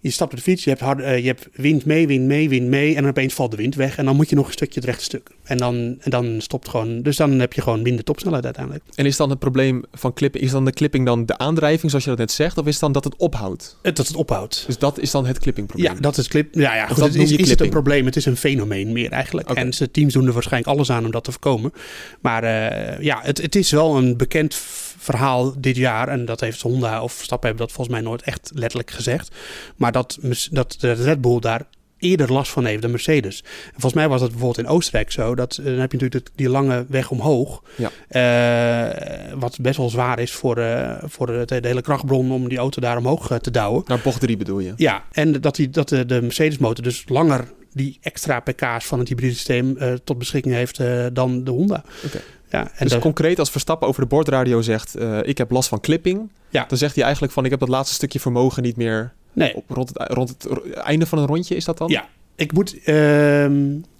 je 0.00 0.10
stapt 0.10 0.30
op 0.30 0.36
de 0.36 0.42
fiets, 0.42 0.64
je 0.64 0.70
hebt, 0.70 0.82
hard, 0.82 0.98
uh, 0.98 1.18
je 1.18 1.26
hebt 1.26 1.48
wind 1.52 1.84
mee, 1.84 2.06
wind 2.06 2.26
mee, 2.26 2.48
wind 2.48 2.68
mee. 2.68 2.94
En 2.94 3.00
dan 3.02 3.10
opeens 3.10 3.34
valt 3.34 3.50
de 3.50 3.56
wind 3.56 3.74
weg. 3.74 3.96
En 3.96 4.04
dan 4.04 4.16
moet 4.16 4.28
je 4.28 4.36
nog 4.36 4.46
een 4.46 4.52
stukje 4.52 4.80
het 4.80 4.88
rechte 4.88 5.04
stuk. 5.04 5.30
En 5.42 5.56
dan, 5.56 5.96
en 6.00 6.10
dan 6.10 6.40
stopt 6.40 6.68
gewoon. 6.68 7.02
Dus 7.02 7.16
dan 7.16 7.38
heb 7.38 7.52
je 7.52 7.62
gewoon 7.62 7.82
minder 7.82 8.04
topsnelheid 8.04 8.44
uiteindelijk. 8.44 8.84
En 8.94 9.06
is 9.06 9.16
dan 9.16 9.30
het 9.30 9.38
probleem 9.38 9.84
van 9.92 10.12
clippen, 10.12 10.40
is 10.40 10.50
dan 10.50 10.64
de 10.64 10.72
clipping 10.72 11.06
dan 11.06 11.26
de 11.26 11.38
aandrijving, 11.38 11.90
zoals 11.90 12.04
je 12.04 12.10
dat 12.10 12.18
net 12.18 12.32
zegt? 12.32 12.58
Of 12.58 12.66
is 12.66 12.72
het 12.72 12.80
dan 12.80 12.92
dat 12.92 13.04
het 13.04 13.16
ophoudt? 13.16 13.78
Het, 13.82 13.96
dat 13.96 14.06
het 14.06 14.16
ophoudt. 14.16 14.64
Dus 14.66 14.78
dat 14.78 14.98
is 14.98 15.10
dan 15.10 15.26
het 15.26 15.38
clippingprobleem? 15.38 15.94
Ja, 15.94 16.00
dat 16.00 16.16
is 16.16 16.28
clip. 16.28 16.54
Ja, 16.54 16.74
ja 16.74 16.86
goed, 16.86 16.96
dat 16.96 17.14
is, 17.14 17.32
is 17.32 17.50
het 17.50 17.60
een 17.60 17.70
probleem? 17.70 18.04
Het 18.04 18.16
is 18.16 18.24
een 18.24 18.36
fenomeen 18.36 18.92
meer 18.92 19.10
eigenlijk. 19.10 19.50
En 19.50 19.72
zijn 19.72 19.90
teams 19.90 20.12
doen 20.12 20.26
er 20.26 20.32
waarschijnlijk 20.32 20.72
alles 20.72 20.90
aan 20.90 21.04
om 21.04 21.10
dat 21.10 21.24
te 21.24 21.30
voorkomen. 21.30 21.72
Maar 22.20 22.44
uh, 22.44 23.00
ja, 23.00 23.20
het, 23.22 23.42
het 23.42 23.56
is 23.56 23.70
wel 23.70 23.96
een 23.96 24.16
bekend 24.16 24.54
verhaal 25.00 25.60
dit 25.60 25.76
jaar. 25.76 26.08
En 26.08 26.24
dat 26.24 26.40
heeft 26.40 26.60
Honda 26.60 27.02
of 27.02 27.12
Stappen 27.12 27.48
hebben 27.48 27.66
dat 27.66 27.76
volgens 27.76 27.96
mij 27.96 28.06
nooit 28.06 28.22
echt 28.22 28.50
letterlijk 28.54 28.90
gezegd. 28.90 29.34
Maar 29.76 29.92
dat, 29.92 30.18
dat 30.50 30.76
de 30.78 30.92
Red 30.92 31.20
Bull 31.20 31.40
daar 31.40 31.66
eerder 32.00 32.32
last 32.32 32.52
van 32.52 32.64
heeft 32.64 32.82
dan 32.82 32.90
Mercedes. 32.90 33.42
En 33.42 33.70
volgens 33.70 33.94
mij 33.94 34.08
was 34.08 34.20
dat 34.20 34.30
bijvoorbeeld 34.30 34.66
in 34.66 34.72
Oostenrijk 34.72 35.10
zo. 35.10 35.34
Dat, 35.34 35.56
eh, 35.56 35.64
dan 35.64 35.78
heb 35.78 35.92
je 35.92 35.98
natuurlijk 35.98 36.30
die 36.34 36.48
lange 36.48 36.84
weg 36.88 37.10
omhoog. 37.10 37.62
Ja. 37.76 37.90
Uh, 38.10 39.32
wat 39.34 39.60
best 39.60 39.76
wel 39.76 39.90
zwaar 39.90 40.18
is 40.18 40.32
voor, 40.32 40.58
uh, 40.58 40.94
voor 41.02 41.26
de, 41.26 41.60
de, 41.60 41.68
hele 41.68 41.82
krachtbron 41.82 42.32
om 42.32 42.48
die 42.48 42.58
auto 42.58 42.80
daar 42.80 42.96
omhoog 42.96 43.38
te 43.40 43.50
douwen. 43.50 43.82
Naar 43.86 44.00
bocht 44.00 44.20
3 44.20 44.36
bedoel 44.36 44.58
je? 44.58 44.72
Ja, 44.76 45.04
en 45.12 45.32
dat, 45.32 45.56
die, 45.56 45.70
dat 45.70 45.88
de, 45.88 46.06
de 46.06 46.22
Mercedes 46.22 46.58
motor 46.58 46.84
dus 46.84 47.04
langer 47.06 47.52
die 47.72 47.98
extra 48.00 48.40
pk's 48.40 48.84
van 48.84 48.98
het 48.98 49.08
hybride 49.08 49.34
systeem 49.34 49.76
tot 50.04 50.18
beschikking 50.18 50.54
heeft 50.54 50.80
dan 51.12 51.44
de 51.44 51.50
Honda. 51.50 51.84
Okay. 52.04 52.20
Ja, 52.50 52.70
en 52.74 52.88
dus 52.88 52.98
concreet 52.98 53.38
als 53.38 53.50
Verstappen 53.50 53.88
over 53.88 54.02
de 54.02 54.08
bordradio 54.08 54.60
zegt... 54.62 54.98
Uh, 54.98 55.18
ik 55.22 55.38
heb 55.38 55.50
last 55.50 55.68
van 55.68 55.80
clipping... 55.80 56.30
Ja. 56.48 56.64
dan 56.68 56.78
zegt 56.78 56.94
hij 56.94 57.04
eigenlijk 57.04 57.32
van... 57.32 57.44
ik 57.44 57.50
heb 57.50 57.60
dat 57.60 57.68
laatste 57.68 57.94
stukje 57.94 58.20
vermogen 58.20 58.62
niet 58.62 58.76
meer... 58.76 59.12
Nee. 59.32 59.54
Op, 59.54 59.64
rond, 59.68 59.88
het, 59.88 60.12
rond 60.12 60.28
het 60.28 60.72
einde 60.72 61.06
van 61.06 61.18
een 61.18 61.26
rondje 61.26 61.56
is 61.56 61.64
dat 61.64 61.78
dan? 61.78 61.88
Ja, 61.88 62.08
ik 62.34 62.52
moet... 62.52 62.88
Uh... 62.88 63.50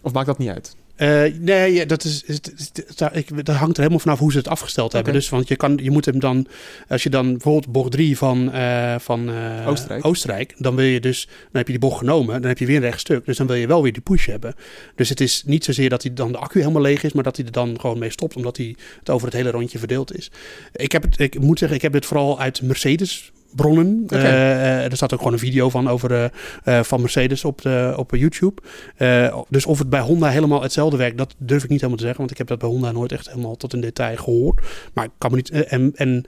Of 0.00 0.12
maakt 0.12 0.26
dat 0.26 0.38
niet 0.38 0.48
uit? 0.48 0.76
Uh, 1.00 1.22
nee, 1.38 1.86
dat, 1.86 2.04
is, 2.04 2.24
dat 3.42 3.56
hangt 3.56 3.76
er 3.76 3.82
helemaal 3.82 3.98
vanaf 3.98 4.18
hoe 4.18 4.32
ze 4.32 4.38
het 4.38 4.48
afgesteld 4.48 4.92
hebben. 4.92 5.12
Dus 5.12 5.28
want 5.28 5.48
je, 5.48 5.56
kan, 5.56 5.78
je 5.82 5.90
moet 5.90 6.04
hem 6.04 6.18
dan, 6.18 6.46
als 6.88 7.02
je 7.02 7.10
dan 7.10 7.32
bijvoorbeeld 7.32 7.72
bocht 7.72 7.90
3 7.90 8.16
van, 8.16 8.50
uh, 8.54 8.94
van 8.98 9.28
uh, 9.28 9.68
Oostenrijk. 9.68 10.06
Oostenrijk, 10.06 10.54
dan 10.58 10.76
wil 10.76 10.84
je 10.84 11.00
dus, 11.00 11.26
dan 11.26 11.36
heb 11.52 11.66
je 11.66 11.72
die 11.72 11.80
bocht 11.80 11.98
genomen, 11.98 12.40
dan 12.40 12.48
heb 12.48 12.58
je 12.58 12.66
weer 12.66 12.76
een 12.76 12.82
rechtstuk. 12.82 13.24
Dus 13.24 13.36
dan 13.36 13.46
wil 13.46 13.56
je 13.56 13.66
wel 13.66 13.82
weer 13.82 13.92
die 13.92 14.02
push 14.02 14.26
hebben. 14.26 14.54
Dus 14.94 15.08
het 15.08 15.20
is 15.20 15.42
niet 15.46 15.64
zozeer 15.64 15.88
dat 15.88 16.02
hij 16.02 16.14
dan 16.14 16.32
de 16.32 16.38
accu 16.38 16.58
helemaal 16.58 16.82
leeg 16.82 17.02
is, 17.02 17.12
maar 17.12 17.24
dat 17.24 17.36
hij 17.36 17.46
er 17.46 17.52
dan 17.52 17.80
gewoon 17.80 17.98
mee 17.98 18.10
stopt, 18.10 18.36
omdat 18.36 18.56
hij 18.56 18.76
het 18.98 19.10
over 19.10 19.26
het 19.26 19.36
hele 19.36 19.50
rondje 19.50 19.78
verdeeld 19.78 20.16
is. 20.16 20.30
Ik, 20.72 20.92
heb 20.92 21.02
het, 21.02 21.18
ik 21.18 21.40
moet 21.40 21.58
zeggen, 21.58 21.76
ik 21.76 21.82
heb 21.82 21.92
dit 21.92 22.06
vooral 22.06 22.40
uit 22.40 22.62
Mercedes 22.62 23.32
bronnen. 23.54 24.02
Okay. 24.04 24.22
Uh, 24.22 24.84
er 24.84 24.96
staat 24.96 25.12
ook 25.12 25.18
gewoon 25.18 25.32
een 25.32 25.38
video 25.38 25.70
van 25.70 25.88
over 25.88 26.30
uh, 26.64 26.80
van 26.82 27.00
Mercedes 27.00 27.44
op, 27.44 27.62
de, 27.62 27.94
op 27.96 28.14
YouTube. 28.14 28.62
dus 29.48 29.66
of 29.66 29.78
het 29.78 29.90
bij 29.90 30.00
Honda 30.00 30.28
helemaal 30.28 30.62
hetzelfde 30.62 30.96
werkt, 30.96 31.18
dat 31.18 31.34
durf 31.38 31.62
ik 31.64 31.68
niet 31.68 31.80
helemaal 31.80 31.96
te 31.96 32.04
zeggen. 32.04 32.20
Want 32.20 32.30
ik 32.30 32.38
heb 32.38 32.46
dat 32.46 32.58
bij 32.58 32.68
Honda 32.68 32.92
nooit 32.92 33.12
echt 33.12 33.28
helemaal 33.28 33.56
tot 33.56 33.74
in 33.74 33.80
detail 33.80 34.16
gehoord. 34.16 34.60
Maar 34.92 35.04
ik 35.04 35.10
kan 35.18 35.30
me 35.30 35.36
niet. 35.36 35.50
en 35.50 35.92
en 35.94 36.24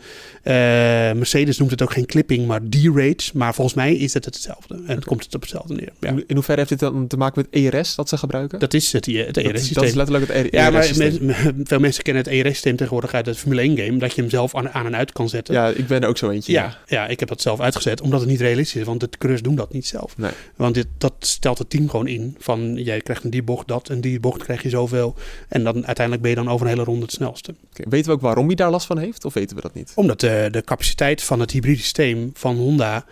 Mercedes 1.19 1.59
noemt 1.59 1.71
het 1.71 1.83
ook 1.83 1.93
geen 1.93 2.07
clipping, 2.07 2.47
maar 2.47 2.61
D-rates. 2.69 3.33
Maar 3.33 3.55
volgens 3.55 3.77
mij 3.77 3.95
is 3.95 4.15
het 4.15 4.25
hetzelfde. 4.25 4.75
En 4.87 4.95
het 4.95 5.05
komt 5.05 5.25
het 5.25 5.35
op 5.35 5.41
hetzelfde 5.41 5.75
neer. 5.75 5.93
Ja. 6.01 6.23
In 6.27 6.35
hoeverre 6.35 6.59
heeft 6.59 6.71
dit 6.71 6.79
dan 6.79 7.07
te 7.07 7.17
maken 7.17 7.47
met 7.51 7.75
ERS 7.75 7.95
dat 7.95 8.09
ze 8.09 8.17
gebruiken? 8.17 8.59
Dat 8.59 8.75
is 8.75 8.93
het, 8.93 9.07
het 9.07 9.37
ERS-systeem. 9.37 9.75
Dat 9.75 9.85
is 9.85 9.95
letterlijk 9.95 10.33
het 10.33 10.37
ERS. 10.37 10.51
Ja, 10.51 10.71
maar 10.71 10.85
veel 11.71 11.79
mensen 11.79 12.03
kennen 12.03 12.23
het 12.23 12.33
ERS-systeem 12.33 12.77
tegenwoordig 12.77 13.13
uit 13.13 13.27
het 13.27 13.39
Formule 13.39 13.61
1 13.61 13.79
game. 13.79 13.99
Dat 13.99 14.15
je 14.15 14.21
hem 14.21 14.31
zelf 14.31 14.55
aan, 14.55 14.71
aan 14.71 14.87
en 14.87 14.97
uit 14.97 15.13
kan 15.13 15.29
zetten. 15.29 15.55
Ja, 15.55 15.69
ik 15.69 15.87
ben 15.87 16.03
er 16.03 16.09
ook 16.09 16.19
zo 16.19 16.31
eentje. 16.31 16.53
Ja, 16.53 16.79
ja 16.87 17.09
ik 17.13 17.21
heb 17.21 17.29
dat 17.29 17.41
zelf 17.41 17.61
uitgezet, 17.61 18.01
omdat 18.01 18.21
het 18.21 18.29
niet 18.29 18.41
realistisch 18.41 18.81
is. 18.81 18.87
Want 18.87 19.01
de 19.01 19.09
coureurs 19.19 19.43
doen 19.43 19.55
dat 19.55 19.73
niet 19.73 19.87
zelf. 19.87 20.19
Nee. 20.19 20.31
Want 20.57 20.75
dit, 20.75 20.87
dat 20.99 21.15
stelt 21.19 21.59
het 21.59 21.71
team 21.71 21.89
gewoon 21.89 22.07
in. 22.07 22.37
Van 22.39 22.75
jij 22.75 23.01
krijgt 23.01 23.25
een 23.25 23.31
die 23.31 23.43
bocht 23.43 23.69
dat 23.69 23.89
en 23.89 24.01
die 24.01 24.21
bocht 24.21 24.43
krijg 24.43 24.63
je 24.63 24.69
zoveel. 24.69 25.15
En 25.49 25.65
dan 25.65 25.75
uiteindelijk 25.87 26.21
ben 26.21 26.31
je 26.31 26.37
dan 26.37 26.49
over 26.49 26.67
een 26.67 26.73
hele 26.73 26.85
ronde 26.85 27.03
het 27.03 27.13
snelste. 27.13 27.55
Okay. 27.73 27.87
Weten 27.89 28.07
we 28.11 28.17
ook 28.17 28.23
waarom 28.23 28.47
hij 28.47 28.55
daar 28.55 28.71
last 28.71 28.87
van 28.87 28.99
heeft? 28.99 29.25
Of 29.25 29.35
weten 29.35 29.57
we 29.57 29.63
dat 29.63 29.75
niet? 29.75 29.93
Omdat 29.95 30.21
de, 30.21 30.49
de 30.51 30.63
capaciteit 30.63 31.23
van 31.23 31.41
het 31.41 31.51
hybride 31.51 31.81
systeem 31.81 32.31
van 32.35 32.57
Honda 32.57 33.05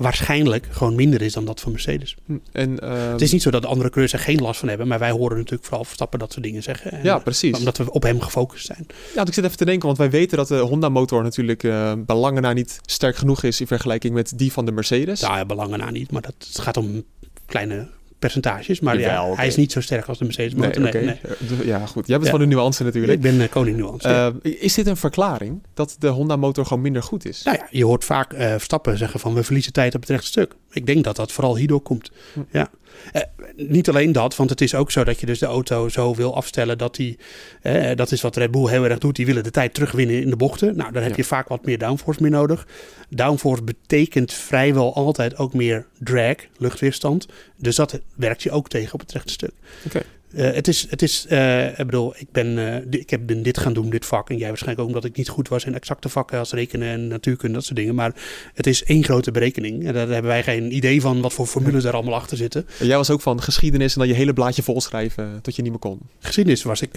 waarschijnlijk 0.00 0.66
gewoon 0.70 0.94
minder 0.94 1.22
is 1.22 1.32
dan 1.32 1.44
dat 1.44 1.60
van 1.60 1.72
Mercedes. 1.72 2.16
Hm, 2.26 2.36
en, 2.52 2.78
uh, 2.84 3.10
het 3.10 3.20
is 3.20 3.32
niet 3.32 3.42
zo 3.42 3.50
dat 3.50 3.62
de 3.62 3.68
andere 3.68 3.88
coureurs 3.88 4.12
er 4.12 4.18
geen 4.18 4.40
last 4.40 4.60
van 4.60 4.68
hebben, 4.68 4.88
maar 4.88 4.98
wij 4.98 5.10
horen 5.10 5.36
natuurlijk 5.36 5.64
vooral 5.64 5.84
Verstappen 5.84 6.18
dat 6.18 6.32
soort 6.32 6.44
dingen 6.44 6.62
zeggen. 6.62 6.92
En, 6.92 7.02
ja, 7.02 7.18
precies. 7.18 7.58
Omdat 7.58 7.76
we 7.76 7.92
op 7.92 8.02
hem 8.02 8.20
gefocust 8.20 8.66
zijn. 8.66 8.86
Ja, 9.14 9.26
ik 9.26 9.34
zit 9.34 9.44
even 9.44 9.56
te 9.56 9.64
denken, 9.64 9.86
want 9.86 9.98
wij 9.98 10.10
weten 10.10 10.36
dat 10.36 10.48
de 10.48 10.58
Honda-motor 10.58 11.22
natuurlijk 11.22 11.62
uh, 11.62 11.92
belangen 11.98 12.42
na 12.42 12.52
niet 12.52 12.80
sterk 12.84 13.16
genoeg 13.16 13.42
is 13.42 13.60
in 13.60 13.66
vergelijking 13.66 14.14
met 14.14 14.38
die 14.38 14.52
van 14.52 14.64
de 14.64 14.72
Mercedes. 14.72 15.20
Ja, 15.20 15.44
belangen 15.44 15.78
na 15.78 15.90
niet, 15.90 16.10
maar 16.10 16.22
dat, 16.22 16.34
het 16.38 16.58
gaat 16.58 16.76
om 16.76 17.02
kleine 17.46 17.88
percentages. 18.20 18.80
Maar 18.80 18.98
ja, 18.98 19.34
hij 19.34 19.46
is 19.46 19.56
niet 19.56 19.72
zo 19.72 19.80
sterk 19.80 20.06
als 20.06 20.18
de 20.18 20.24
Mercedes 20.24 20.54
motor. 20.54 20.82
Nee, 20.82 20.92
nee, 20.92 21.18
Ja, 21.64 21.86
goed. 21.86 22.06
Jij 22.06 22.16
bent 22.16 22.30
ja. 22.30 22.38
van 22.38 22.48
de 22.48 22.54
nuance 22.54 22.84
natuurlijk. 22.84 23.12
Ik 23.12 23.20
ben 23.20 23.34
uh, 23.34 23.48
koning 23.50 23.76
nuance. 23.76 24.08
Uh, 24.44 24.52
is 24.62 24.74
dit 24.74 24.86
een 24.86 24.96
verklaring 24.96 25.62
dat 25.74 25.96
de 25.98 26.08
Honda 26.08 26.36
motor 26.36 26.66
gewoon 26.66 26.82
minder 26.82 27.02
goed 27.02 27.24
is? 27.24 27.42
Nou 27.42 27.56
ja, 27.56 27.66
je 27.70 27.84
hoort 27.84 28.04
vaak 28.04 28.32
uh, 28.32 28.38
Verstappen 28.38 28.98
zeggen 28.98 29.20
van 29.20 29.34
we 29.34 29.42
verliezen 29.42 29.72
tijd 29.72 29.94
op 29.94 30.00
het 30.00 30.10
rechte 30.10 30.26
stuk. 30.26 30.54
Ik 30.70 30.86
denk 30.86 31.04
dat 31.04 31.16
dat 31.16 31.32
vooral 31.32 31.56
hierdoor 31.56 31.80
komt. 31.80 32.10
Hm. 32.32 32.40
Ja. 32.50 32.70
Uh, 33.12 33.22
niet 33.56 33.88
alleen 33.88 34.12
dat, 34.12 34.36
want 34.36 34.50
het 34.50 34.60
is 34.60 34.74
ook 34.74 34.90
zo 34.90 35.04
dat 35.04 35.20
je 35.20 35.26
dus 35.26 35.38
de 35.38 35.46
auto 35.46 35.88
zo 35.88 36.14
wil 36.14 36.36
afstellen 36.36 36.78
dat 36.78 36.94
die, 36.94 37.18
uh, 37.62 37.90
dat 37.94 38.12
is 38.12 38.20
wat 38.20 38.36
Red 38.36 38.50
Bull 38.50 38.68
heel 38.68 38.84
erg 38.84 38.98
doet, 38.98 39.16
die 39.16 39.26
willen 39.26 39.42
de 39.42 39.50
tijd 39.50 39.74
terugwinnen 39.74 40.22
in 40.22 40.30
de 40.30 40.36
bochten. 40.36 40.76
Nou, 40.76 40.92
dan 40.92 41.02
heb 41.02 41.10
ja. 41.10 41.16
je 41.16 41.24
vaak 41.24 41.48
wat 41.48 41.64
meer 41.64 41.78
downforce 41.78 42.22
meer 42.22 42.30
nodig. 42.30 42.66
Downforce 43.08 43.62
betekent 43.62 44.32
vrijwel 44.32 44.94
altijd 44.94 45.38
ook 45.38 45.54
meer 45.54 45.86
drag, 45.98 46.36
luchtweerstand. 46.56 47.26
Dus 47.56 47.76
dat 47.76 48.00
werkt 48.16 48.42
je 48.42 48.50
ook 48.50 48.68
tegen 48.68 48.94
op 48.94 49.00
het 49.00 49.12
rechte 49.12 49.32
stuk. 49.32 49.52
Okay. 49.86 50.02
Uh, 50.34 50.50
het 50.52 50.68
is, 50.68 50.86
het 50.90 51.02
is 51.02 51.26
uh, 51.30 51.66
ik 51.66 51.76
bedoel, 51.76 52.14
ik 52.16 52.26
ben, 52.32 52.46
uh, 52.46 52.76
ik 52.90 53.10
heb, 53.10 53.20
ben 53.26 53.42
dit 53.42 53.58
gaan 53.58 53.72
doen, 53.72 53.90
dit 53.90 54.06
vak. 54.06 54.30
En 54.30 54.36
jij 54.36 54.48
waarschijnlijk 54.48 54.82
ook 54.82 54.88
omdat 54.94 55.04
ik 55.04 55.16
niet 55.16 55.28
goed 55.28 55.48
was 55.48 55.64
in 55.64 55.74
exacte 55.74 56.08
vakken 56.08 56.38
als 56.38 56.52
rekenen 56.52 56.88
en 56.88 57.08
natuurkunde, 57.08 57.54
dat 57.54 57.64
soort 57.64 57.76
dingen. 57.76 57.94
Maar 57.94 58.12
het 58.54 58.66
is 58.66 58.84
één 58.84 59.04
grote 59.04 59.30
berekening. 59.30 59.86
En 59.86 59.94
daar 59.94 60.08
hebben 60.08 60.30
wij 60.30 60.42
geen 60.42 60.74
idee 60.74 61.00
van 61.00 61.20
wat 61.20 61.32
voor 61.32 61.46
formules 61.46 61.84
er 61.84 61.92
allemaal 61.92 62.14
achter 62.14 62.36
zitten. 62.36 62.66
En 62.78 62.86
jij 62.86 62.96
was 62.96 63.10
ook 63.10 63.20
van 63.20 63.42
geschiedenis 63.42 63.92
en 63.92 63.98
dan 63.98 64.08
je 64.08 64.14
hele 64.14 64.32
blaadje 64.32 64.62
volschrijven 64.62 65.38
tot 65.42 65.56
je 65.56 65.62
niet 65.62 65.70
meer 65.70 65.80
kon. 65.80 65.98
Geschiedenis 66.18 66.62
was 66.62 66.82
ik. 66.82 66.94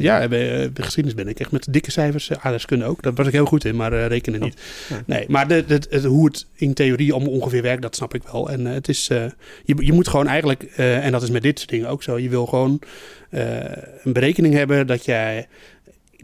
ja, 0.00 0.28
bij, 0.28 0.70
geschiedenis 0.74 1.14
ben 1.14 1.28
ik 1.28 1.40
echt 1.40 1.50
met 1.50 1.66
dikke 1.70 1.90
cijfers. 1.90 2.30
Aardrijkskunde 2.30 2.84
ook. 2.84 3.02
Daar 3.02 3.14
was 3.14 3.26
ik 3.26 3.32
heel 3.32 3.46
goed 3.46 3.64
in, 3.64 3.76
maar 3.76 4.06
rekenen 4.06 4.40
niet. 4.40 4.56
Oh, 4.92 4.98
nee, 5.06 5.24
maar 5.28 5.48
de, 5.48 5.64
de, 5.66 5.78
de, 5.90 6.08
hoe 6.08 6.26
het 6.26 6.46
in 6.54 6.74
theorie 6.74 7.12
allemaal 7.12 7.32
ongeveer 7.32 7.62
werkt, 7.62 7.82
dat 7.82 7.96
snap 7.96 8.14
ik 8.14 8.22
wel. 8.32 8.50
En 8.50 8.64
het 8.64 8.88
is, 8.88 9.06
je, 9.06 9.32
je 9.64 9.92
moet 9.92 10.08
gewoon 10.08 10.26
eigenlijk, 10.26 10.62
en 10.62 11.12
dat 11.12 11.22
is 11.22 11.30
met 11.30 11.42
dit 11.42 11.58
soort 11.58 11.70
dingen 11.70 11.88
ook 11.88 12.02
zo, 12.02 12.18
je 12.18 12.28
wil 12.28 12.46
gewoon 12.46 12.71
uh, 13.30 13.40
een 14.02 14.12
berekening 14.12 14.54
hebben 14.54 14.86
dat 14.86 15.04
jij 15.04 15.48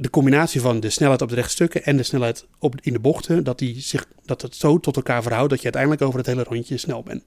de 0.00 0.10
combinatie 0.10 0.60
van 0.60 0.80
de 0.80 0.90
snelheid 0.90 1.22
op 1.22 1.28
de 1.28 1.34
rechtstukken 1.34 1.84
en 1.84 1.96
de 1.96 2.02
snelheid 2.02 2.46
op, 2.58 2.74
in 2.80 2.92
de 2.92 2.98
bochten, 2.98 3.44
dat, 3.44 3.58
die 3.58 3.80
zich, 3.80 4.06
dat 4.24 4.42
het 4.42 4.56
zo 4.56 4.78
tot 4.78 4.96
elkaar 4.96 5.22
verhoudt 5.22 5.50
dat 5.50 5.58
je 5.58 5.64
uiteindelijk 5.64 6.02
over 6.02 6.18
het 6.18 6.26
hele 6.26 6.42
rondje 6.42 6.76
snel 6.76 7.02
bent. 7.02 7.22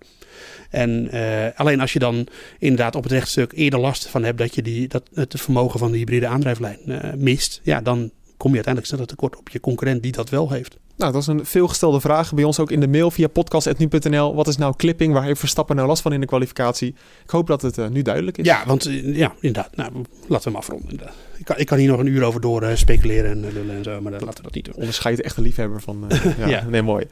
En 0.69 1.09
uh, 1.13 1.45
alleen 1.55 1.79
als 1.79 1.93
je 1.93 1.99
dan 1.99 2.27
inderdaad 2.59 2.95
op 2.95 3.03
het 3.03 3.11
rechtstuk 3.11 3.51
eerder 3.51 3.79
last 3.79 4.07
van 4.07 4.23
hebt 4.23 4.37
dat 4.37 4.55
je 4.55 4.61
die, 4.61 4.87
dat 4.87 5.03
het 5.13 5.33
vermogen 5.37 5.79
van 5.79 5.91
de 5.91 5.97
hybride 5.97 6.27
aandrijflijn 6.27 6.79
uh, 6.85 7.13
mist, 7.17 7.59
ja, 7.63 7.81
dan 7.81 8.11
kom 8.41 8.49
je 8.49 8.55
uiteindelijk 8.55 8.85
sneller 8.85 9.07
tekort 9.07 9.37
op 9.37 9.49
je 9.49 9.59
concurrent 9.59 10.03
die 10.03 10.11
dat 10.11 10.29
wel 10.29 10.49
heeft. 10.49 10.77
Nou, 10.95 11.11
dat 11.11 11.21
is 11.21 11.27
een 11.27 11.45
veelgestelde 11.45 11.99
vraag 11.99 12.33
bij 12.33 12.43
ons 12.43 12.59
ook 12.59 12.71
in 12.71 12.79
de 12.79 12.87
mail 12.87 13.11
via 13.11 13.27
podcast.nu.nl. 13.27 14.35
Wat 14.35 14.47
is 14.47 14.57
nou 14.57 14.75
clipping? 14.75 15.13
Waar 15.13 15.23
heeft 15.23 15.39
Verstappen 15.39 15.75
nou 15.75 15.87
last 15.87 16.01
van 16.01 16.13
in 16.13 16.19
de 16.19 16.25
kwalificatie? 16.25 16.95
Ik 17.23 17.29
hoop 17.29 17.47
dat 17.47 17.61
het 17.61 17.77
uh, 17.77 17.87
nu 17.87 18.01
duidelijk 18.01 18.37
is. 18.37 18.45
Ja, 18.45 18.63
want 18.65 18.87
uh, 18.87 19.15
ja, 19.15 19.33
inderdaad. 19.39 19.75
Nou, 19.75 19.91
laten 20.27 20.43
we 20.43 20.49
hem 20.49 20.55
afronden. 20.55 20.99
Ik 21.37 21.45
kan, 21.45 21.57
ik 21.57 21.65
kan 21.65 21.77
hier 21.77 21.87
nog 21.87 21.99
een 21.99 22.07
uur 22.07 22.23
over 22.23 22.41
door 22.41 22.63
uh, 22.63 22.75
speculeren 22.75 23.31
en 23.31 23.53
lullen 23.53 23.75
en 23.75 23.83
zo, 23.83 24.01
maar 24.01 24.11
laten 24.11 24.27
we 24.27 24.41
dat 24.41 24.53
niet 24.53 24.65
doen. 24.65 24.75
Onderscheid 24.75 25.17
de 25.17 25.23
echte 25.23 25.41
liefhebber 25.41 25.81
van... 25.81 26.05
ja, 26.37 26.47
ja, 26.47 26.65
nee, 26.69 26.81
mooi. 26.81 27.05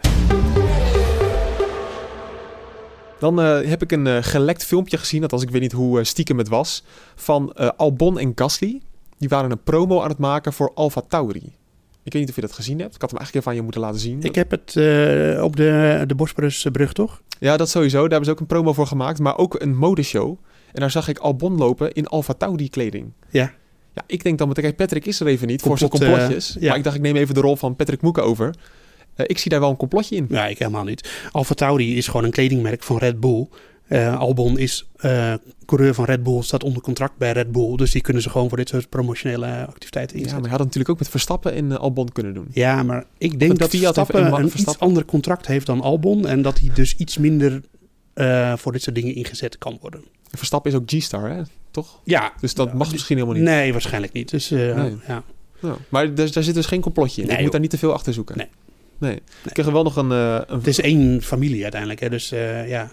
Dan 3.19 3.37
heb 3.37 3.81
ik 3.81 3.91
een 3.91 4.23
gelekt 4.23 4.65
filmpje 4.65 4.97
gezien, 4.97 5.21
dat 5.21 5.31
als 5.31 5.43
ik 5.43 5.49
weet 5.49 5.61
niet 5.61 5.71
hoe 5.71 6.03
stiekem 6.03 6.37
het 6.37 6.47
was, 6.47 6.83
van 7.15 7.53
Albon 7.77 8.19
en 8.19 8.31
Gasly. 8.35 8.81
Die 9.19 9.29
waren 9.29 9.51
een 9.51 9.63
promo 9.63 10.01
aan 10.01 10.09
het 10.09 10.17
maken 10.17 10.53
voor 10.53 10.71
Alfa 10.73 11.01
Tauri. 11.07 11.57
Ik 12.03 12.13
weet 12.13 12.21
niet 12.21 12.29
of 12.29 12.35
je 12.35 12.41
dat 12.41 12.53
gezien 12.53 12.79
hebt. 12.79 12.95
Ik 12.95 13.01
had 13.01 13.09
hem 13.09 13.19
eigenlijk 13.19 13.35
even 13.35 13.49
aan 13.49 13.55
je 13.55 13.61
moeten 13.61 13.81
laten 13.81 13.99
zien. 13.99 14.21
Ik 14.21 14.35
heb 14.35 14.51
het 14.51 14.75
uh, 14.75 15.43
op 15.43 15.55
de, 15.55 16.03
de 16.07 16.15
Bosporusbrug, 16.15 16.93
toch? 16.93 17.21
Ja, 17.39 17.57
dat 17.57 17.69
sowieso. 17.69 18.01
Daar 18.01 18.09
hebben 18.09 18.25
ze 18.25 18.31
ook 18.31 18.39
een 18.39 18.45
promo 18.45 18.73
voor 18.73 18.87
gemaakt. 18.87 19.19
Maar 19.19 19.37
ook 19.37 19.61
een 19.61 19.77
modeshow. 19.77 20.37
En 20.71 20.79
daar 20.79 20.91
zag 20.91 21.07
ik 21.07 21.17
Albon 21.17 21.57
lopen 21.57 21.91
in 21.91 22.07
Alfa 22.07 22.33
Tauri 22.33 22.69
kleding. 22.69 23.11
Ja. 23.29 23.53
Ja, 23.93 24.03
ik 24.07 24.23
denk 24.23 24.37
dan 24.37 24.47
meteen, 24.47 24.75
Patrick 24.75 25.05
is 25.05 25.19
er 25.19 25.27
even 25.27 25.47
niet 25.47 25.61
voor 25.61 25.77
zijn 25.77 25.89
complotjes. 25.89 26.55
Uh, 26.55 26.61
ja. 26.61 26.67
Maar 26.67 26.77
ik 26.77 26.83
dacht, 26.83 26.95
ik 26.95 27.01
neem 27.01 27.15
even 27.15 27.33
de 27.33 27.41
rol 27.41 27.55
van 27.55 27.75
Patrick 27.75 28.01
Moeken 28.01 28.23
over. 28.23 28.55
Uh, 29.15 29.25
ik 29.27 29.37
zie 29.37 29.51
daar 29.51 29.59
wel 29.59 29.69
een 29.69 29.77
complotje 29.77 30.15
in. 30.15 30.25
Ja, 30.29 30.47
ik 30.47 30.59
helemaal 30.59 30.83
niet. 30.83 31.09
Alfa 31.31 31.53
Tauri 31.53 31.97
is 31.97 32.07
gewoon 32.07 32.23
een 32.23 32.31
kledingmerk 32.31 32.83
van 32.83 32.97
Red 32.97 33.19
Bull. 33.19 33.47
Uh, 33.89 34.19
Albon 34.19 34.57
is 34.57 34.89
uh, 34.99 35.33
coureur 35.65 35.93
van 35.93 36.05
Red 36.05 36.23
Bull, 36.23 36.41
staat 36.41 36.63
onder 36.63 36.81
contract 36.81 37.17
bij 37.17 37.31
Red 37.31 37.51
Bull. 37.51 37.75
Dus 37.75 37.91
die 37.91 38.01
kunnen 38.01 38.23
ze 38.23 38.29
gewoon 38.29 38.47
voor 38.49 38.57
dit 38.57 38.69
soort 38.69 38.89
promotionele 38.89 39.65
activiteiten 39.67 40.15
inzetten. 40.15 40.27
Ja, 40.27 40.33
maar 40.33 40.49
hij 40.49 40.57
had 40.57 40.59
natuurlijk 40.59 40.89
ook 40.89 40.99
met 40.99 41.09
Verstappen 41.09 41.53
in 41.53 41.65
uh, 41.65 41.77
Albon 41.77 42.11
kunnen 42.11 42.33
doen. 42.33 42.47
Ja, 42.51 42.83
maar 42.83 43.05
ik 43.17 43.39
denk 43.39 43.59
dat 43.59 43.69
Verstappen 43.69 44.25
een, 44.25 44.33
een 44.33 44.51
iets 44.55 44.79
ander 44.79 45.05
contract 45.05 45.47
heeft 45.47 45.65
dan 45.65 45.81
Albon. 45.81 46.27
En 46.27 46.41
dat 46.41 46.59
hij 46.59 46.69
dus 46.73 46.95
iets 46.97 47.17
minder 47.17 47.61
voor 48.55 48.71
dit 48.71 48.81
soort 48.81 48.95
dingen 48.95 49.15
ingezet 49.15 49.57
kan 49.57 49.77
worden. 49.81 50.03
Verstappen 50.31 50.71
is 50.71 50.77
ook 50.77 50.83
G-Star, 50.85 51.29
hè? 51.29 51.41
Toch? 51.71 51.99
Ja. 52.03 52.33
Dus 52.39 52.53
dat 52.53 52.73
mag 52.73 52.91
misschien 52.91 53.15
helemaal 53.17 53.37
niet. 53.37 53.45
Nee, 53.45 53.71
waarschijnlijk 53.71 54.13
niet. 54.13 54.29
Dus, 54.29 54.49
nee. 54.49 54.97
ja. 55.07 55.23
ja. 55.61 55.75
Maar 55.89 56.15
daar, 56.15 56.31
daar 56.31 56.43
zit 56.43 56.53
dus 56.53 56.65
geen 56.65 56.81
complotje 56.81 57.21
in. 57.21 57.27
Nee, 57.27 57.35
ik 57.35 57.43
moet 57.43 57.51
daar 57.51 57.61
niet 57.61 57.69
te 57.69 57.77
veel 57.77 57.93
achter 57.93 58.13
zoeken. 58.13 58.37
Nee. 58.37 58.47
Nee. 58.97 59.11
nee. 59.11 59.19
Ik 59.45 59.53
kreeg 59.53 59.65
er 59.65 59.73
wel 59.73 59.83
nog 59.83 59.95
een, 59.95 60.09
een... 60.09 60.43
Het 60.47 60.67
is 60.67 60.79
één 60.79 61.21
familie 61.21 61.61
uiteindelijk, 61.61 61.99
hè? 61.99 62.09
Dus 62.09 62.29
ja... 62.67 62.91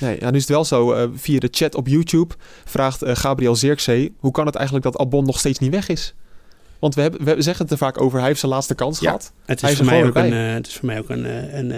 Nee, 0.00 0.16
ja, 0.20 0.30
nu 0.30 0.36
is 0.36 0.42
het 0.42 0.50
wel 0.50 0.64
zo. 0.64 0.94
Uh, 0.94 1.08
via 1.14 1.38
de 1.38 1.48
chat 1.50 1.74
op 1.74 1.88
YouTube 1.88 2.34
vraagt 2.64 3.02
uh, 3.02 3.14
Gabriel 3.14 3.56
Zirkzee... 3.56 4.14
hoe 4.18 4.32
kan 4.32 4.46
het 4.46 4.54
eigenlijk 4.54 4.84
dat 4.84 4.96
Albon 4.96 5.24
nog 5.24 5.38
steeds 5.38 5.58
niet 5.58 5.70
weg 5.70 5.88
is? 5.88 6.14
Want 6.78 6.94
we, 6.94 7.00
hebben, 7.00 7.24
we 7.24 7.42
zeggen 7.42 7.62
het 7.62 7.72
er 7.72 7.78
vaak 7.78 8.00
over... 8.00 8.18
hij 8.18 8.28
heeft 8.28 8.40
zijn 8.40 8.52
laatste 8.52 8.74
kans 8.74 9.00
ja, 9.00 9.06
gehad. 9.06 9.32
Het 9.44 9.62
is, 9.62 9.76
voor 9.76 9.84
mij 9.84 10.04
ook 10.04 10.14
een, 10.14 10.32
uh, 10.32 10.52
het 10.52 10.66
is 10.66 10.76
voor 10.76 10.86
mij 10.86 10.98
ook 10.98 11.08
een, 11.08 11.58
een 11.58 11.74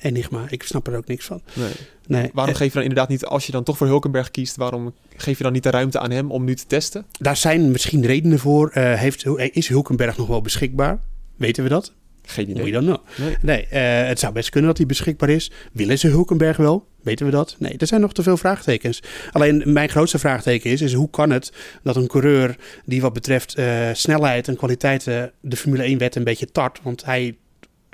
enigma. 0.00 0.44
Ik 0.48 0.62
snap 0.62 0.86
er 0.86 0.96
ook 0.96 1.06
niks 1.06 1.24
van. 1.24 1.42
Nee. 1.52 1.72
nee. 2.06 2.30
Waarom 2.32 2.54
geef 2.54 2.66
je 2.66 2.74
dan 2.74 2.82
inderdaad 2.82 3.08
niet... 3.08 3.24
als 3.24 3.46
je 3.46 3.52
dan 3.52 3.62
toch 3.62 3.76
voor 3.76 3.86
Hulkenberg 3.86 4.30
kiest... 4.30 4.56
waarom 4.56 4.94
geef 5.16 5.36
je 5.36 5.44
dan 5.44 5.52
niet 5.52 5.62
de 5.62 5.70
ruimte 5.70 5.98
aan 5.98 6.10
hem 6.10 6.30
om 6.30 6.44
nu 6.44 6.54
te 6.54 6.66
testen? 6.66 7.06
Daar 7.18 7.36
zijn 7.36 7.70
misschien 7.70 8.06
redenen 8.06 8.38
voor. 8.38 8.70
heeft, 8.74 9.26
is 9.36 9.68
Hulkenberg 9.68 10.16
nog 10.16 10.26
wel 10.26 10.40
beschikbaar? 10.40 10.98
Weten 11.36 11.62
we 11.62 11.68
dat? 11.68 11.92
Geen 12.26 12.50
idee. 12.50 12.64
We 12.64 12.70
don't 12.70 12.86
know. 12.86 13.26
Nee, 13.26 13.36
nee 13.40 13.66
uh, 14.02 14.08
het 14.08 14.18
zou 14.18 14.32
best 14.32 14.50
kunnen 14.50 14.68
dat 14.68 14.78
hij 14.78 14.86
beschikbaar 14.86 15.28
is. 15.28 15.50
Willen 15.72 15.98
ze 15.98 16.08
Hulkenberg 16.08 16.56
wel? 16.56 16.86
Weten 17.02 17.26
we 17.26 17.32
dat? 17.32 17.56
Nee, 17.58 17.76
er 17.78 17.86
zijn 17.86 18.00
nog 18.00 18.12
te 18.12 18.22
veel 18.22 18.36
vraagtekens. 18.36 19.02
Alleen 19.32 19.62
mijn 19.66 19.88
grootste 19.88 20.18
vraagteken 20.18 20.70
is, 20.70 20.80
is 20.80 20.92
hoe 20.92 21.10
kan 21.10 21.30
het 21.30 21.52
dat 21.82 21.96
een 21.96 22.06
coureur 22.06 22.56
die 22.84 23.00
wat 23.00 23.12
betreft 23.12 23.58
uh, 23.58 23.88
snelheid 23.92 24.48
en 24.48 24.56
kwaliteit 24.56 25.06
uh, 25.06 25.22
de 25.40 25.56
Formule 25.56 25.96
1-wet 25.96 26.16
een 26.16 26.24
beetje 26.24 26.50
tart, 26.50 26.80
want 26.82 27.04
hij 27.04 27.36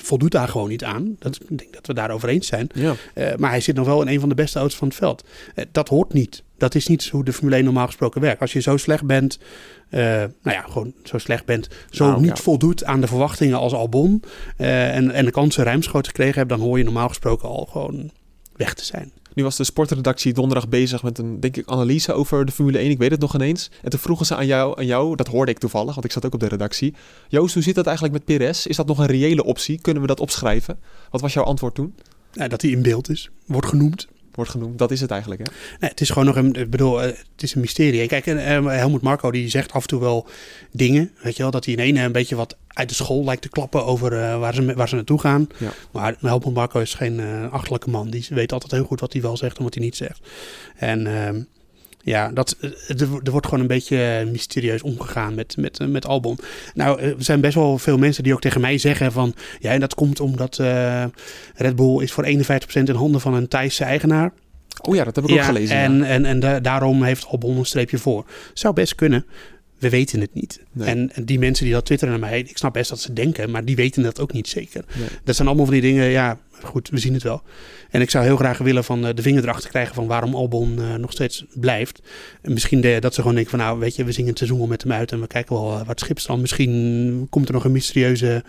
voldoet 0.02 0.30
daar 0.30 0.48
gewoon 0.48 0.68
niet 0.68 0.84
aan. 0.84 1.16
Dat, 1.18 1.38
ik 1.48 1.58
denk 1.58 1.72
dat 1.72 1.86
we 1.86 1.94
daarover 1.94 2.28
eens 2.28 2.46
zijn. 2.46 2.68
Ja. 2.74 2.94
Uh, 3.14 3.34
maar 3.36 3.50
hij 3.50 3.60
zit 3.60 3.74
nog 3.74 3.86
wel 3.86 4.02
in 4.02 4.08
een 4.08 4.20
van 4.20 4.28
de 4.28 4.34
beste 4.34 4.58
auto's 4.58 4.76
van 4.76 4.88
het 4.88 4.96
veld. 4.96 5.24
Uh, 5.54 5.64
dat 5.72 5.88
hoort 5.88 6.12
niet. 6.12 6.42
Dat 6.58 6.74
is 6.74 6.86
niet 6.86 7.08
hoe 7.08 7.24
de 7.24 7.32
Formule 7.32 7.56
1 7.56 7.64
normaal 7.64 7.86
gesproken 7.86 8.20
werkt. 8.20 8.40
Als 8.40 8.52
je 8.52 8.60
zo 8.60 8.76
slecht 8.76 9.04
bent, 9.04 9.38
uh, 9.90 10.00
nou 10.00 10.30
ja, 10.42 10.64
gewoon 10.68 10.92
zo 11.04 11.18
slecht 11.18 11.44
bent, 11.44 11.68
zo 11.90 12.06
nou, 12.06 12.20
niet 12.20 12.36
ja. 12.36 12.42
voldoet 12.42 12.84
aan 12.84 13.00
de 13.00 13.06
verwachtingen 13.06 13.58
als 13.58 13.72
Albon 13.72 14.22
en, 14.56 15.10
en 15.10 15.24
de 15.24 15.30
kansen 15.30 15.64
ruimschoots 15.64 16.08
gekregen 16.08 16.34
hebt, 16.34 16.48
dan 16.48 16.60
hoor 16.60 16.78
je 16.78 16.84
normaal 16.84 17.08
gesproken 17.08 17.48
al 17.48 17.68
gewoon 17.70 18.10
weg 18.56 18.74
te 18.74 18.84
zijn. 18.84 19.12
Nu 19.34 19.42
was 19.42 19.56
de 19.56 19.64
sportredactie 19.64 20.32
donderdag 20.32 20.68
bezig 20.68 21.02
met 21.02 21.18
een, 21.18 21.40
denk 21.40 21.56
ik, 21.56 21.68
analyse 21.68 22.12
over 22.12 22.44
de 22.44 22.52
Formule 22.52 22.78
1. 22.78 22.90
Ik 22.90 22.98
weet 22.98 23.10
het 23.10 23.20
nog 23.20 23.34
ineens. 23.34 23.70
En 23.82 23.90
toen 23.90 24.00
vroegen 24.00 24.26
ze 24.26 24.36
aan 24.36 24.46
jou, 24.46 24.78
aan 24.78 24.86
jou, 24.86 25.16
dat 25.16 25.26
hoorde 25.26 25.50
ik 25.50 25.58
toevallig, 25.58 25.92
want 25.92 26.04
ik 26.04 26.12
zat 26.12 26.26
ook 26.26 26.34
op 26.34 26.40
de 26.40 26.48
redactie. 26.48 26.94
Joost, 27.28 27.54
hoe 27.54 27.62
zit 27.62 27.74
dat 27.74 27.86
eigenlijk 27.86 28.16
met 28.16 28.24
Perez? 28.24 28.66
Is 28.66 28.76
dat 28.76 28.86
nog 28.86 28.98
een 28.98 29.06
reële 29.06 29.44
optie? 29.44 29.80
Kunnen 29.80 30.02
we 30.02 30.08
dat 30.08 30.20
opschrijven? 30.20 30.78
Wat 31.10 31.20
was 31.20 31.32
jouw 31.32 31.44
antwoord 31.44 31.74
toen? 31.74 31.94
Ja, 32.32 32.48
dat 32.48 32.62
hij 32.62 32.70
in 32.70 32.82
beeld 32.82 33.10
is, 33.10 33.30
wordt 33.46 33.66
genoemd. 33.66 34.08
Wordt 34.40 34.54
genoemd, 34.54 34.78
dat 34.78 34.90
is 34.90 35.00
het 35.00 35.10
eigenlijk, 35.10 35.40
hè? 35.46 35.52
Nee, 35.80 35.90
het 35.90 36.00
is 36.00 36.08
gewoon 36.08 36.24
nog 36.24 36.36
een, 36.36 36.52
ik 36.54 36.70
bedoel, 36.70 36.98
het 36.98 37.24
is 37.36 37.54
een 37.54 37.60
mysterie. 37.60 38.06
Kijk, 38.06 38.24
Helmut 38.24 39.02
Marco 39.02 39.30
die 39.30 39.48
zegt 39.48 39.72
af 39.72 39.82
en 39.82 39.88
toe 39.88 40.00
wel 40.00 40.26
dingen, 40.72 41.10
weet 41.22 41.36
je 41.36 41.42
wel, 41.42 41.50
dat 41.50 41.64
hij 41.64 41.74
in 41.74 41.80
ene 41.80 42.02
een 42.02 42.12
beetje 42.12 42.36
wat 42.36 42.56
uit 42.68 42.88
de 42.88 42.94
school 42.94 43.24
lijkt 43.24 43.42
te 43.42 43.48
klappen 43.48 43.84
over 43.84 44.12
uh, 44.12 44.38
waar, 44.38 44.54
ze, 44.54 44.74
waar 44.74 44.88
ze 44.88 44.94
naartoe 44.94 45.20
gaan. 45.20 45.48
Ja. 45.58 45.72
Maar 45.92 46.16
Helmut 46.20 46.54
Marco 46.54 46.80
is 46.80 46.94
geen 46.94 47.18
uh, 47.18 47.52
achterlijke 47.52 47.90
man. 47.90 48.10
Die 48.10 48.26
weet 48.28 48.52
altijd 48.52 48.72
heel 48.72 48.84
goed 48.84 49.00
wat 49.00 49.12
hij 49.12 49.22
wel 49.22 49.36
zegt 49.36 49.58
en 49.58 49.64
wat 49.64 49.74
hij 49.74 49.84
niet 49.84 49.96
zegt. 49.96 50.20
En 50.76 51.06
uh, 51.06 51.28
ja, 52.02 52.28
dat, 52.28 52.56
er, 52.60 52.74
er, 53.22 53.30
wordt 53.30 53.46
gewoon 53.46 53.60
een 53.60 53.66
beetje 53.66 54.28
mysterieus 54.30 54.82
omgegaan 54.82 55.34
met, 55.34 55.56
met, 55.56 55.88
met 55.88 56.06
Albon. 56.06 56.38
Nou, 56.74 57.00
er 57.00 57.14
zijn 57.18 57.40
best 57.40 57.54
wel 57.54 57.78
veel 57.78 57.98
mensen 57.98 58.22
die 58.22 58.32
ook 58.32 58.40
tegen 58.40 58.60
mij 58.60 58.78
zeggen 58.78 59.12
van... 59.12 59.34
Ja, 59.58 59.72
en 59.72 59.80
dat 59.80 59.94
komt 59.94 60.20
omdat 60.20 60.58
uh, 60.58 61.04
Red 61.54 61.76
Bull 61.76 62.02
is 62.02 62.12
voor 62.12 62.26
51% 62.26 62.28
in 62.72 62.94
handen 62.94 63.20
van 63.20 63.34
een 63.34 63.48
Thaise 63.48 63.84
eigenaar. 63.84 64.32
Oh 64.82 64.94
ja, 64.94 65.04
dat 65.04 65.16
heb 65.16 65.24
ik 65.24 65.30
ja, 65.30 65.36
ook 65.36 65.44
gelezen. 65.44 65.76
En, 65.76 65.98
ja. 65.98 66.04
en, 66.04 66.24
en 66.24 66.40
da 66.40 66.60
daarom 66.60 67.02
heeft 67.02 67.26
Albon 67.26 67.56
een 67.56 67.64
streepje 67.64 67.98
voor. 67.98 68.24
Zou 68.54 68.74
best 68.74 68.94
kunnen. 68.94 69.26
We 69.80 69.88
weten 69.88 70.20
het 70.20 70.34
niet. 70.34 70.60
Nee. 70.72 70.88
En, 70.88 71.12
en, 71.14 71.24
die 71.24 71.38
mensen 71.38 71.64
die 71.64 71.74
dat 71.74 71.84
twitteren 71.84 72.20
naar 72.20 72.30
mij, 72.30 72.40
ik 72.40 72.58
snap 72.58 72.72
best 72.72 72.90
dat 72.90 73.00
ze 73.00 73.12
denken, 73.12 73.50
maar 73.50 73.64
die 73.64 73.76
weten 73.76 74.02
dat 74.02 74.20
ook 74.20 74.32
niet 74.32 74.48
zeker. 74.48 74.84
Nee. 74.98 75.08
Dat 75.24 75.34
zijn 75.34 75.48
allemaal 75.48 75.66
van 75.66 75.74
die 75.74 75.82
dingen, 75.82 76.04
ja, 76.04 76.38
goed, 76.62 76.88
we 76.88 76.98
zien 76.98 77.14
het 77.14 77.22
wel. 77.22 77.42
En 77.90 78.00
ik 78.00 78.10
zou 78.10 78.24
heel 78.24 78.36
graag 78.36 78.58
willen 78.58 78.84
van 78.84 79.06
uh, 79.06 79.14
de 79.14 79.22
vinger 79.22 79.42
erachter 79.42 79.70
krijgen 79.70 79.94
van 79.94 80.06
waarom 80.06 80.34
Albon 80.34 80.78
uh, 80.78 80.94
nog 80.94 81.12
steeds 81.12 81.44
blijft. 81.54 82.02
En 82.42 82.52
misschien 82.52 82.80
de, 82.80 82.96
dat 83.00 83.14
ze 83.14 83.20
gewoon 83.20 83.34
denken 83.34 83.58
van 83.58 83.66
nou, 83.66 83.78
weet 83.78 83.96
je, 83.96 84.04
we 84.04 84.12
zingen 84.12 84.28
het 84.28 84.38
seizoen 84.38 84.58
wel 84.58 84.68
met 84.68 84.82
hem 84.82 84.92
uit 84.92 85.12
en 85.12 85.20
we 85.20 85.26
kijken 85.26 85.54
wel 85.54 85.68
waar 85.68 85.86
het 85.86 86.00
schip. 86.00 86.36
Misschien 86.38 87.26
komt 87.30 87.48
er 87.48 87.54
nog 87.54 87.64
een 87.64 87.72
mysterieuze 87.72 88.44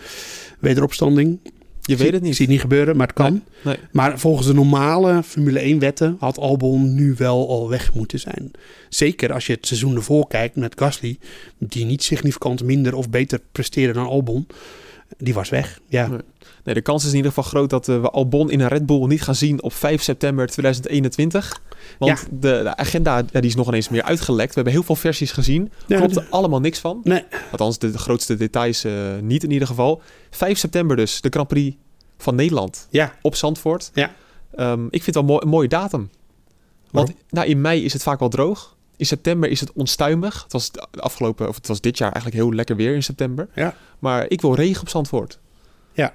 wederopstanding. 0.59 1.39
Je 1.81 1.95
weet 1.95 2.11
het 2.11 2.21
niet. 2.21 2.31
Ik 2.31 2.35
zie 2.35 2.45
het 2.45 2.53
niet 2.53 2.61
gebeuren, 2.61 2.97
maar 2.97 3.07
het 3.07 3.15
kan. 3.15 3.31
Nee, 3.31 3.41
nee. 3.63 3.77
Maar 3.91 4.19
volgens 4.19 4.47
de 4.47 4.53
normale 4.53 5.23
Formule 5.23 5.59
1 5.59 5.79
wetten 5.79 6.15
had 6.19 6.37
Albon 6.37 6.93
nu 6.95 7.13
wel 7.17 7.49
al 7.49 7.69
weg 7.69 7.93
moeten 7.93 8.19
zijn. 8.19 8.51
Zeker 8.89 9.33
als 9.33 9.47
je 9.47 9.53
het 9.53 9.67
seizoen 9.67 9.95
ervoor 9.95 10.27
kijkt 10.27 10.55
met 10.55 10.73
Gasly, 10.77 11.17
die 11.57 11.85
niet 11.85 12.03
significant 12.03 12.63
minder 12.63 12.95
of 12.95 13.09
beter 13.09 13.39
presteerde 13.51 13.93
dan 13.93 14.07
Albon. 14.07 14.47
Die 15.17 15.33
was 15.33 15.49
weg, 15.49 15.79
ja. 15.87 16.07
Nee. 16.63 16.73
de 16.73 16.81
kans 16.81 17.03
is 17.03 17.09
in 17.09 17.15
ieder 17.15 17.31
geval 17.31 17.49
groot 17.49 17.69
dat 17.69 17.87
uh, 17.87 18.01
we 18.01 18.09
Albon 18.09 18.51
in 18.51 18.59
een 18.59 18.67
Red 18.67 18.85
Bull 18.85 19.07
niet 19.07 19.21
gaan 19.21 19.35
zien 19.35 19.63
op 19.63 19.73
5 19.73 20.01
september 20.01 20.47
2021. 20.47 21.61
Want 21.99 22.19
Ja. 22.19 22.27
de, 22.39 22.59
de 22.63 22.75
agenda 22.75 23.17
ja, 23.17 23.39
die 23.39 23.49
is 23.49 23.55
nog 23.55 23.67
ineens 23.67 23.89
meer 23.89 24.03
uitgelekt. 24.03 24.49
We 24.49 24.55
hebben 24.55 24.73
heel 24.73 24.83
veel 24.83 24.95
versies 24.95 25.31
gezien. 25.31 25.71
Ja, 25.87 25.97
Klopt 25.97 26.15
er 26.15 26.27
allemaal 26.29 26.59
niks 26.59 26.79
van. 26.79 26.99
Nee, 27.03 27.23
Althans, 27.51 27.77
de, 27.79 27.91
de 27.91 27.97
grootste 27.97 28.35
details 28.35 28.83
eh, 28.83 28.93
niet 29.21 29.43
in 29.43 29.51
ieder 29.51 29.67
geval. 29.67 30.01
5 30.29 30.57
september 30.57 30.95
dus, 30.95 31.21
de 31.21 31.29
Grand 31.29 31.47
Prix 31.47 31.75
van 32.17 32.35
Nederland 32.35 32.87
ja, 32.89 33.15
op 33.21 33.35
Zandvoort. 33.35 33.91
Ja. 33.93 34.11
Ehm, 34.55 34.85
ik 34.85 35.03
vind 35.03 35.05
het 35.05 35.15
wel 35.15 35.23
mooi, 35.23 35.39
een 35.41 35.49
mooie 35.49 35.67
datum. 35.67 36.09
Want 36.91 37.11
nou, 37.29 37.47
in 37.47 37.61
mei 37.61 37.83
is 37.83 37.93
het 37.93 38.03
vaak 38.03 38.19
wel 38.19 38.29
droog. 38.29 38.75
In 39.01 39.07
september 39.07 39.49
is 39.49 39.59
het 39.59 39.71
onstuimig. 39.71 40.43
Het 40.43 40.51
was, 40.51 40.71
de 40.71 40.99
afgelopen, 40.99 41.47
of 41.47 41.55
het 41.55 41.67
was 41.67 41.81
dit 41.81 41.97
jaar 41.97 42.11
eigenlijk 42.11 42.43
heel 42.43 42.53
lekker 42.53 42.75
weer 42.75 42.95
in 42.95 43.03
september. 43.03 43.47
Ja. 43.55 43.75
Maar 43.99 44.25
ik 44.27 44.41
wil 44.41 44.55
regen 44.55 44.81
op 44.81 44.89
Zandvoort. 44.89 45.39
Ja, 45.93 46.13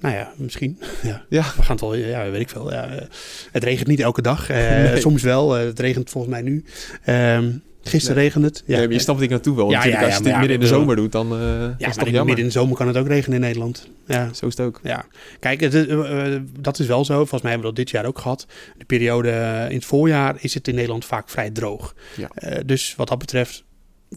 nou 0.00 0.14
ja, 0.14 0.32
misschien. 0.36 0.78
Ja. 1.02 1.24
Ja. 1.28 1.42
We 1.42 1.62
gaan 1.62 1.76
het 1.76 1.80
wel, 1.80 1.94
ja, 1.94 2.30
weet 2.30 2.40
ik 2.40 2.48
veel. 2.48 2.72
Ja, 2.72 2.88
eh, 2.88 3.06
het 3.52 3.64
regent 3.64 3.88
niet 3.88 4.00
elke 4.00 4.22
dag. 4.22 4.50
Eh, 4.50 4.96
Soms 5.06 5.22
wel. 5.22 5.56
Eh, 5.56 5.64
het 5.64 5.78
regent 5.78 6.10
volgens 6.10 6.32
mij 6.32 6.42
nu. 6.42 6.64
Ehm, 7.04 7.50
gisteren 7.88 8.16
Nee. 8.16 8.24
regende 8.24 8.46
het. 8.46 8.62
Ja, 8.66 8.78
maar 8.78 8.92
je 8.92 8.98
snapt 8.98 9.20
ik 9.20 9.30
naartoe 9.30 9.54
wil. 9.54 9.70
Ja, 9.70 9.76
Natuurlijk, 9.76 10.00
ja, 10.02 10.06
als 10.08 10.16
je 10.16 10.22
maar 10.30 10.38
midden 10.38 10.56
in 10.56 10.62
de 10.62 10.66
zomer 10.66 10.96
doet, 10.96 11.12
dan 11.12 11.32
uh, 11.32 11.40
Ja, 11.78 11.88
is 11.88 11.96
het 11.96 12.12
midden 12.12 12.36
in 12.36 12.44
de 12.44 12.50
zomer 12.50 12.76
kan 12.76 12.86
het 12.86 12.96
ook 12.96 13.06
regenen 13.06 13.34
in 13.36 13.44
Nederland. 13.44 13.88
Ja. 14.06 14.32
Zo 14.34 14.46
is 14.46 14.56
het 14.56 14.66
ook. 14.66 14.80
Ja, 14.82 15.04
kijk, 15.40 15.60
het, 15.60 15.74
eh, 15.74 16.34
eh, 16.34 16.42
dat 16.60 16.78
is 16.78 16.86
wel 16.86 17.04
zo. 17.04 17.14
Volgens 17.14 17.42
mij 17.42 17.50
hebben 17.50 17.70
we 17.70 17.74
dat 17.76 17.84
dit 17.86 17.94
jaar 17.94 18.06
ook 18.06 18.18
gehad. 18.18 18.46
De 18.76 18.84
periode 18.84 19.30
eh, 19.30 19.68
in 19.68 19.76
het 19.76 19.84
voorjaar 19.84 20.36
is 20.40 20.54
het 20.54 20.68
in 20.68 20.74
Nederland 20.74 21.04
vaak 21.04 21.28
vrij 21.28 21.50
droog. 21.50 21.94
Ja. 22.16 22.28
Eh, 22.34 22.60
dus 22.66 22.94
wat 22.96 23.08
dat 23.08 23.18
betreft 23.18 23.66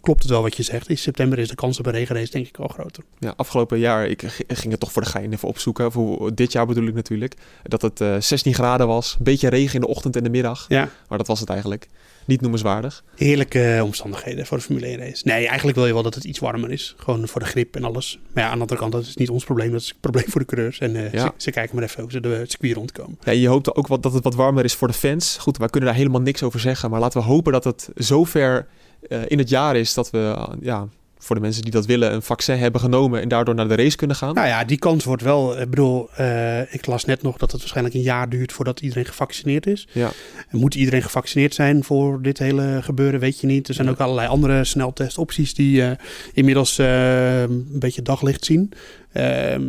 klopt 0.02 0.22
het 0.22 0.32
wel 0.32 0.42
wat 0.42 0.56
je 0.58 0.64
zegt. 0.64 0.90
In 0.90 0.98
september 0.98 1.40
is 1.40 1.48
de 1.50 1.56
kans 1.56 1.80
op 1.80 1.86
een 1.86 1.92
regenrace 1.92 2.32
denk 2.32 2.48
ik 2.48 2.58
wel 2.58 2.68
groter. 2.68 3.04
Ja, 3.20 3.34
afgelopen 3.36 3.80
jaar, 3.80 4.08
ik 4.08 4.44
ging 4.48 4.72
het 4.72 4.80
toch 4.80 4.92
voor 4.92 5.02
de 5.02 5.08
gein 5.10 5.34
even 5.34 5.48
opzoeken. 5.48 5.92
Voor 5.92 6.36
dit 6.36 6.52
jaar 6.52 6.66
bedoel 6.66 6.88
ik 6.88 6.94
natuurlijk. 6.94 7.36
Dat 7.64 7.82
het 7.82 8.02
eh 8.02 8.16
16 8.20 8.54
graden 8.54 8.88
was. 8.88 9.16
Een 9.18 9.24
beetje 9.24 9.50
regen 9.50 9.76
in 9.76 9.82
de 9.82 9.88
ochtend 9.88 10.16
en 10.16 10.24
de 10.24 10.30
middag. 10.30 10.66
Ja, 10.68 10.90
Maar 11.08 11.18
dat 11.18 11.28
was 11.28 11.40
het 11.40 11.50
eigenlijk. 11.50 11.88
Niet 12.26 12.42
noemenswaardig. 12.42 13.04
heerlijke 13.16 13.64
eh, 13.76 13.84
omstandigheden 13.84 14.46
voor 14.46 14.58
de 14.58 14.64
Formule 14.64 14.86
1 14.86 14.98
race. 14.98 15.22
Nee, 15.28 15.48
eigenlijk 15.48 15.78
wil 15.78 15.88
je 15.88 15.94
wel 15.94 16.04
dat 16.04 16.16
het 16.16 16.24
iets 16.24 16.40
warmer 16.40 16.72
is. 16.72 16.96
Gewoon 16.98 17.28
voor 17.28 17.42
de 17.42 17.48
grip 17.48 17.76
en 17.76 17.84
alles. 17.84 18.20
Maar 18.34 18.44
ja, 18.44 18.50
aan 18.50 18.56
de 18.56 18.62
andere 18.62 18.80
kant, 18.80 18.92
dat 18.92 19.02
is 19.02 19.16
niet 19.16 19.30
ons 19.30 19.44
probleem. 19.44 19.72
Dat 19.72 19.82
is 19.82 19.88
het 19.88 20.00
probleem 20.00 20.26
voor 20.28 20.42
de 20.42 20.48
coureurs. 20.48 20.80
En 20.80 20.96
eh, 20.96 21.12
Ja. 21.14 21.22
ze, 21.22 21.32
ze 21.38 21.52
kijken 21.52 21.76
maar 21.76 21.84
even 21.84 22.02
hoe 22.02 22.12
ze 22.12 22.20
de 22.20 22.30
het 22.30 22.50
circuit 22.52 22.76
rondkomen. 22.76 23.18
Ja, 23.24 23.32
je 23.32 23.48
hoopt 23.48 23.76
ook 23.76 23.88
wat, 23.88 24.04
dat 24.04 24.14
het 24.14 24.24
wat 24.24 24.36
warmer 24.36 24.64
is 24.64 24.74
voor 24.76 24.88
de 24.88 24.94
fans. 24.94 25.38
Goed, 25.38 25.58
wij 25.58 25.68
kunnen 25.68 25.90
daar 25.90 25.98
helemaal 25.98 26.22
niks 26.22 26.44
over 26.44 26.60
zeggen. 26.60 26.90
Maar 26.90 27.00
laten 27.00 27.20
we 27.22 27.28
hopen 27.28 27.52
dat 27.52 27.64
het 27.64 27.90
zover 27.96 28.68
eh 29.10 29.20
in 29.28 29.38
het 29.38 29.50
jaar 29.50 29.76
is 29.76 29.94
dat 29.94 30.10
we, 30.10 30.18
eh, 30.36 30.48
ja, 30.62 30.88
voor 31.24 31.36
de 31.36 31.42
mensen 31.42 31.62
die 31.62 31.72
dat 31.72 31.86
willen, 31.86 32.14
een 32.14 32.22
vaccin 32.22 32.58
hebben 32.58 32.82
genomen 32.82 33.22
en 33.22 33.28
daardoor 33.28 33.56
naar 33.56 33.68
de 33.68 33.76
race 33.76 33.96
kunnen 33.98 34.16
gaan. 34.16 34.34
Nou 34.36 34.48
ja, 34.48 34.64
die 34.64 34.78
kans 34.78 35.04
wordt 35.04 35.22
wel. 35.24 35.62
Ik 35.62 35.70
bedoel, 35.70 36.10
eh, 36.16 36.74
ik 36.74 36.86
las 36.86 37.06
net 37.06 37.22
nog 37.22 37.38
dat 37.38 37.52
het 37.52 37.60
waarschijnlijk 37.60 37.96
een 37.96 38.02
jaar 38.02 38.30
duurt 38.30 38.52
voordat 38.52 38.80
iedereen 38.82 39.06
gevaccineerd 39.06 39.68
is. 39.68 39.88
Ja. 39.92 40.12
En 40.50 40.58
moet 40.60 40.76
iedereen 40.76 41.02
gevaccineerd 41.02 41.54
zijn 41.54 41.84
voor 41.84 42.22
dit 42.22 42.38
hele 42.40 42.80
gebeuren, 42.82 43.20
weet 43.20 43.40
je 43.40 43.48
niet. 43.48 43.68
Er 43.68 43.74
zijn 43.74 43.88
Ja. 43.88 43.94
ook 43.94 44.00
allerlei 44.00 44.28
andere 44.28 44.64
sneltestopties 44.64 45.54
die 45.54 45.84
eh, 45.84 45.92
inmiddels 46.34 46.78
eh, 46.78 47.42
een 47.42 47.66
beetje 47.80 48.02
daglicht 48.02 48.46
zien. 48.46 48.72
Ehm, 49.12 49.64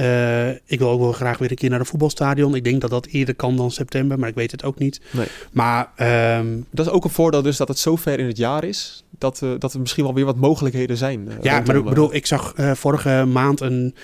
eh, 0.00 0.48
ik 0.48 0.78
wil 0.78 0.88
ook 0.88 1.00
wel 1.00 1.12
graag 1.12 1.38
weer 1.38 1.50
een 1.50 1.56
keer 1.56 1.70
naar 1.70 1.78
de 1.78 1.84
voetbalstadion. 1.84 2.54
Ik 2.54 2.64
denk 2.64 2.80
dat 2.80 2.90
dat 2.90 3.06
eerder 3.06 3.34
kan 3.34 3.56
dan 3.56 3.70
september, 3.70 4.18
maar 4.18 4.28
ik 4.28 4.34
weet 4.34 4.50
het 4.50 4.64
ook 4.64 4.78
niet. 4.78 5.00
Nee. 5.10 5.26
Maar 5.52 5.88
ehm, 5.96 6.46
Dat 6.70 6.86
is 6.86 6.92
ook 6.92 7.04
een 7.04 7.10
voordeel 7.10 7.42
dus 7.42 7.56
dat 7.56 7.68
het 7.68 7.78
zo 7.78 7.96
ver 7.96 8.18
in 8.18 8.26
het 8.26 8.36
jaar 8.36 8.64
is. 8.64 9.04
Dat, 9.18 9.42
eh, 9.42 9.50
dat 9.58 9.72
er 9.74 9.80
misschien 9.80 10.04
wel 10.04 10.14
weer 10.14 10.24
wat 10.24 10.36
mogelijkheden 10.36 10.96
zijn. 10.96 11.28
eh, 11.28 11.34
Ja, 11.42 11.62
maar 11.66 11.76
ik 11.76 11.84
bedoel, 11.84 12.14
ik 12.14 12.26
zag 12.26 12.52
vorige 12.74 13.24
maand 13.32 13.60
een, 13.60 13.94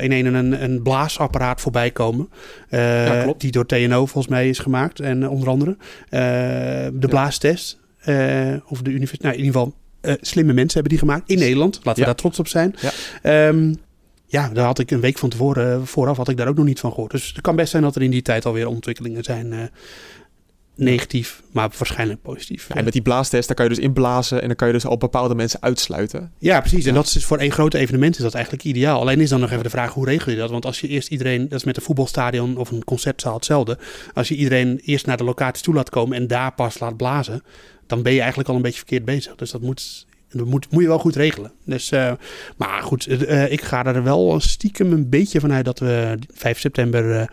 in 0.00 0.12
een, 0.12 0.34
een, 0.34 0.62
een 0.64 0.82
blaasapparaat 0.82 1.60
voorbij 1.60 1.90
komen. 1.90 2.28
Ja. 2.70 3.32
Die 3.38 3.50
door 3.50 3.66
TNO 3.66 4.06
volgens 4.06 4.28
mij 4.28 4.48
is 4.48 4.58
gemaakt. 4.58 5.00
En 5.00 5.28
onder 5.28 5.48
andere 5.48 5.76
de 6.94 7.06
blaastest. 7.08 7.78
eh, 8.00 8.54
of 8.68 8.82
de 8.82 8.90
universiteit. 8.90 9.22
Nou, 9.22 9.34
in 9.34 9.44
ieder 9.44 9.60
geval, 9.60 9.74
slimme 10.20 10.52
mensen 10.52 10.72
hebben 10.80 10.90
die 10.98 10.98
gemaakt 11.08 11.30
in 11.30 11.38
Nederland. 11.38 11.74
Laten 11.76 11.92
we 11.94 12.00
Ja. 12.00 12.04
daar 12.06 12.14
trots 12.14 12.38
op 12.38 12.48
zijn. 12.48 12.74
Ja. 12.80 12.90
Ehm, 13.22 13.74
ja, 14.34 14.48
daar 14.48 14.64
had 14.64 14.78
ik 14.78 14.90
een 14.90 15.00
week 15.00 15.18
van 15.18 15.28
tevoren, 15.28 15.72
eh, 15.72 15.86
vooraf 15.86 16.16
had 16.16 16.28
ik 16.28 16.36
daar 16.36 16.48
ook 16.48 16.56
nog 16.56 16.64
niet 16.64 16.80
van 16.80 16.92
gehoord. 16.92 17.10
Dus 17.10 17.28
het 17.28 17.40
kan 17.40 17.56
best 17.56 17.70
zijn 17.70 17.82
dat 17.82 17.96
er 17.96 18.02
in 18.02 18.10
die 18.10 18.22
tijd 18.22 18.46
alweer 18.46 18.66
ontwikkelingen 18.68 19.24
zijn. 19.24 19.52
eh, 19.52 19.58
negatief, 20.76 21.42
maar 21.52 21.70
waarschijnlijk 21.78 22.22
positief. 22.22 22.68
Ja, 22.68 22.74
en 22.74 22.84
met 22.84 22.92
die 22.92 23.02
blaastest, 23.02 23.46
daar 23.46 23.56
kan 23.56 23.64
je 23.68 23.74
dus 23.74 23.84
inblazen 23.84 24.40
en 24.40 24.46
dan 24.46 24.56
kan 24.56 24.66
je 24.66 24.72
dus 24.72 24.86
al 24.86 24.96
bepaalde 24.96 25.34
mensen 25.34 25.62
uitsluiten. 25.62 26.32
Ja, 26.38 26.60
precies. 26.60 26.86
En 26.86 26.94
dat 26.94 27.06
is 27.06 27.12
dus 27.12 27.24
voor 27.24 27.38
één 27.38 27.52
grote 27.52 27.78
evenement 27.78 28.16
is 28.16 28.22
dat 28.22 28.34
eigenlijk 28.34 28.64
ideaal. 28.64 29.00
Alleen 29.00 29.20
is 29.20 29.28
dan 29.28 29.40
nog 29.40 29.50
even 29.50 29.62
de 29.62 29.70
vraag, 29.70 29.92
hoe 29.92 30.04
regel 30.06 30.32
je 30.32 30.38
dat? 30.38 30.50
Want 30.50 30.66
als 30.66 30.80
je 30.80 30.88
eerst 30.88 31.08
iedereen, 31.08 31.48
dat 31.48 31.58
is 31.58 31.64
met 31.64 31.76
een 31.76 31.82
voetbalstadion 31.82 32.56
of 32.56 32.70
een 32.70 32.84
concertzaal 32.84 33.34
hetzelfde. 33.34 33.78
Als 34.14 34.28
je 34.28 34.34
iedereen 34.34 34.80
eerst 34.84 35.06
naar 35.06 35.16
de 35.16 35.24
locatie 35.24 35.64
toe 35.64 35.74
laat 35.74 35.90
komen 35.90 36.16
en 36.16 36.26
daar 36.26 36.52
pas 36.54 36.78
laat 36.78 36.96
blazen, 36.96 37.42
dan 37.86 38.02
ben 38.02 38.12
je 38.12 38.20
eigenlijk 38.20 38.48
al 38.48 38.56
een 38.56 38.62
beetje 38.62 38.78
verkeerd 38.78 39.04
bezig. 39.04 39.34
Dus 39.34 39.50
dat 39.50 39.60
moet, 39.60 40.06
dat 40.38 40.46
moet, 40.46 40.66
moet 40.70 40.82
je 40.82 40.88
wel 40.88 40.98
goed 40.98 41.16
regelen. 41.16 41.52
Dus, 41.64 41.90
eh, 41.90 42.12
maar 42.56 42.82
goed, 42.82 43.06
eh, 43.06 43.52
ik 43.52 43.62
ga 43.62 43.84
er 43.84 44.02
wel 44.02 44.40
stiekem 44.40 44.92
een 44.92 45.08
beetje 45.08 45.40
vanuit 45.40 45.64
dat 45.64 45.78
we 45.78 46.18
5 46.34 46.58
september 46.58 47.20
eh, 47.20 47.26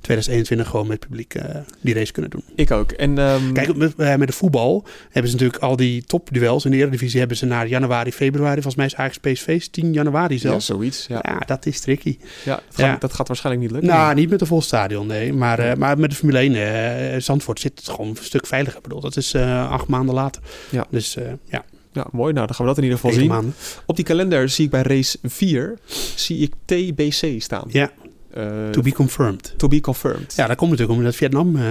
2021 0.00 0.68
gewoon 0.68 0.86
met 0.86 0.98
publiek 1.00 1.34
die 1.80 1.94
race 1.94 2.12
kunnen 2.12 2.30
doen. 2.30 2.42
Ik 2.54 2.70
ook. 2.70 2.92
En, 2.92 3.18
ehm, 3.18 3.52
Kijk, 3.52 3.76
met, 3.76 3.96
met 3.96 4.26
de 4.26 4.32
voetbal 4.32 4.86
hebben 5.10 5.30
ze 5.30 5.36
natuurlijk 5.36 5.62
al 5.62 5.76
die 5.76 6.04
topduels 6.04 6.64
in 6.64 6.70
de 6.70 6.76
Eredivisie 6.76 7.18
hebben 7.18 7.36
ze 7.36 7.46
naar 7.46 7.66
januari, 7.68 8.12
februari. 8.12 8.62
Volgens 8.62 8.94
mij 8.96 9.08
is 9.08 9.18
PSV 9.18 9.46
is 9.48 9.68
10 9.68 9.92
januari 9.92 10.34
ja, 10.34 10.40
zelfs. 10.40 10.66
zoiets. 10.66 11.06
Ja, 11.06 11.18
Ja, 11.22 11.38
dat 11.38 11.66
is 11.66 11.80
tricky. 11.80 12.18
ja, 12.44 12.54
dat, 12.54 12.62
gaat, 12.70 12.86
Ja. 12.86 12.96
dat 12.98 13.12
gaat 13.12 13.26
waarschijnlijk 13.28 13.64
niet 13.66 13.74
lukken. 13.74 13.98
Nou, 13.98 14.14
niet 14.14 14.30
met 14.30 14.40
een 14.40 14.46
vol 14.46 14.62
stadion, 14.62 15.06
nee. 15.06 15.32
Maar, 15.32 15.78
maar 15.78 15.98
met 15.98 16.10
de 16.10 16.16
Formule 16.16 16.38
1, 16.38 16.54
eh, 16.54 17.20
Zandvoort 17.20 17.60
zit 17.60 17.78
het 17.78 17.88
gewoon 17.88 18.08
een 18.08 18.16
stuk 18.20 18.46
veiliger. 18.46 18.76
Ik 18.76 18.82
bedoel, 18.82 19.00
dat 19.00 19.16
is 19.16 19.34
acht 19.34 19.86
maanden 19.88 20.14
later. 20.14 20.42
Ja. 20.70 20.86
Dus 20.90 21.16
ja, 21.44 21.64
Ja, 21.92 22.06
mooi. 22.12 22.32
Nou, 22.32 22.46
dan 22.46 22.54
gaan 22.56 22.64
we 22.66 22.70
dat 22.74 22.76
in 22.84 22.88
ieder 22.90 22.98
geval 22.98 23.14
zien. 23.20 23.52
Op 23.86 23.96
die 23.96 24.04
kalender 24.04 24.48
zie 24.48 24.64
ik 24.64 24.70
bij 24.70 24.82
race 24.82 25.18
4 25.22 25.78
zie 26.14 26.38
ik 26.38 26.52
TBC 26.64 27.42
staan. 27.42 27.68
Ja, 27.68 27.90
Eh, 28.32 28.68
to 28.70 28.82
be 28.82 28.92
confirmed. 28.92 29.54
to 29.56 29.68
be 29.68 29.80
confirmed. 29.80 30.34
Ja, 30.36 30.46
dat 30.46 30.56
komt 30.56 30.70
natuurlijk 30.70 30.98
omdat 30.98 31.14
Vietnam... 31.16 31.56
eh, 31.56 31.62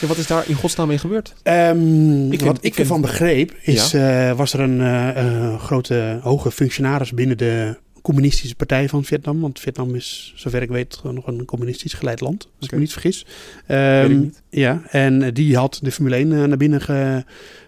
Ja, 0.00 0.06
wat 0.06 0.16
is 0.16 0.26
daar 0.26 0.48
in 0.48 0.54
godsnaam 0.54 0.88
mee 0.88 0.98
gebeurd? 0.98 1.34
Ehm, 1.42 2.24
Ik 2.24 2.28
vind- 2.38 2.42
wat 2.42 2.56
ik 2.56 2.62
ik 2.62 2.74
vind- 2.74 2.78
ervan 2.86 3.00
begreep, 3.00 3.52
is, 3.62 3.94
eh, 3.94 4.32
was 4.32 4.52
er 4.52 4.60
een 4.60 5.58
grote 5.60 6.18
hoge 6.22 6.50
functionaris 6.50 7.12
binnen 7.12 7.38
de 7.38 7.76
communistische 8.02 8.54
partij 8.54 8.88
van 8.88 9.04
Vietnam. 9.04 9.40
Want 9.40 9.60
Vietnam 9.60 9.94
is, 9.94 10.32
zover 10.36 10.62
ik 10.62 10.68
weet, 10.68 11.00
nog 11.04 11.26
een 11.26 11.44
communistisch 11.44 11.92
geleid 11.92 12.20
land. 12.20 12.48
Als 12.58 12.66
ik 12.66 12.72
me 12.72 12.78
niet 12.78 12.92
vergis. 12.92 13.26
Ehm, 13.66 14.18
niet. 14.20 14.42
Ja, 14.50 14.82
en 14.90 15.34
die 15.34 15.56
had 15.56 15.78
de 15.82 15.92
Formule 15.92 16.16
1 16.16 16.32
eh, 16.32 16.44
naar 16.44 16.56
binnen 16.56 16.80
ge- 16.80 17.24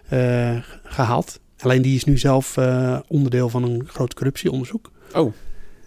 eh, 0.09 0.57
gehaald. 0.84 1.40
Alleen 1.59 1.82
die 1.82 1.96
is 1.96 2.04
nu 2.04 2.18
zelf 2.18 2.56
eh, 2.56 2.98
onderdeel 3.09 3.48
van 3.48 3.62
een 3.62 3.82
groot 3.86 4.14
corruptieonderzoek. 4.14 4.90
Oh, 5.14 5.32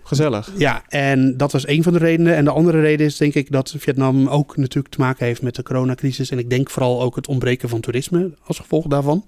gezellig. 0.04 0.52
Ja, 0.58 0.84
en 0.88 1.38
dat 1.38 1.52
was 1.52 1.68
een 1.68 1.84
van 1.84 1.94
de 1.94 2.00
redenen. 2.00 2.36
En 2.36 2.44
de 2.44 2.52
andere 2.52 2.82
reden 2.82 3.06
is 3.06 3.18
denk 3.18 3.34
ik 3.34 3.52
dat 3.52 3.76
Vietnam 3.78 4.28
ook 4.28 4.58
natuurlijk 4.58 4.94
te 4.94 5.00
maken 5.00 5.26
heeft 5.26 5.42
met 5.42 5.56
de 5.56 5.64
coronacrisis. 5.64 6.30
En 6.30 6.40
ik 6.40 6.50
denk 6.50 6.70
vooral 6.70 7.02
ook 7.02 7.16
het 7.16 7.28
ontbreken 7.28 7.70
van 7.70 7.80
toerisme 7.80 8.32
als 8.44 8.60
gevolg 8.60 8.88
daarvan. 8.88 9.26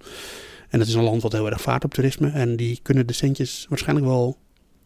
En 0.70 0.80
het 0.80 0.88
is 0.88 0.94
een 0.94 1.04
land 1.04 1.22
wat 1.22 1.32
heel 1.32 1.50
erg 1.50 1.62
vaart 1.62 1.84
op 1.84 1.94
toerisme. 1.94 2.30
En 2.30 2.56
die 2.56 2.80
kunnen 2.82 3.08
de 3.08 3.14
centjes 3.14 3.66
waarschijnlijk 3.70 4.08
wel 4.08 4.38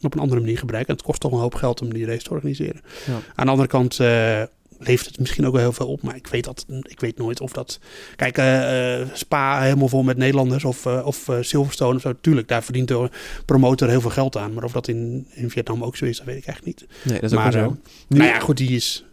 op 0.02 0.14
een 0.14 0.20
andere 0.20 0.42
manier 0.42 0.58
gebruiken. 0.58 0.90
En 0.92 0.98
het 0.98 1.06
kost 1.06 1.20
toch 1.20 1.32
een 1.32 1.40
hoop 1.40 1.56
geld 1.56 1.82
om 1.82 1.94
die 1.94 2.06
race 2.06 2.24
te 2.24 2.30
organiseren. 2.30 2.82
Ja. 3.08 3.14
Aan 3.36 3.46
de 3.46 3.52
andere 3.52 3.68
kant 3.68 4.00
eh, 4.00 4.42
levert 4.80 5.08
het 5.10 5.20
misschien 5.20 5.46
ook 5.46 5.52
wel 5.54 5.62
heel 5.62 5.72
veel 5.74 5.88
op. 5.88 6.02
Maar 6.02 6.16
ik 6.16 6.28
weet, 6.28 6.44
dat, 6.44 6.66
ik 6.82 7.00
weet 7.00 7.18
nooit 7.18 7.42
of 7.42 7.52
dat... 7.52 7.80
Kijk, 8.16 8.38
eh, 8.38 9.02
eh, 9.02 9.08
Spa 9.14 9.62
helemaal 9.62 9.88
vol 9.88 10.04
met 10.04 10.18
Nederlanders 10.18 10.64
of, 10.64 10.86
eh, 10.86 11.06
of 11.06 11.30
Silverstone 11.42 11.96
of 11.96 12.02
zo. 12.02 12.14
Tuurlijk, 12.22 12.48
daar 12.48 12.64
verdient 12.64 12.88
de 12.88 13.10
promotor 13.46 13.90
heel 13.90 14.02
veel 14.02 14.10
geld 14.10 14.38
aan. 14.38 14.54
Maar 14.54 14.64
of 14.64 14.72
dat 14.72 14.88
in, 14.88 15.28
in 15.30 15.50
Vietnam 15.50 15.84
ook 15.84 15.96
zo 15.98 16.06
is, 16.06 16.18
dat 16.18 16.26
weet 16.26 16.38
ik 16.38 16.46
eigenlijk 16.46 16.80
niet. 16.80 16.90
Nee, 17.04 17.14
dat 17.20 17.32
is 17.32 17.38
ook 17.38 17.44
Maar, 17.44 17.54
wel 17.54 17.64
zo. 17.70 17.78
Nu- 18.08 18.18
Nou 18.18 18.30
ja, 18.30 18.40
goed, 18.40 18.58
die 18.58 18.70
is... 18.70 19.06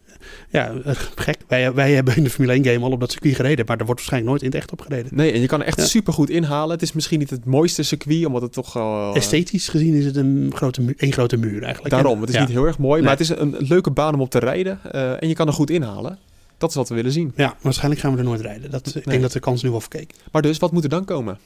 Ja, 0.50 0.72
eh, 0.84 0.94
gek. 1.14 1.36
Wij, 1.48 1.72
wij 1.72 1.92
hebben 1.92 2.16
in 2.16 2.24
de 2.24 2.30
Formule 2.30 2.52
1 2.52 2.64
game 2.64 2.84
al 2.84 2.90
op 2.92 3.00
dat 3.00 3.10
circuit 3.12 3.34
gereden. 3.34 3.64
Maar 3.66 3.78
er 3.78 3.84
wordt 3.84 4.00
waarschijnlijk 4.00 4.30
nooit 4.32 4.42
in 4.42 4.48
het 4.48 4.56
echt 4.58 4.72
op 4.72 4.80
gereden. 4.80 5.10
Nee, 5.14 5.32
en 5.32 5.40
je 5.40 5.46
kan 5.46 5.60
er 5.60 5.66
echt 5.66 5.78
Ja. 5.80 5.84
super 5.84 6.12
goed 6.12 6.30
inhalen. 6.30 6.70
Het 6.70 6.82
is 6.82 6.92
misschien 6.92 7.18
niet 7.18 7.30
het 7.30 7.44
mooiste 7.44 7.82
circuit, 7.82 8.26
omdat 8.26 8.42
het 8.42 8.52
toch 8.52 8.76
eh, 8.76 9.10
Esthetisch 9.14 9.68
gezien 9.68 9.94
is 9.94 10.04
het 10.04 10.16
een 10.16 10.52
grote, 10.54 10.82
mu- 10.82 10.94
één 10.96 11.12
grote 11.12 11.36
muur 11.36 11.62
eigenlijk. 11.62 11.94
Daarom, 11.94 12.20
het 12.20 12.28
is 12.28 12.34
ja. 12.34 12.40
niet 12.40 12.50
heel 12.50 12.64
erg 12.66 12.78
mooi, 12.78 12.94
Nee. 12.94 13.02
maar 13.02 13.10
het 13.10 13.20
is 13.20 13.28
een, 13.28 13.40
een 13.60 13.66
leuke 13.68 13.90
baan 13.90 14.14
om 14.14 14.20
op 14.20 14.30
te 14.30 14.38
rijden. 14.38 14.78
eh, 14.92 15.22
en 15.22 15.28
je 15.28 15.34
kan 15.34 15.46
er 15.46 15.52
goed 15.52 15.70
inhalen. 15.70 16.18
Dat 16.58 16.70
is 16.70 16.76
wat 16.76 16.88
we 16.88 16.94
willen 16.94 17.12
zien. 17.12 17.32
Ja, 17.36 17.56
waarschijnlijk 17.60 18.00
gaan 18.00 18.12
we 18.12 18.18
er 18.18 18.24
nooit 18.24 18.40
rijden. 18.40 18.70
Dat, 18.70 18.94
Ik 18.94 19.04
denk 19.04 19.22
dat 19.22 19.32
de 19.32 19.40
kans 19.40 19.62
nu 19.62 19.70
wel 19.70 19.80
verkeken. 19.80 20.16
Maar 20.32 20.42
dus, 20.42 20.58
wat 20.58 20.72
moet 20.72 20.82
er 20.84 20.88
dan 20.88 21.04
komen? 21.04 21.38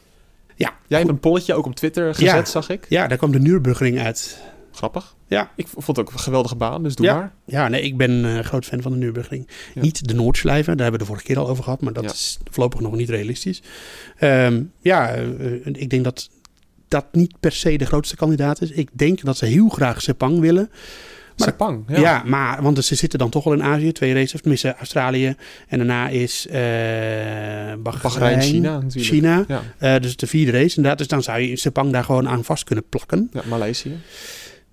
Ja, 0.57 0.73
Jij 0.87 0.99
hebt 0.99 1.11
een 1.11 1.19
polletje 1.21 1.55
ook 1.55 1.67
op 1.67 1.75
Twitter 1.75 2.15
gezet, 2.15 2.29
Ja. 2.35 2.45
zag 2.45 2.69
ik. 2.71 2.87
ja, 2.89 3.07
daar 3.07 3.19
kwam 3.19 3.31
de 3.33 3.39
Nürburgring 3.41 3.99
uit. 4.01 4.39
Grappig. 4.79 5.15
Ja. 5.27 5.51
Ik 5.57 5.67
vond 5.69 5.87
het 5.87 5.99
ook 5.99 6.13
een 6.13 6.19
geweldige 6.19 6.57
baan, 6.57 6.83
dus 6.83 6.95
doe 6.95 7.07
Ja. 7.07 7.15
maar. 7.15 7.33
Ja, 7.45 7.69
nee, 7.69 7.83
ik 7.83 7.97
ben 7.97 8.11
een 8.11 8.45
groot 8.45 8.65
fan 8.65 8.83
van 8.83 8.93
de 8.93 8.99
Nürburgring. 8.99 9.49
Ja. 9.75 9.81
Niet 9.83 10.09
de 10.09 10.15
Noordslijven, 10.15 10.77
daar 10.77 10.83
hebben 10.91 10.93
we 10.93 10.99
de 10.99 11.05
vorige 11.13 11.25
keer 11.25 11.39
al 11.39 11.49
over 11.49 11.65
gehad. 11.65 11.81
Maar 11.81 11.93
dat 11.93 12.05
Ja. 12.05 12.11
is 12.11 12.39
voorlopig 12.51 12.81
nog 12.81 12.95
niet 12.97 13.09
realistisch. 13.09 13.63
Ehm, 14.17 14.63
ja, 14.81 15.15
eh, 15.15 15.23
ik 15.67 15.91
denk 15.91 16.05
dat 16.05 16.31
dat 16.89 17.05
niet 17.13 17.35
per 17.41 17.53
se 17.53 17.77
de 17.79 17.87
grootste 17.87 18.17
kandidaat 18.17 18.61
is. 18.61 18.71
Ik 18.71 18.89
denk 18.93 19.25
dat 19.25 19.37
ze 19.37 19.47
heel 19.47 19.69
graag 19.69 20.03
Sepang 20.03 20.41
willen. 20.41 20.71
Maar- 21.37 21.49
Sepang, 21.49 21.85
ja. 21.89 21.99
Ja. 21.99 22.23
maar 22.27 22.63
want 22.63 22.85
ze 22.85 22.95
zitten 22.95 23.19
dan 23.19 23.31
toch 23.31 23.47
al 23.47 23.53
in 23.53 23.63
Azië. 23.63 23.93
Twee 23.93 24.15
races, 24.15 24.41
tenminste 24.41 24.75
Australië. 24.77 25.35
En 25.69 25.79
daarna 25.79 26.09
is 26.09 26.47
eh 26.47 26.55
Bahrein, 26.55 28.01
Bahrein, 28.03 28.41
China 28.43 28.73
natuurlijk. 28.81 29.05
China. 29.05 29.45
Ja, 29.49 29.63
Eh, 29.79 30.03
dus 30.03 30.17
de 30.17 30.27
vierde 30.27 30.53
race 30.53 30.77
inderdaad. 30.77 30.99
Dus 30.99 31.07
dan 31.09 31.23
zou 31.23 31.41
je 31.41 31.57
Sepang 31.57 31.93
daar 31.93 32.05
gewoon 32.05 32.29
aan 32.29 32.45
vast 32.45 32.65
kunnen 32.65 32.85
plakken. 32.89 33.31
ja 33.33 33.43
Maleisië. 33.49 33.97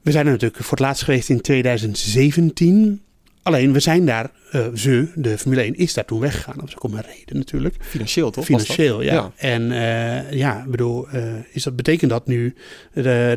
We 0.05 0.11
zijn 0.11 0.25
er 0.25 0.31
natuurlijk 0.31 0.63
voor 0.63 0.77
het 0.77 0.79
laatst 0.79 1.03
geweest 1.03 1.29
in 1.29 1.41
2017. 1.41 3.01
Alleen 3.43 3.73
we 3.73 3.79
zijn 3.79 4.05
daar, 4.05 4.31
uh, 4.55 4.65
ze, 4.75 5.11
de 5.15 5.37
Formule 5.37 5.61
1 5.61 5.75
is 5.75 5.93
daar 5.93 6.05
toen 6.05 6.19
weggegaan. 6.19 6.53
Dat 6.55 6.63
was 6.63 6.75
ook 6.75 6.83
om 6.83 6.93
een 6.93 7.03
reden 7.17 7.37
natuurlijk. 7.37 7.75
Financieel 7.79 8.31
toch? 8.31 8.45
Financieel, 8.45 9.01
ja. 9.01 9.13
ja. 9.13 9.31
En 9.35 9.71
uh, 9.71 10.31
ja, 10.31 10.65
bedoel, 10.67 11.07
uh, 11.15 11.33
is 11.51 11.63
dat, 11.63 11.75
betekent 11.75 12.11
dat 12.11 12.27
nu 12.27 12.55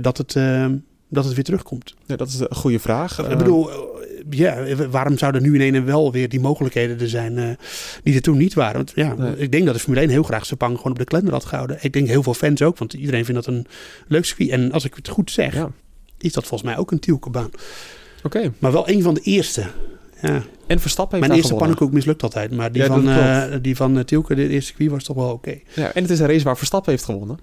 dat, 0.00 0.16
het, 0.16 0.32
dat 1.08 1.24
het 1.24 1.34
weer 1.34 1.44
terugkomt? 1.44 1.94
Ja, 2.06 2.16
dat 2.16 2.28
is 2.28 2.38
een 2.38 2.54
goede 2.54 2.78
vraag. 2.78 3.30
Ik 3.30 3.38
bedoel, 3.38 3.70
ja, 4.30 4.76
waarom 4.90 5.18
zouden 5.18 5.42
nu 5.42 5.54
ineens 5.54 5.84
wel 5.84 6.12
weer 6.12 6.28
die 6.28 6.40
mogelijkheden 6.40 7.00
er 7.00 7.08
zijn 7.08 7.58
die 8.02 8.14
er 8.14 8.22
toen 8.22 8.38
niet 8.38 8.54
waren? 8.54 8.76
Want 8.76 8.92
ja, 8.94 9.34
ik 9.36 9.52
denk 9.52 9.64
dat 9.64 9.74
de 9.74 9.80
Formule 9.80 10.00
1 10.00 10.10
heel 10.10 10.22
graag 10.22 10.46
Sepang 10.46 10.76
gewoon 10.76 10.92
op 10.92 10.98
de 10.98 11.04
kalender 11.04 11.32
had 11.32 11.44
gehouden. 11.44 11.78
Ik 11.80 11.92
denk 11.92 12.08
heel 12.08 12.22
veel 12.22 12.34
fans 12.34 12.62
ook, 12.62 12.78
want 12.78 12.92
iedereen 12.92 13.24
vindt 13.24 13.44
dat 13.44 13.54
een 13.54 13.66
leuk 14.06 14.24
circuit. 14.24 14.50
En 14.50 14.72
als 14.72 14.84
ik 14.84 14.94
het 14.94 15.08
goed 15.08 15.30
zeg, 15.30 15.54
ja. 15.54 15.70
Is 16.18 16.32
dat 16.32 16.46
volgens 16.46 16.70
mij 16.70 16.78
ook 16.78 16.90
een 16.90 16.98
Tielkebaan. 16.98 17.50
Oké. 18.22 18.52
Maar 18.58 18.72
wel 18.72 18.88
een 18.88 19.02
van 19.02 19.14
de 19.14 19.20
eerste. 19.20 19.66
Ja. 20.22 20.42
En 20.66 20.80
Verstappen 20.80 21.16
heeft 21.16 21.28
Mijn 21.28 21.40
eerste 21.40 21.56
pannenkoek 21.56 21.92
mislukt 21.92 22.22
altijd. 22.22 22.50
Maar 22.50 22.72
die 22.72 22.84
van, 22.84 23.08
uh, 23.08 23.44
die 23.62 23.76
van 23.76 23.96
uh, 23.96 24.04
Tielke, 24.04 24.34
de 24.34 24.48
eerste 24.48 24.66
circuit, 24.66 24.90
was 24.90 25.04
toch 25.04 25.16
wel 25.16 25.32
oké. 25.32 25.58
Ja, 25.74 25.92
en 25.92 26.02
het 26.02 26.10
is 26.10 26.18
een 26.18 26.26
race 26.26 26.44
waar 26.44 26.56
Verstappen 26.56 26.90
heeft 26.90 27.04
gewonnen. 27.04 27.38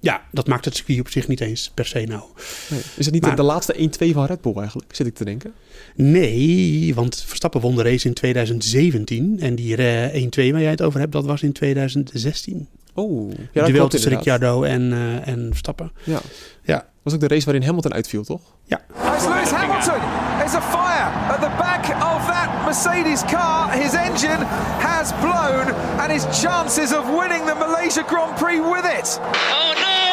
Ja, 0.00 0.22
dat 0.32 0.46
maakt 0.46 0.64
het 0.64 0.76
circuit 0.76 1.00
op 1.00 1.08
zich 1.08 1.28
niet 1.28 1.40
eens 1.40 1.70
per 1.74 1.86
se 1.86 1.98
nou. 1.98 2.22
Nee. 2.70 2.80
Is 2.96 3.04
het 3.04 3.14
niet 3.14 3.36
de 3.36 3.42
laatste 3.42 3.90
1-2 4.10 4.12
van 4.12 4.24
Red 4.24 4.40
Bull 4.40 4.54
eigenlijk, 4.56 4.94
zit 4.94 5.06
ik 5.06 5.14
te 5.14 5.24
denken? 5.24 5.52
Nee, 5.94 6.94
want 6.94 7.24
Verstappen 7.26 7.60
won 7.60 7.76
de 7.76 7.82
race 7.82 8.08
in 8.08 8.14
2017. 8.14 9.36
En 9.40 9.54
die 9.54 9.76
uh, 9.76 10.24
1-2 10.24 10.52
waar 10.52 10.60
jij 10.60 10.70
het 10.70 10.82
over 10.82 11.00
hebt, 11.00 11.12
dat 11.12 11.24
was 11.24 11.42
in 11.42 11.52
2016. 11.52 12.68
Oh, 12.94 13.30
ja, 13.30 13.62
dat 13.62 13.66
duel 13.66 13.88
tussen 13.88 14.10
Ricciardo 14.10 14.62
en, 14.62 14.82
uh, 14.92 15.28
en 15.28 15.46
Verstappen. 15.48 15.92
Ja. 16.04 16.20
ja. 16.62 16.88
Was 17.06 17.14
ook 17.14 17.20
de 17.20 17.28
race 17.28 17.44
waarin 17.44 17.62
Hamilton 17.62 17.92
uitviel, 17.92 18.24
toch? 18.24 18.40
Ja. 18.64 18.80
It's 19.14 19.26
Lewis 19.26 19.50
Hamilton. 19.50 20.00
There's 20.38 20.54
a 20.54 20.60
fire 20.60 21.08
at 21.30 21.40
the 21.40 21.50
back 21.58 21.84
of 22.02 22.26
that 22.26 22.64
Mercedes 22.64 23.22
car. 23.22 23.70
His 23.70 23.94
engine 23.94 24.46
has 24.80 25.12
blown 25.20 25.74
and 26.00 26.10
his 26.10 26.24
chances 26.42 26.92
of 26.92 27.04
winning 27.08 27.46
the 27.46 27.54
Malaysia 27.54 28.04
Grand 28.08 28.36
Prix 28.36 28.60
with 28.60 28.84
it. 28.98 29.20
Oh 29.52 29.72
no! 29.80 30.05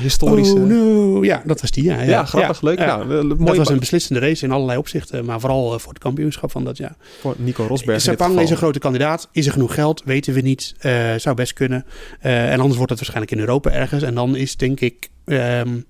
Historische... 0.00 0.54
Oh 0.54 0.62
no! 0.62 1.24
Ja, 1.24 1.42
dat 1.44 1.60
was 1.60 1.70
die, 1.70 1.84
ja. 1.84 2.00
Ja, 2.00 2.02
ja 2.02 2.24
grappig, 2.24 2.60
leuk. 2.60 2.78
Ja. 2.78 3.04
mooi 3.04 3.36
dat 3.36 3.56
was 3.56 3.68
een 3.68 3.78
beslissende 3.78 4.20
race 4.20 4.44
in 4.44 4.50
allerlei 4.50 4.78
opzichten. 4.78 5.24
Maar 5.24 5.40
vooral 5.40 5.74
uh, 5.74 5.78
voor 5.78 5.92
het 5.92 6.02
kampioenschap 6.02 6.50
van 6.50 6.64
dat 6.64 6.76
jaar. 6.76 6.96
Voor 7.20 7.34
Nico 7.38 7.66
Rosberg 7.66 8.00
Sepang 8.00 8.40
is 8.40 8.50
een 8.50 8.56
grote 8.56 8.78
kandidaat. 8.78 9.28
Is 9.32 9.46
er 9.46 9.52
genoeg 9.52 9.74
geld? 9.74 10.02
Weten 10.04 10.34
we 10.34 10.40
niet. 10.40 10.74
Uh, 10.80 11.14
zou 11.16 11.36
best 11.36 11.52
kunnen. 11.52 11.84
Uh, 12.22 12.52
en 12.52 12.60
anders 12.60 12.76
wordt 12.76 12.90
het 12.90 12.98
waarschijnlijk 12.98 13.30
in 13.30 13.38
Europa 13.38 13.70
ergens. 13.70 14.02
En 14.02 14.14
dan 14.14 14.36
is 14.36 14.56
denk 14.56 14.80
ik... 14.80 15.08
Um, 15.24 15.84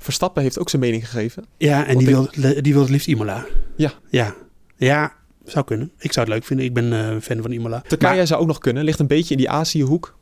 Verstappen 0.00 0.42
heeft 0.42 0.58
ook 0.58 0.70
zijn 0.70 0.82
mening 0.82 1.08
gegeven. 1.08 1.44
Ja, 1.56 1.86
en 1.86 1.98
die 1.98 2.06
wil, 2.06 2.28
die 2.60 2.72
wil 2.72 2.82
het 2.82 2.90
liefst 2.90 3.06
Imola. 3.06 3.46
Ja. 3.76 3.92
Ja. 4.10 4.34
Ja, 4.76 5.12
zou 5.44 5.64
kunnen. 5.64 5.90
Ik 5.98 6.12
zou 6.12 6.26
het 6.26 6.34
leuk 6.34 6.44
vinden. 6.44 6.66
Ik 6.66 6.74
ben 6.74 6.92
uh, 6.92 7.20
fan 7.20 7.42
van 7.42 7.50
Imola. 7.50 7.82
Turkije 7.88 8.16
maar, 8.16 8.26
zou 8.26 8.40
ook 8.40 8.46
nog 8.46 8.58
kunnen. 8.58 8.84
Ligt 8.84 8.98
een 8.98 9.06
beetje 9.06 9.30
in 9.30 9.40
die 9.40 9.50
Azië-hoek. 9.50 10.16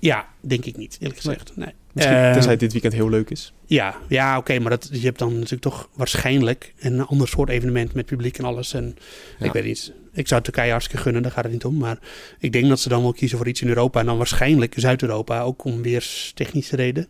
Ja, 0.00 0.28
denk 0.40 0.64
ik 0.64 0.76
niet, 0.76 0.96
eerlijk 1.00 1.20
gezegd. 1.20 1.52
Nee. 1.56 1.72
Misschien 1.92 2.16
uh, 2.16 2.32
tenzij 2.32 2.56
dit 2.56 2.72
weekend 2.72 2.92
heel 2.92 3.08
leuk 3.08 3.30
is. 3.30 3.52
Ja, 3.66 3.96
ja 4.08 4.38
oké, 4.38 4.58
maar 4.58 4.70
dat, 4.70 4.88
je 4.92 5.04
hebt 5.04 5.18
dan 5.18 5.32
natuurlijk 5.32 5.62
toch 5.62 5.88
waarschijnlijk 5.94 6.74
een 6.78 7.06
ander 7.06 7.28
soort 7.28 7.48
evenement 7.48 7.94
met 7.94 8.06
publiek 8.06 8.38
en 8.38 8.44
alles. 8.44 8.74
En 8.74 8.96
ja. 9.38 9.46
ik 9.46 9.52
weet 9.52 9.64
niet. 9.64 9.92
Ik 10.12 10.28
zou 10.28 10.42
Turkije 10.42 10.70
hartstikke 10.70 11.02
gunnen, 11.02 11.22
daar 11.22 11.30
gaat 11.32 11.44
het 11.44 11.52
niet 11.52 11.64
om. 11.64 11.76
Maar 11.76 11.98
ik 12.38 12.52
denk 12.52 12.68
dat 12.68 12.80
ze 12.80 12.88
dan 12.88 13.02
wel 13.02 13.12
kiezen 13.12 13.38
voor 13.38 13.48
iets 13.48 13.62
in 13.62 13.68
Europa. 13.68 14.00
En 14.00 14.06
dan 14.06 14.16
waarschijnlijk 14.16 14.74
Zuid-Europa, 14.76 15.40
ook 15.40 15.64
om 15.64 15.82
weerstechnische 15.82 16.76
reden. 16.76 17.06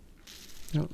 Ja. 0.70 0.86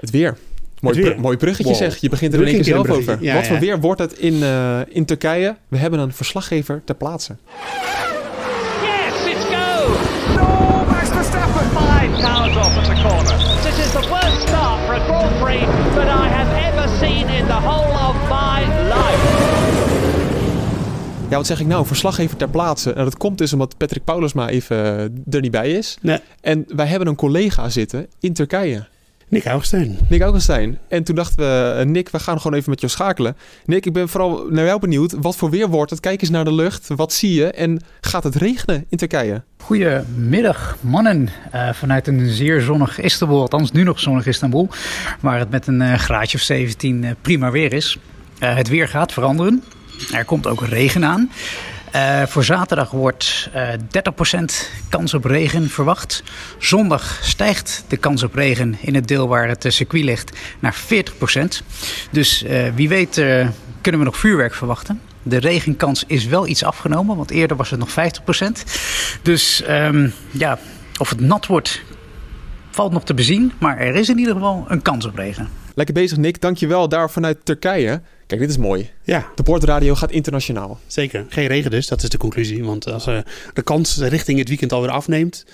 Het 0.00 0.10
weer. 0.10 0.36
Mooi, 0.80 1.00
br 1.00 1.20
mooi 1.20 1.36
bruggetje 1.36 1.72
wow. 1.72 1.82
zeg. 1.82 1.96
Je 1.96 2.08
begint 2.08 2.34
er 2.34 2.40
in 2.40 2.46
één 2.46 2.54
keer 2.54 2.64
zelf 2.64 2.90
over. 2.90 3.18
Ja, 3.20 3.34
Wat 3.34 3.46
voor 3.46 3.58
weer 3.58 3.80
wordt 3.80 4.00
het 4.00 4.12
in, 4.12 4.34
uh, 4.34 4.80
in 4.88 5.04
Turkije? 5.04 5.56
We 5.68 5.76
hebben 5.76 6.00
een 6.00 6.12
verslaggever 6.12 6.82
ter 6.84 6.94
plaatse. 6.94 7.36
Yes, 8.82 9.34
it's 9.34 9.44
go! 9.44 9.92
No, 10.34 10.84
Max 10.86 11.08
Verstappen! 11.08 11.66
Five 11.70 12.22
cars 12.22 12.56
off 12.56 12.76
at 12.76 12.84
the 12.84 12.87
corner. 13.02 13.36
This 13.62 13.78
is 13.84 13.90
the 13.92 14.04
worst 14.10 14.40
start 14.48 14.78
for 14.86 14.94
a 14.94 15.02
Grand 15.06 15.34
Prix 15.40 15.64
that 15.94 16.08
I 16.08 16.26
have 16.38 16.50
ever 16.68 16.88
seen 17.02 17.28
in 17.38 17.46
the 17.46 17.60
whole 17.68 17.92
of 18.08 18.16
my 18.28 18.60
life. 18.94 19.22
Ja, 21.28 21.36
wat 21.36 21.46
zeg 21.46 21.60
ik 21.60 21.66
nou? 21.66 21.86
Verslaggever 21.86 22.36
ter 22.36 22.48
plaatse. 22.48 22.90
Nou, 22.90 23.04
dat 23.04 23.16
komt 23.16 23.38
dus 23.38 23.52
omdat 23.52 23.76
Patrick 23.76 24.04
Paulusma 24.04 24.48
even 24.48 24.76
uh, 24.76 25.34
er 25.34 25.40
niet 25.40 25.50
bij 25.50 25.70
is. 25.70 25.98
Nee. 26.00 26.18
En 26.40 26.64
wij 26.68 26.86
hebben 26.86 27.08
een 27.08 27.16
collega 27.16 27.68
zitten 27.68 28.06
in 28.20 28.32
Turkije. 28.32 28.86
Nick 29.28 29.44
Augustijn. 29.46 29.98
Nick 30.08 30.20
Augustijn. 30.20 30.78
En 30.88 31.04
toen 31.04 31.14
dachten 31.14 31.38
we, 31.38 31.84
Nick, 31.84 32.08
we 32.08 32.18
gaan 32.18 32.40
gewoon 32.40 32.56
even 32.56 32.70
met 32.70 32.80
jou 32.80 32.92
schakelen. 32.92 33.36
Nick, 33.64 33.86
ik 33.86 33.92
ben 33.92 34.08
vooral 34.08 34.46
naar 34.50 34.64
jou 34.64 34.80
benieuwd. 34.80 35.12
Wat 35.20 35.36
voor 35.36 35.50
weer 35.50 35.68
wordt 35.68 35.90
het? 35.90 36.00
Kijk 36.00 36.20
eens 36.20 36.30
naar 36.30 36.44
de 36.44 36.52
lucht. 36.52 36.88
Wat 36.96 37.12
zie 37.12 37.34
je? 37.34 37.50
En 37.50 37.80
gaat 38.00 38.24
het 38.24 38.34
regenen 38.34 38.84
in 38.88 38.98
Turkije? 38.98 39.42
Goedemiddag, 39.58 40.76
mannen. 40.80 41.28
Uh, 41.54 41.72
vanuit 41.72 42.06
een 42.06 42.28
zeer 42.28 42.60
zonnig 42.60 43.00
Istanbul. 43.00 43.40
Althans, 43.40 43.72
nu 43.72 43.82
nog 43.82 44.00
zonnig 44.00 44.26
Istanbul. 44.26 44.68
Waar 45.20 45.38
het 45.38 45.50
met 45.50 45.66
een 45.66 45.80
uh, 45.80 45.94
graadje 45.94 46.38
of 46.38 46.44
17 46.44 47.02
uh, 47.02 47.10
prima 47.20 47.50
weer 47.50 47.72
is. 47.72 47.98
het 48.38 48.68
weer 48.68 48.88
gaat 48.88 49.12
veranderen. 49.12 49.62
Er 50.12 50.24
komt 50.24 50.46
ook 50.46 50.66
regen 50.66 51.04
aan. 51.04 51.30
Uh, 51.98 52.22
voor 52.26 52.44
zaterdag 52.44 52.90
wordt 52.90 53.50
uh, 53.54 53.68
30% 53.72 54.44
kans 54.88 55.14
op 55.14 55.24
regen 55.24 55.70
verwacht. 55.70 56.22
Zondag 56.58 57.18
stijgt 57.22 57.84
de 57.88 57.96
kans 57.96 58.22
op 58.22 58.34
regen 58.34 58.76
in 58.80 58.94
het 58.94 59.08
deel 59.08 59.28
waar 59.28 59.48
het 59.48 59.64
circuit 59.68 60.04
ligt 60.04 60.38
naar 60.58 60.76
40%. 60.76 61.64
Dus 62.10 62.44
wie 62.74 62.88
weet 62.88 63.14
kunnen 63.80 64.00
we 64.00 64.06
nog 64.06 64.16
vuurwerk 64.16 64.54
verwachten. 64.54 65.00
De 65.22 65.36
regenkans 65.36 66.04
is 66.06 66.26
wel 66.26 66.46
iets 66.46 66.64
afgenomen, 66.64 67.16
want 67.16 67.30
eerder 67.30 67.56
was 67.56 67.70
het 67.70 67.78
nog 67.78 67.90
50%. 67.90 67.94
Dus 69.22 69.62
um, 69.68 70.12
ja, 70.30 70.58
of 70.98 71.10
het 71.10 71.20
nat 71.20 71.46
wordt, 71.46 71.82
valt 72.70 72.92
nog 72.92 73.04
te 73.04 73.14
bezien. 73.14 73.52
Maar 73.58 73.78
er 73.78 73.94
is 73.94 74.08
in 74.08 74.18
ieder 74.18 74.34
geval 74.34 74.64
een 74.68 74.82
kans 74.82 75.04
op 75.06 75.14
regen. 75.14 75.48
Lekker 75.74 75.94
bezig, 75.94 76.18
Nick. 76.18 76.40
Dankjewel 76.40 76.88
daar 76.88 77.10
vanuit 77.10 77.44
Turkije. 77.44 78.00
Kijk, 78.28 78.40
dit 78.40 78.50
is 78.50 78.56
mooi. 78.56 78.90
Ja. 79.02 79.26
De 79.34 79.42
bordradio 79.42 79.94
gaat 79.94 80.10
internationaal. 80.10 80.78
Zeker. 80.86 81.26
Geen 81.28 81.46
regen 81.46 81.70
dus, 81.70 81.86
dat 81.86 82.02
is 82.02 82.08
de 82.08 82.18
conclusie. 82.18 82.64
Want 82.64 82.86
als 82.86 83.06
uh, 83.06 83.18
de 83.54 83.62
kans 83.62 83.98
richting 83.98 84.38
het 84.38 84.48
weekend 84.48 84.72
alweer 84.72 84.90
afneemt... 84.90 85.44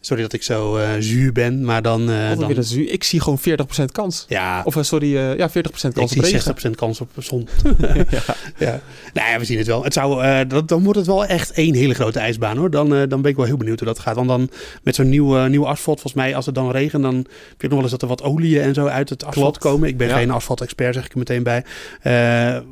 Sorry 0.00 0.22
dat 0.22 0.32
ik 0.32 0.42
zo 0.42 0.78
uh, 0.78 0.88
zuur 0.98 1.32
ben, 1.32 1.64
maar 1.64 1.82
dan... 1.82 2.10
Uh, 2.10 2.38
dan... 2.38 2.46
Weer 2.46 2.62
zuur. 2.62 2.90
Ik 2.90 3.04
zie 3.04 3.20
gewoon 3.20 3.38
40% 3.80 3.84
kans. 3.92 4.24
Ja. 4.28 4.62
Of 4.64 4.76
uh, 4.76 4.82
sorry, 4.82 5.12
ja, 5.16 5.50
40% 5.50 5.52
kans 5.52 5.84
ik 5.84 5.98
op 5.98 6.10
regen. 6.10 6.56
60% 6.68 6.70
kans 6.70 7.00
op 7.00 7.10
zon. 7.16 7.48
ja. 8.10 8.22
ja. 8.58 8.80
Nou 9.12 9.30
ja, 9.30 9.38
we 9.38 9.44
zien 9.44 9.58
het 9.58 9.66
wel. 9.66 9.84
Het 9.84 9.92
zou, 9.92 10.46
dat, 10.46 10.68
dan 10.68 10.82
wordt 10.82 10.98
het 10.98 11.06
wel 11.06 11.24
echt 11.24 11.52
één 11.52 11.74
hele 11.74 11.94
grote 11.94 12.18
ijsbaan 12.18 12.56
hoor. 12.56 12.70
Dan, 12.70 12.88
dan 12.88 13.22
ben 13.22 13.30
ik 13.30 13.36
wel 13.36 13.46
heel 13.46 13.56
benieuwd 13.56 13.78
hoe 13.78 13.88
dat 13.88 13.98
gaat. 13.98 14.14
Want 14.14 14.28
dan 14.28 14.50
met 14.82 14.94
zo'n 14.94 15.08
nieuwe, 15.08 15.48
nieuwe 15.48 15.66
asfalt, 15.66 16.00
volgens 16.00 16.22
mij, 16.22 16.36
als 16.36 16.46
het 16.46 16.54
dan 16.54 16.70
regent, 16.70 17.02
dan 17.02 17.14
heb 17.48 17.60
je 17.60 17.68
nog 17.68 17.74
wel 17.74 17.82
eens 17.82 17.90
dat 17.90 18.02
er 18.02 18.08
wat 18.08 18.22
olie 18.22 18.60
en 18.60 18.74
zo 18.74 18.86
uit 18.86 19.08
het 19.08 19.24
asfalt 19.24 19.58
Klopt. 19.58 19.58
komen. 19.58 19.88
Ik 19.88 19.96
ben 19.96 20.08
ja. 20.08 20.16
geen 20.16 20.30
asfalt-expert, 20.30 20.94
zeg 20.94 21.04
ik 21.04 21.12
er 21.12 21.18
meteen 21.18 21.42
bij. 21.42 21.64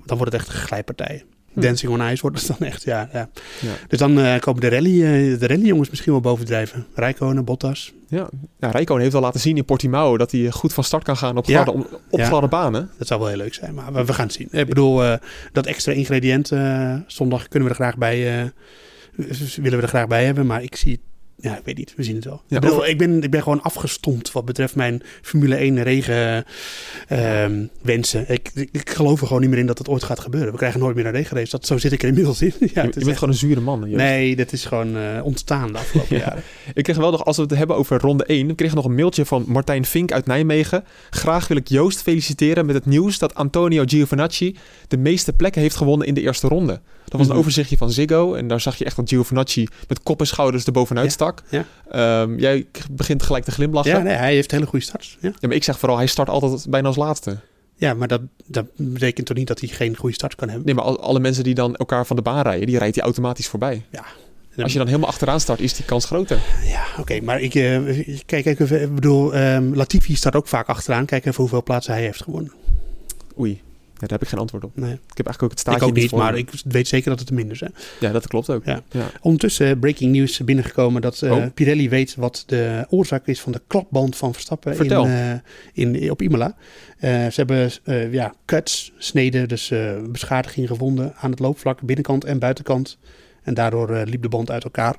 dan 0.05 0.17
wordt 0.17 0.33
het 0.33 0.35
echt 0.35 0.49
een 0.49 0.61
glijpartij. 0.61 1.25
Dancing 1.61 1.93
on 1.93 2.01
Ice 2.01 2.23
wordt 2.23 2.39
het 2.39 2.59
dan 2.59 2.69
echt, 2.69 2.83
ja. 2.83 3.09
ja. 3.13 3.29
ja. 3.61 3.73
Dus 3.89 3.99
dan 3.99 4.19
uh, 4.19 4.39
komen 4.39 4.61
de 4.61 4.69
rally, 4.69 5.01
uh, 5.01 5.39
de 5.39 5.47
rallyjongens 5.47 5.91
misschien 5.91 6.13
wel 6.13 6.21
bovendrijven. 6.21 6.87
Rijkonen, 6.95 7.45
Bottas. 7.45 7.93
Ja, 8.09 8.29
nou, 8.59 8.73
Rijkonen 8.73 9.03
heeft 9.03 9.15
al 9.15 9.21
laten 9.21 9.41
zien 9.41 9.57
in 9.57 9.65
Portimao 9.65 10.17
dat 10.17 10.31
hij 10.31 10.51
goed 10.51 10.73
van 10.73 10.85
start 10.85 11.05
kan 11.05 11.17
gaan 11.17 11.37
op 11.37 11.45
gladde, 11.45 11.73
ja. 11.73 11.99
op 12.11 12.21
gladde 12.21 12.49
banen. 12.49 12.91
Dat 12.99 13.07
zou 13.07 13.21
wel 13.21 13.29
heel 13.29 13.39
leuk 13.39 13.55
zijn, 13.55 13.75
maar 13.75 13.93
we, 13.93 14.05
we 14.05 14.13
gaan 14.13 14.27
het 14.27 14.35
zien. 14.35 14.49
Ik 14.51 14.67
bedoel, 14.67 15.05
uh, 15.05 15.15
dat 15.53 15.67
extra 15.67 15.93
ingrediënt 15.93 16.53
zondag 17.07 17.49
kunnen 17.49 17.69
we 17.69 17.75
er 17.75 17.81
graag 17.81 17.97
bij, 17.97 18.53
willen 19.57 19.79
we 19.79 19.83
er 19.83 19.89
graag 19.89 20.07
bij 20.07 20.25
hebben, 20.25 20.47
maar 20.47 20.63
ik 20.63 20.77
zie 20.77 21.01
ja, 21.39 21.57
ik 21.57 21.65
weet 21.65 21.77
niet. 21.77 21.95
We 21.97 22.03
zien 22.03 22.15
het 22.15 22.25
wel. 22.25 22.43
Ja, 22.47 22.57
ik, 22.57 22.63
bedoel, 22.63 22.87
ik, 22.87 22.99
ben, 22.99 23.23
ik 23.23 23.31
ben 23.31 23.43
gewoon 23.43 23.63
afgestompt 23.63 24.33
wat 24.33 24.45
betreft 24.45 24.75
mijn 24.75 25.03
Formule 25.23 25.55
1 25.55 25.83
regen 25.83 26.45
uh, 27.13 27.45
wensen. 27.83 28.25
Ik, 28.33 28.51
ik, 28.55 28.69
ik, 28.73 28.91
geloof 28.91 29.21
er 29.21 29.27
gewoon 29.27 29.43
niet 29.43 29.51
meer 29.51 29.59
in 29.59 29.67
dat 29.67 29.79
het 29.79 29.89
ooit 29.89 30.03
gaat 30.03 30.21
gebeuren. 30.21 30.51
We 30.51 30.59
krijgen 30.59 30.81
nooit 30.81 30.97
meer 30.97 31.07
een 31.07 31.13
regenrace. 31.13 31.51
Dat, 31.51 31.67
zo 31.67 31.79
zit 31.79 31.93
ik 31.93 32.03
er 32.03 32.09
inmiddels 32.09 32.43
in. 32.43 32.53
ja, 32.59 32.67
je, 32.67 32.71
je 32.71 32.83
bent 32.83 32.97
echt... 32.97 33.19
gewoon 33.19 33.35
een 33.35 33.41
zure 33.41 33.61
man. 33.61 33.81
Joost. 33.81 33.97
Nee, 33.97 34.37
dat 34.37 34.53
is 34.53 34.65
gewoon 34.65 34.97
uh, 34.97 35.25
ontstaan 35.25 35.73
de 35.73 35.79
afgelopen 35.79 36.17
jaren. 36.27 36.43
Ik 36.75 36.85
kreeg 36.85 36.97
wel 36.97 37.11
nog, 37.11 37.25
als 37.25 37.37
we 37.37 37.43
het 37.43 37.55
hebben 37.55 37.77
over 37.77 38.01
ronde 38.01 38.25
1, 38.25 38.51
ik 38.51 38.57
kreeg 38.57 38.75
nog 38.75 38.85
een 38.85 38.95
mailtje 38.95 39.25
van 39.25 39.45
Martijn 39.47 39.85
Vink 39.85 40.13
uit 40.13 40.27
Nijmegen. 40.27 40.85
Graag 41.11 41.49
wil 41.49 41.57
ik 41.57 41.69
Joost 41.69 42.03
feliciteren 42.03 42.67
met 42.67 42.75
het 42.75 42.87
nieuws 42.87 43.19
dat 43.19 43.35
Antonio 43.35 43.83
Giovinazzi 43.87 44.57
de 44.89 44.97
meeste 44.97 45.33
plekken 45.33 45.61
heeft 45.61 45.77
gewonnen 45.77 46.07
in 46.07 46.15
de 46.15 46.21
eerste 46.21 46.49
ronde. 46.49 46.81
Dat 47.07 47.19
was 47.19 47.21
een 47.21 47.29
-hmm. 47.29 47.39
overzichtje 47.39 47.77
van 47.77 47.91
Ziggo. 47.91 48.35
En 48.35 48.49
daar 48.49 48.61
zag 48.61 48.77
je 48.77 48.85
echt 48.85 48.97
dat 48.97 49.09
Giovinazzi 49.09 49.67
met 49.89 50.03
kop 50.03 50.21
en 50.21 50.27
schouders 50.27 50.67
er 50.67 50.73
bovenuit 50.73 51.13
stak. 51.13 51.43
Ja. 51.49 52.23
Um, 52.23 52.39
jij 52.39 52.67
begint 52.91 53.23
gelijk 53.23 53.45
te 53.45 53.51
glimlachen. 53.51 53.91
Ja, 53.91 53.99
nee, 53.99 54.15
hij 54.15 54.35
heeft 54.35 54.51
hele 54.51 54.67
goede 54.67 54.85
starts. 54.85 55.17
Ja. 55.21 55.29
ja, 55.29 55.49
maar 55.49 55.57
ik 55.57 55.65
zeg 55.65 55.79
vooral, 55.79 55.97
hij 55.97 56.07
start 56.07 56.29
altijd 56.29 56.67
bijna 56.69 56.87
als 56.87 56.97
laatste. 56.97 57.39
Ja, 57.75 57.95
maar 57.95 58.09
dat, 58.09 58.21
dat 58.47 58.67
betekent 58.77 59.27
toch 59.27 59.37
niet 59.37 59.47
dat 59.47 59.61
hij 59.61 59.69
geen 59.69 59.97
goede 59.97 60.15
start 60.15 60.35
kan 60.35 60.49
hebben? 60.49 60.67
Nee, 60.67 60.75
maar 60.75 60.99
alle 60.99 61.21
mensen 61.21 61.45
die 61.45 61.55
dan 61.55 61.77
elkaar 61.77 62.07
van 62.07 62.17
de 62.17 62.23
baan 62.23 62.43
rijden, 62.43 62.67
die 62.67 62.79
rijdt 62.79 62.95
hij 62.95 63.05
automatisch 63.05 63.49
voorbij. 63.49 63.83
Ja. 63.91 64.05
Als 64.63 64.73
je 64.73 64.79
dan 64.79 64.87
helemaal 64.87 65.09
achteraan 65.09 65.41
start, 65.41 65.61
is 65.61 65.75
die 65.75 65.85
kans 65.85 66.05
groter. 66.05 66.41
Ja, 66.65 66.87
oké. 66.91 67.01
Okay, 67.01 67.21
maar 67.21 67.41
ik, 67.41 67.55
uh, 67.55 68.21
kijk 68.27 68.47
even, 68.47 68.83
ik 68.83 68.95
bedoel, 68.95 69.37
um, 69.37 69.75
Latifi 69.75 70.15
staat 70.15 70.37
ook 70.37 70.49
vaak 70.49 70.69
achteraan. 70.69 71.05
Kijk 71.07 71.27
even 71.27 71.41
hoeveel 71.41 71.63
plaatsen 71.63 71.93
hij 71.93 72.03
heeft 72.03 72.23
gewonnen. 72.23 72.53
Oei. 73.39 73.63
Daar 73.99 74.09
heb 74.09 74.23
ik 74.23 74.29
geen 74.29 74.39
antwoord 74.39 74.65
op. 74.65 74.71
Nee. 74.75 74.93
Ik 74.93 75.17
heb 75.17 75.27
eigenlijk 75.27 75.43
ook 75.43 75.51
het 75.51 75.61
staatje 75.61 75.81
ik 75.81 75.87
ook 75.87 75.95
niet, 75.97 76.09
voor 76.09 76.19
maar 76.19 76.37
ik 76.37 76.51
weet 76.65 76.89
zeker 76.89 77.11
dat 77.11 77.21
het 77.21 77.29
er 77.29 77.35
minder 77.35 77.53
is. 77.53 77.61
Hè? 77.61 77.67
Ja, 78.01 78.13
dat 78.13 78.27
klopt 78.27 78.51
ook. 78.51 78.65
Ja. 78.65 78.83
Ja. 78.91 79.11
Ondertussen 79.21 79.79
breaking 79.79 80.13
news 80.13 80.39
binnengekomen 80.39 81.03
dat 81.03 81.23
eh, 81.23 81.33
Oh. 81.33 81.47
Pirelli 81.55 81.89
weet 81.89 82.15
wat 82.15 82.43
de 82.47 82.87
oorzaak 82.89 83.27
is 83.27 83.41
van 83.41 83.53
de 83.53 83.61
klapband 83.67 84.17
van 84.17 84.33
Verstappen 84.33 84.79
in, 84.79 84.91
eh, 84.91 85.33
in, 85.73 86.11
op 86.11 86.23
Imola. 86.23 86.57
Eh, 86.99 87.11
ze 87.11 87.45
hebben 87.45 87.71
ja, 88.13 88.35
cuts, 88.45 88.93
sneden, 88.99 89.49
dus 89.49 89.71
eh, 89.71 90.03
beschadiging 90.11 90.69
gevonden 90.69 91.15
aan 91.17 91.31
het 91.31 91.39
loopvlak, 91.39 91.83
binnenkant 91.83 92.25
en 92.25 92.39
buitenkant. 92.39 92.99
En 93.47 93.55
daardoor 93.55 93.91
eh, 93.91 94.07
liep 94.07 94.23
de 94.23 94.29
band 94.29 94.51
uit 94.51 94.65
elkaar. 94.65 94.97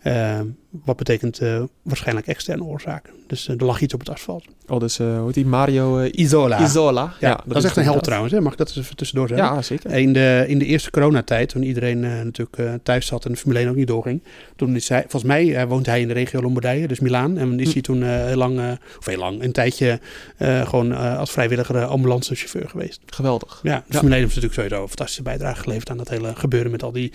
Eh, 0.00 0.40
wat 0.84 0.96
betekent 0.96 1.38
eh, 1.38 1.62
waarschijnlijk 1.82 2.26
externe 2.26 2.64
oorzaken. 2.64 3.12
Dus 3.26 3.48
eh, 3.48 3.58
er 3.58 3.64
lag 3.64 3.80
iets 3.80 3.94
op 3.94 4.00
het 4.00 4.08
asfalt. 4.08 4.44
Oh, 4.66 4.80
dus 4.80 4.98
hoe 4.98 5.22
heet 5.24 5.34
die? 5.34 5.46
Mario 5.46 6.02
Isola. 6.02 6.60
Isola. 6.60 7.12
Ja, 7.20 7.40
dat, 7.46 7.56
is 7.56 7.64
echt 7.64 7.64
een 7.64 7.64
held 7.64 7.76
inderdaad. 7.76 8.02
trouwens. 8.04 8.32
Hè? 8.32 8.40
Mag 8.40 8.52
ik 8.52 8.58
dat 8.58 8.68
eens 8.68 8.78
even 8.78 8.96
tussendoor 8.96 9.28
zeggen? 9.28 9.46
Ja, 9.46 9.62
zeker. 9.62 9.90
In 9.90 10.12
de, 10.12 10.44
in 10.46 10.58
de 10.58 10.64
eerste 10.64 10.90
coronatijd, 10.90 11.48
toen 11.48 11.62
iedereen 11.62 12.00
natuurlijk 12.00 12.82
thuis 12.82 13.06
zat 13.06 13.24
en 13.24 13.32
de 13.32 13.36
Formule 13.36 13.60
1 13.60 13.68
ook 13.68 13.76
niet 13.76 13.86
doorging. 13.86 14.22
Toen 14.56 14.76
is 14.76 14.88
hij, 14.88 15.00
volgens 15.00 15.22
mij 15.24 15.66
woont 15.66 15.86
hij 15.86 16.00
in 16.00 16.08
de 16.08 16.14
regio 16.14 16.40
Lombardije, 16.42 16.88
dus 16.88 17.00
Milaan. 17.00 17.38
En 17.38 17.60
is 17.60 17.66
Hm. 17.66 17.72
hij 17.72 17.82
toen 17.82 18.02
heel 18.02 18.36
lang, 18.36 18.78
of 18.98 19.06
heel 19.06 19.18
lang, 19.18 19.42
een 19.42 19.52
tijdje 19.52 20.00
gewoon 20.38 20.92
als 20.92 21.30
vrijwilliger 21.30 21.84
ambulancechauffeur 21.84 22.68
geweest. 22.68 23.00
Geweldig. 23.06 23.60
Ja, 23.62 23.76
de 23.76 23.82
Ja. 23.86 23.98
Formule 23.98 24.14
1 24.14 24.22
heeft 24.22 24.34
natuurlijk 24.34 24.54
sowieso 24.54 24.82
een 24.82 24.88
fantastische 24.88 25.22
bijdrage 25.22 25.62
geleverd 25.62 25.90
aan 25.90 25.96
dat 25.96 26.08
hele 26.08 26.32
gebeuren 26.34 26.70
met 26.70 26.82
al 26.82 26.92
die 26.92 27.12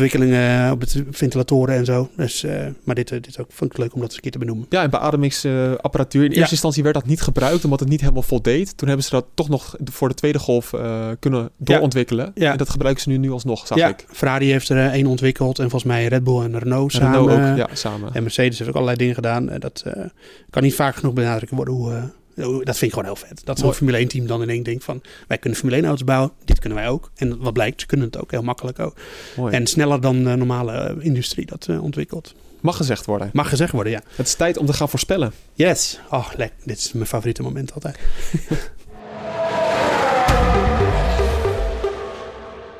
ontwikkelingen 0.00 0.72
op 0.72 0.80
de 0.88 1.04
ventilatoren 1.10 1.74
en 1.76 1.84
zo. 1.84 2.08
Dus, 2.16 2.44
eh, 2.44 2.66
maar 2.84 2.94
dit, 2.94 3.10
eh, 3.10 3.20
dit 3.20 3.40
ook, 3.40 3.46
vond 3.50 3.72
ik 3.72 3.78
leuk 3.78 3.94
om 3.94 4.00
dat 4.00 4.06
eens 4.08 4.16
een 4.16 4.22
keer 4.22 4.30
te 4.30 4.38
benoemen. 4.38 4.66
Ja, 4.70 4.82
en 4.82 4.90
beademingsapparatuur. 4.90 6.24
In 6.24 6.30
Ja. 6.30 6.36
eerste 6.36 6.50
instantie 6.52 6.82
werd 6.82 6.94
dat 6.94 7.06
niet 7.06 7.20
gebruikt, 7.20 7.64
omdat 7.64 7.80
het 7.80 7.88
niet 7.88 8.00
helemaal 8.00 8.22
voldeed. 8.22 8.76
Toen 8.76 8.88
hebben 8.88 9.04
ze 9.06 9.10
dat 9.10 9.26
toch 9.34 9.48
nog 9.48 9.76
voor 9.84 10.08
de 10.08 10.14
tweede 10.14 10.38
golf 10.38 10.72
eh, 10.72 11.08
kunnen 11.18 11.50
doorontwikkelen. 11.58 12.32
Ja. 12.34 12.52
En 12.52 12.58
dat 12.58 12.70
gebruiken 12.70 13.02
ze 13.02 13.08
nu, 13.08 13.16
nu 13.16 13.30
alsnog, 13.30 13.66
zag 13.66 13.78
ja, 13.78 13.88
ik. 13.88 14.04
Ferrari 14.12 14.50
heeft 14.50 14.68
er 14.68 14.76
eh, 14.76 14.92
één 14.92 15.06
ontwikkeld 15.06 15.58
en 15.58 15.70
volgens 15.70 15.92
mij 15.92 16.06
Red 16.06 16.24
Bull 16.24 16.42
en 16.42 16.58
Renault 16.58 16.92
samen. 16.92 17.10
Renault 17.10 17.30
ook, 17.30 17.38
eh, 17.38 17.56
ja, 17.56 17.68
samen. 17.72 18.14
En 18.14 18.22
Mercedes 18.22 18.56
heeft 18.58 18.70
ook 18.70 18.74
allerlei 18.76 18.98
dingen 18.98 19.14
gedaan. 19.14 19.48
Eh, 19.50 19.60
Dat 19.60 19.82
eh, 19.86 20.02
kan 20.50 20.62
niet 20.62 20.74
vaak 20.74 20.96
genoeg 20.96 21.14
benadrukt 21.14 21.52
worden. 21.52 21.74
Hoe, 21.74 21.92
eh, 21.92 22.02
hoe- 22.02 22.10
dat 22.36 22.78
vind 22.78 22.82
ik 22.82 22.90
gewoon 22.90 23.04
heel 23.04 23.16
vet. 23.16 23.40
Dat 23.44 23.58
zo'n. 23.58 23.74
Formule 23.74 23.96
1 23.96 24.08
team 24.08 24.26
dan 24.26 24.42
in 24.42 24.48
één 24.48 24.62
denkt 24.62 24.84
van... 24.84 25.02
wij 25.28 25.38
kunnen 25.38 25.58
Formule 25.58 25.80
1 25.80 25.88
auto's 25.88 26.06
bouwen, 26.06 26.32
dit 26.44 26.58
kunnen 26.58 26.78
wij 26.78 26.88
ook. 26.88 27.10
En 27.14 27.38
wat 27.38 27.52
blijkt, 27.52 27.80
ze 27.80 27.86
kunnen 27.86 28.06
het 28.06 28.18
ook 28.18 28.30
heel 28.30 28.42
makkelijk 28.42 28.78
ook. 28.78 28.96
Mooi. 29.36 29.54
En 29.54 29.66
sneller 29.66 30.00
dan 30.00 30.24
de 30.24 30.36
normale 30.36 30.72
eh, 30.72 31.04
industrie 31.04 31.46
dat 31.46 31.66
eh, 31.68 31.82
ontwikkelt. 31.82 32.34
Mag 32.60 32.76
gezegd 32.76 33.06
worden. 33.06 33.30
Mag 33.32 33.48
gezegd 33.48 33.72
worden, 33.72 33.92
ja. 33.92 34.00
Het 34.14 34.26
is 34.26 34.34
tijd 34.34 34.56
om 34.56 34.66
te 34.66 34.72
gaan 34.72 34.88
voorspellen. 34.88 35.32
Yes. 35.54 36.00
Oh, 36.10 36.28
lekker. 36.36 36.56
Dit 36.64 36.78
is 36.78 36.92
mijn 36.92 37.06
favoriete 37.06 37.42
moment 37.42 37.74
altijd. 37.74 37.98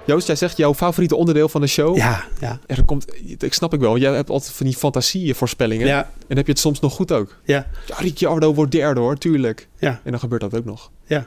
Joost, 0.06 0.26
jij 0.26 0.36
zegt 0.36 0.56
jouw 0.56 0.74
favoriete 0.74 1.16
onderdeel 1.16 1.48
van 1.48 1.60
de 1.60 1.66
show. 1.66 1.96
Ja, 1.96 2.24
ja. 2.40 2.60
Er 2.66 2.84
komt, 2.84 3.06
ik 3.38 3.52
snap 3.54 3.74
ik 3.74 3.80
wel. 3.80 3.96
Jij 3.98 4.14
hebt 4.14 4.30
altijd 4.30 4.52
van 4.52 4.66
die 4.66 4.76
fantasievoorspellingen. 4.76 5.86
Ja, 5.86 6.10
En 6.28 6.36
heb 6.36 6.46
je 6.46 6.52
het 6.52 6.60
soms 6.60 6.80
nog 6.80 6.92
goed 6.94 7.12
ook. 7.12 7.36
ja, 7.44 7.66
Ja, 7.86 7.96
Ricciardo 7.98 8.54
wordt 8.54 8.72
derde 8.72 9.00
hoor, 9.00 9.16
tuurlijk. 9.18 9.68
ja. 9.78 10.00
En 10.04 10.10
dan 10.10 10.20
gebeurt 10.20 10.40
dat 10.40 10.54
ook 10.54 10.64
nog. 10.64 10.90
Ja. 11.06 11.26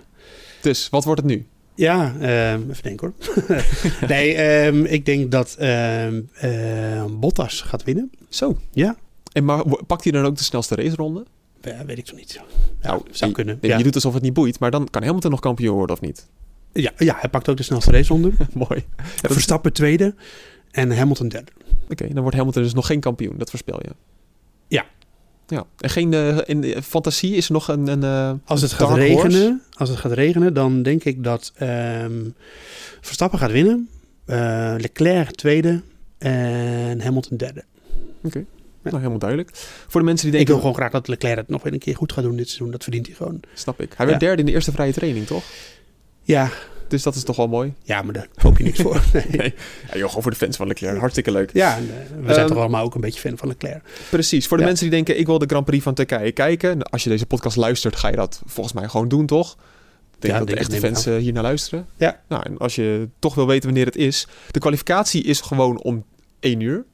Dus, 0.62 0.90
wat 0.90 1.04
wordt 1.04 1.22
het 1.22 1.30
nu? 1.30 1.48
Ja, 1.76 2.14
ehm, 2.20 2.62
even 2.70 2.84
denken 2.84 3.14
hoor. 3.28 3.46
nee, 4.08 4.34
ehm, 4.36 4.86
ik 4.86 5.06
denk 5.06 5.32
dat 5.32 5.56
ehm, 5.60 6.22
Bottas 7.20 7.62
gaat 7.62 7.84
winnen. 7.84 8.12
Zo. 8.30 8.58
Ja. 8.72 8.96
En 9.32 9.46
maar 9.46 9.64
pakt 9.88 10.04
hij 10.04 10.12
dan 10.14 10.26
ook 10.26 10.38
de 10.38 10.44
snelste 10.44 10.76
raceronde? 10.76 11.26
Ja, 11.62 11.86
weet 11.86 11.98
ik 11.98 12.08
zo 12.08 12.16
niet. 12.16 12.32
Ja, 12.32 12.44
Nou, 12.82 13.02
zou 13.12 13.30
je- 13.30 13.36
kunnen. 13.36 13.58
Nee, 13.62 13.72
ja. 13.72 13.78
Je 13.78 13.84
doet 13.84 13.96
alsof 13.96 14.14
het 14.14 14.24
niet 14.24 14.34
boeit, 14.34 14.60
maar 14.60 14.72
dan 14.72 14.88
kan 14.90 15.04
Hamilton 15.04 15.32
nog 15.32 15.40
kampioen 15.40 15.76
worden 15.76 15.96
of 15.96 16.02
niet? 16.02 16.28
Ja, 16.74 16.92
ja, 16.98 17.16
hij 17.20 17.30
pakt 17.30 17.50
ook 17.50 17.58
de 17.58 17.64
snelste 17.64 17.92
raceronde. 17.92 18.32
Mooi. 18.54 18.86
Ja, 18.98 19.04
dat 19.22 19.30
is- 19.30 19.32
Verstappen 19.32 19.74
tweede 19.74 20.16
en 20.72 20.98
Hamilton 20.98 21.28
derde. 21.28 21.52
Oké, 21.90 22.08
dan 22.14 22.22
wordt 22.22 22.38
Hamilton 22.38 22.64
dus 22.64 22.74
nog 22.74 22.86
geen 22.86 23.00
kampioen. 23.00 23.38
Dat 23.38 23.50
voorspel 23.50 23.80
je. 23.82 23.90
Ja. 24.68 24.86
Ja. 25.48 25.66
En 25.78 25.90
geen 25.90 26.14
eh, 26.14 26.38
in 26.46 26.62
de 26.62 26.82
fantasie 26.84 27.36
is 27.36 27.46
er 27.46 27.52
nog 27.54 27.68
een. 27.68 27.88
een 27.88 28.04
eh, 28.04 28.32
Als 28.46 28.62
het 28.62 28.72
gaat 28.72 28.88
horse? 28.88 29.04
regenen, 29.04 29.62
als 29.74 29.90
het 29.90 29.98
gaat 29.98 30.12
regenen, 30.12 30.54
dan 30.54 30.84
denk 30.84 31.04
ik 31.04 31.24
dat 31.24 31.52
ehm, 31.56 32.14
Verstappen 33.02 33.40
gaat 33.40 33.52
winnen, 33.52 33.90
eh, 34.26 34.74
Leclerc 34.78 35.32
tweede 35.36 35.82
en 36.18 37.02
Hamilton 37.02 37.38
derde. 37.38 37.64
Oké. 38.24 38.38
Ja. 38.38 38.46
Nou, 38.84 38.98
helemaal 38.98 39.20
duidelijk. 39.20 39.50
Voor 39.88 40.00
de 40.00 40.06
mensen 40.06 40.32
die 40.32 40.40
Ik 40.40 40.46
denken, 40.46 40.64
wil 40.64 40.72
gewoon 40.72 40.76
graag 40.76 40.92
dat 41.02 41.08
Leclerc 41.08 41.38
het 41.38 41.48
nog 41.50 41.66
een 41.66 41.80
keer 41.80 41.96
goed 41.96 42.14
gaat 42.14 42.24
doen 42.24 42.36
dit 42.36 42.48
seizoen. 42.48 42.72
Dat 42.72 42.84
verdient 42.84 43.06
hij 43.08 43.16
gewoon. 43.16 43.40
snap 43.54 43.82
ik. 43.82 43.94
Hij 43.96 44.06
werd 44.06 44.22
Ja. 44.22 44.28
derde 44.28 44.42
in 44.42 44.48
de 44.48 44.52
eerste 44.54 44.72
vrije 44.72 44.94
training, 44.94 45.26
toch? 45.26 45.44
Ja, 46.32 46.50
Dus 46.88 47.04
dat 47.04 47.16
is 47.16 47.24
toch 47.24 47.36
wel 47.36 47.48
mooi. 47.48 47.74
ja 47.84 48.02
maar 48.02 48.14
daar 48.14 48.28
hoop 48.36 48.58
je 48.58 48.64
niks 48.64 48.80
voor. 48.82 49.02
Nee. 49.14 49.26
Nee. 49.30 49.54
Ja, 49.92 49.98
joh, 49.98 50.08
gewoon 50.08 50.22
voor 50.22 50.32
de 50.32 50.38
fans 50.38 50.58
van 50.58 50.68
Leclerc. 50.68 50.98
Hartstikke 51.00 51.32
leuk. 51.32 51.50
Ja, 51.54 51.78
eh, 51.78 51.84
we 52.26 52.34
zijn 52.34 52.48
toch 52.48 52.58
allemaal 52.58 52.84
ook 52.86 52.96
een 52.96 53.02
beetje 53.02 53.20
fan 53.20 53.38
van 53.38 53.48
Leclerc. 53.48 53.82
Precies. 54.10 54.48
Voor 54.48 54.58
de 54.58 54.64
Ja. 54.64 54.70
mensen 54.70 54.90
die 54.90 54.96
denken, 54.96 55.20
ik 55.20 55.26
wil 55.26 55.38
de 55.40 55.46
Grand 55.46 55.66
Prix 55.66 55.84
van 55.84 55.94
Turkije 55.94 56.32
kijken. 56.32 56.70
Nou, 56.78 56.90
Als 56.92 57.04
je 57.04 57.10
deze 57.10 57.26
podcast 57.26 57.56
luistert, 57.58 57.96
ga 57.96 58.08
je 58.10 58.16
dat 58.16 58.42
volgens 58.46 58.76
mij 58.76 58.88
gewoon 58.90 59.08
doen, 59.08 59.26
toch? 59.26 59.52
Ik 60.16 60.22
denk 60.26 60.34
Ja, 60.34 60.40
dat 60.40 60.48
de 60.50 60.56
echte 60.56 60.78
fans 60.78 61.06
eh, 61.06 61.16
hier 61.16 61.34
naar 61.34 61.44
luisteren. 61.44 61.88
Ja. 61.98 62.20
Nou, 62.28 62.44
en 62.46 62.58
als 62.58 62.76
je 62.76 63.10
toch 63.20 63.36
wil 63.36 63.48
weten 63.48 63.66
wanneer 63.70 63.86
het 63.86 63.96
is. 63.96 64.28
De 64.52 64.60
kwalificatie 64.60 65.24
is 65.24 65.42
gewoon 65.42 65.82
om 65.84 66.06
1 66.40 66.60
uur. 66.60 66.86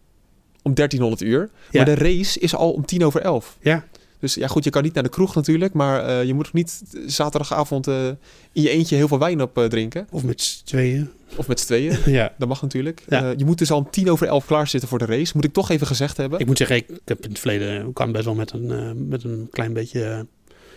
Om 0.61 0.73
1300 0.73 1.21
uur. 1.21 1.49
Ja. 1.71 1.83
Maar 1.85 1.95
de 1.95 2.03
race 2.03 2.39
is 2.39 2.55
al 2.55 2.71
om 2.71 2.85
10 2.85 3.05
over 3.05 3.21
11. 3.21 3.57
Ja, 3.61 3.85
Dus 4.25 4.33
ja, 4.33 4.47
goed, 4.47 4.63
je 4.63 4.69
kan 4.69 4.83
niet 4.83 4.93
naar 4.93 5.03
de 5.03 5.09
kroeg 5.09 5.35
natuurlijk. 5.35 5.73
Maar 5.73 6.05
eh, 6.05 6.23
je 6.23 6.33
moet 6.33 6.47
ook 6.47 6.53
niet 6.53 6.81
zaterdagavond 7.05 7.87
eh, 7.87 8.07
in 8.51 8.61
je 8.61 8.69
eentje 8.69 8.95
heel 8.95 9.07
veel 9.07 9.19
wijn 9.19 9.41
op 9.41 9.57
eh, 9.57 9.65
drinken. 9.65 10.07
of 10.11 10.23
met 10.23 10.41
z'n 10.41 10.65
tweeën. 10.65 11.09
Of 11.35 11.47
met 11.47 11.59
z'n 11.59 11.65
tweeën. 11.65 11.97
Ja. 12.19 12.33
Dat 12.37 12.47
mag 12.47 12.61
natuurlijk. 12.61 13.03
Ja. 13.09 13.33
Je 13.37 13.45
moet 13.45 13.57
dus 13.57 13.71
al 13.71 13.77
om 13.77 13.89
10 13.89 14.11
over 14.11 14.27
11 14.27 14.45
klaarzitten 14.45 14.89
voor 14.89 14.99
de 14.99 15.05
race. 15.05 15.31
Moet 15.35 15.43
ik 15.43 15.53
toch 15.53 15.69
even 15.69 15.87
gezegd 15.87 16.17
hebben. 16.17 16.39
Ik 16.39 16.45
moet 16.45 16.57
zeggen, 16.57 16.75
ik, 16.75 16.87
heb 17.05 17.23
in 17.23 17.29
het 17.29 17.39
verleden, 17.39 17.87
ik 17.87 17.93
kan 17.93 18.11
best 18.11 18.25
wel 18.25 18.35
met 18.35 18.51
een, 18.51 19.07
met 19.07 19.23
een 19.23 19.47
klein 19.51 19.73
beetje 19.73 20.25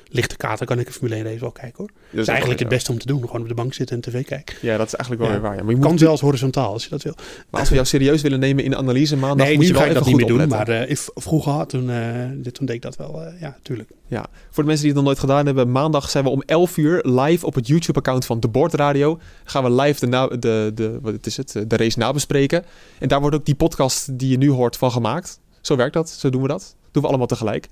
lichte 0.08 0.36
kater, 0.36 0.66
kan 0.66 0.78
ik 0.78 0.86
een 0.86 0.92
Formule 0.92 1.14
1 1.16 1.24
race 1.24 1.40
wel 1.40 1.50
kijken 1.50 1.74
hoor. 1.76 1.90
Dat 2.10 2.20
is 2.20 2.28
eigenlijk 2.28 2.60
het 2.60 2.68
beste 2.68 2.92
om 2.92 2.98
te 2.98 3.06
doen, 3.06 3.20
gewoon 3.20 3.40
op 3.40 3.48
de 3.48 3.54
bank 3.54 3.74
zitten 3.74 3.96
en 3.96 4.02
tv 4.02 4.24
kijken. 4.24 4.56
Ja, 4.60 4.76
dat 4.76 4.86
is 4.86 4.94
eigenlijk 4.94 5.22
wel 5.22 5.30
Ja. 5.32 5.32
weer 5.40 5.48
waar. 5.48 5.56
Ja. 5.58 5.62
Maar, 5.62 5.70
je 5.70 5.76
moet 5.78 5.86
Kan 5.88 5.98
zelfs 5.98 6.20
horizontaal 6.20 6.72
als 6.72 6.84
je 6.84 6.90
dat 6.90 7.02
wil. 7.02 7.14
maar 7.50 7.60
als 7.60 7.68
we 7.68 7.74
jou 7.74 7.86
serieus 7.86 8.22
willen 8.22 8.40
nemen 8.40 8.64
in 8.64 8.70
de 8.70 8.76
analyse 8.76 9.16
maandag, 9.16 9.46
nee, 9.46 9.56
moet 9.56 9.66
je 9.66 9.72
wel 9.72 9.80
ga 9.82 9.86
ik 9.86 9.92
even 9.92 10.02
dat 10.04 10.12
niet 10.18 10.28
meer 10.28 10.38
doen, 10.38 10.48
maar 10.48 10.68
if- 10.88 11.08
vroeger 11.14 11.52
had, 11.52 11.68
toen, 11.68 11.90
eh, 11.90 12.50
toen 12.52 12.66
deed 12.66 12.76
ik 12.76 12.82
dat 12.82 12.96
wel, 12.96 13.22
eh, 13.24 13.40
ja, 13.40 13.56
tuurlijk. 13.62 13.90
Ja, 14.06 14.26
voor 14.50 14.62
de 14.62 14.68
mensen 14.68 14.78
die 14.86 14.86
het 14.86 14.94
nog 14.94 15.04
nooit 15.04 15.18
gedaan 15.18 15.46
hebben, 15.46 15.70
maandag 15.72 16.10
zijn 16.10 16.24
we 16.24 16.30
om 16.30 16.42
11 16.46 16.76
uur 16.76 17.00
live 17.06 17.46
op 17.46 17.54
het 17.54 17.66
YouTube-account 17.66 18.24
van 18.26 18.40
De 18.40 18.48
Bord 18.48 18.74
Radio. 18.74 19.18
Gaan 19.44 19.62
we 19.64 19.70
live 19.82 20.00
de, 20.00 20.06
na- 20.06 20.26
de, 20.26 20.70
de, 20.74 20.98
wat 21.02 21.26
is 21.26 21.36
het, 21.36 21.52
de 21.66 21.76
race 21.76 21.98
nabespreken. 21.98 22.64
En 22.98 23.08
daar 23.08 23.20
wordt 23.20 23.36
ook 23.36 23.44
die 23.44 23.54
podcast 23.54 24.18
die 24.18 24.30
je 24.30 24.36
nu 24.38 24.50
hoort 24.50 24.76
van 24.76 24.90
gemaakt. 24.90 25.40
Zo 25.60 25.76
werkt 25.76 25.94
dat, 25.94 26.08
zo 26.10 26.30
doen 26.30 26.42
we 26.42 26.48
dat. 26.48 26.76
Doen 26.92 27.02
we 27.02 27.08
allemaal 27.08 27.26
tegelijk. 27.26 27.68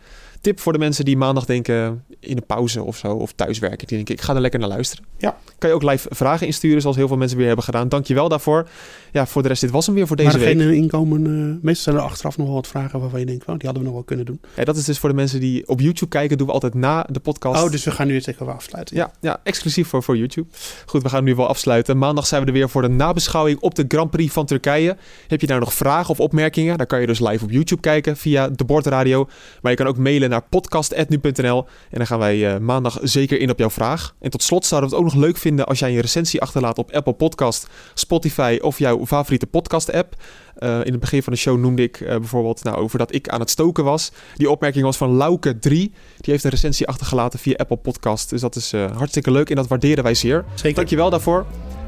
Tip 0.47 0.61
voor 0.61 0.73
de 0.73 0.79
mensen 0.79 1.05
die 1.05 1.17
maandag 1.17 1.45
denken 1.45 2.05
in 2.21 2.37
een 2.37 2.47
pauze 2.47 2.83
of 2.83 2.97
zo, 2.97 3.13
of 3.13 3.33
thuiswerken. 3.33 3.87
Die 3.87 3.97
denken, 3.97 4.15
ik 4.15 4.21
ga 4.21 4.35
er 4.35 4.41
lekker 4.41 4.61
naar 4.61 4.69
luisteren. 4.69 5.05
Ja. 5.19 5.37
Kan 5.59 5.69
je 5.69 5.75
ook 5.75 5.83
live 5.83 6.09
vragen 6.11 6.47
insturen, 6.47 6.81
zoals 6.81 6.97
heel 6.97 7.09
veel 7.09 7.17
mensen 7.17 7.37
weer 7.37 7.47
hebben 7.47 7.65
gedaan. 7.65 7.89
Dankjewel 7.89 8.29
daarvoor. 8.29 8.69
Ja, 9.13 9.27
voor 9.27 9.43
de 9.43 9.49
rest, 9.49 9.61
dit 9.61 9.71
was 9.71 9.87
hem 9.87 9.95
weer 9.95 10.07
voor 10.07 10.17
deze 10.17 10.39
maar 10.39 10.47
week. 10.47 10.59
geen 10.59 10.75
inkomen, 10.75 11.27
eh, 11.27 11.65
meestal 11.65 11.93
zijn 11.93 11.97
er 11.97 12.11
achteraf 12.11 12.37
nog 12.37 12.47
wel 12.47 12.55
wat 12.55 12.67
vragen 12.67 13.01
waarvan 13.01 13.21
je 13.21 13.27
denkt, 13.27 13.47
oh, 13.47 13.55
die 13.55 13.65
hadden 13.65 13.79
we 13.79 13.89
nog 13.89 13.95
wel 13.95 14.03
kunnen 14.03 14.25
doen. 14.25 14.41
Ja, 14.57 14.65
dat 14.65 14.77
is 14.77 14.85
dus 14.85 14.99
voor 14.99 15.09
de 15.09 15.15
mensen 15.15 15.41
die 15.41 15.69
op 15.69 15.81
YouTube 15.81 16.11
kijken, 16.11 16.39
doen 16.39 16.47
we 16.47 16.53
altijd 16.53 16.75
na 16.75 17.07
de 17.11 17.21
podcast. 17.21 17.63
Oh, 17.63 17.71
dus 17.71 17.85
we 17.85 17.91
gaan 17.91 18.07
nu 18.07 18.15
het 18.15 18.27
even 18.27 18.55
afsluiten. 18.55 18.97
Ja, 18.97 19.11
ja 19.21 19.41
exclusief 19.43 19.89
voor, 19.89 20.03
voor 20.03 20.17
YouTube. 20.17 20.49
Goed, 20.87 21.03
we 21.03 21.09
gaan 21.09 21.25
nu 21.25 21.35
wel 21.35 21.47
afsluiten. 21.47 21.99
Maandag 21.99 22.27
zijn 22.27 22.41
we 22.41 22.47
er 22.47 22.53
weer 22.53 22.69
voor 22.69 22.83
de 22.83 22.89
nabeschouwing 22.89 23.61
op 23.61 23.75
de 23.75 23.85
Grand 23.89 24.11
Prix 24.11 24.33
van 24.33 24.47
Turkije. 24.47 24.97
Heb 25.27 25.41
je 25.41 25.47
daar 25.47 25.61
nog 25.61 25.75
vragen 25.75 26.11
of 26.11 26.21
opmerkingen? 26.21 26.79
Dan 26.79 26.87
kan 26.87 27.01
je 27.01 27.07
dus 27.07 27.21
live 27.21 27.45
op 27.45 27.51
YouTube 27.51 27.81
kijken 27.81 28.17
via 28.17 28.49
de 28.49 28.65
Bordradio. 28.65 29.29
Maar 29.63 29.71
je 29.71 29.79
kan 29.79 29.87
ook 29.87 29.99
mailen 29.99 30.31
naar 30.31 30.36
podcast.nu.nl. 30.41 31.67
En 31.91 31.99
dan 31.99 32.07
gaan 32.07 32.19
wij 32.19 32.55
eh, 32.55 32.61
maandag 32.61 32.99
zeker 33.03 33.41
in 33.41 33.51
op 33.51 33.59
jouw 33.59 33.71
vraag. 33.71 34.15
En 34.21 34.31
tot 34.31 34.43
slot 34.43 34.65
zouden 34.65 34.91
we 34.91 34.97
het 34.97 35.05
ook 35.05 35.13
nog 35.13 35.23
leuk 35.23 35.37
vinden 35.37 35.67
als 35.67 35.79
jij 35.79 35.91
een 35.91 36.01
recensie 36.01 36.41
achterlaat 36.41 36.79
op 36.79 36.93
Apple 36.93 37.13
Podcast, 37.13 37.67
Spotify 37.95 38.59
of 38.63 38.79
jouw 38.79 39.07
favoriete 39.07 39.47
podcast-app. 39.47 40.15
Eh, 40.57 40.71
in 40.71 40.91
het 40.91 41.01
begin 41.01 41.23
van 41.23 41.33
de 41.33 41.39
show 41.39 41.59
noemde 41.59 41.83
ik 41.83 42.01
eh, 42.01 42.09
bijvoorbeeld 42.17 42.65
nou, 42.65 42.77
over 42.77 42.99
dat 42.99 43.15
ik 43.15 43.29
aan 43.29 43.41
het 43.41 43.51
stoken 43.51 43.85
was. 43.85 44.13
Die 44.35 44.51
opmerking 44.51 44.85
was 44.85 44.97
van 44.97 45.23
Lauke3. 45.23 45.69
Die 45.69 45.93
heeft 46.21 46.45
een 46.45 46.51
recensie 46.51 46.87
achtergelaten 46.87 47.39
via 47.39 47.55
Apple 47.57 47.77
Podcast. 47.77 48.31
Dus 48.31 48.41
dat 48.41 48.57
is 48.57 48.73
hartstikke 48.73 49.31
leuk 49.31 49.51
en 49.51 49.57
dat 49.57 49.67
waarderen 49.67 50.05
wij 50.05 50.15
zeer. 50.15 50.45
Zeker. 50.55 50.77
Dankjewel 50.77 51.11
daarvoor. 51.11 51.47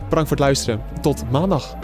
Bedankt 0.09 0.29
voor 0.29 0.37
het 0.37 0.47
luisteren. 0.47 0.83
Tot 1.01 1.31
maandag. 1.31 1.77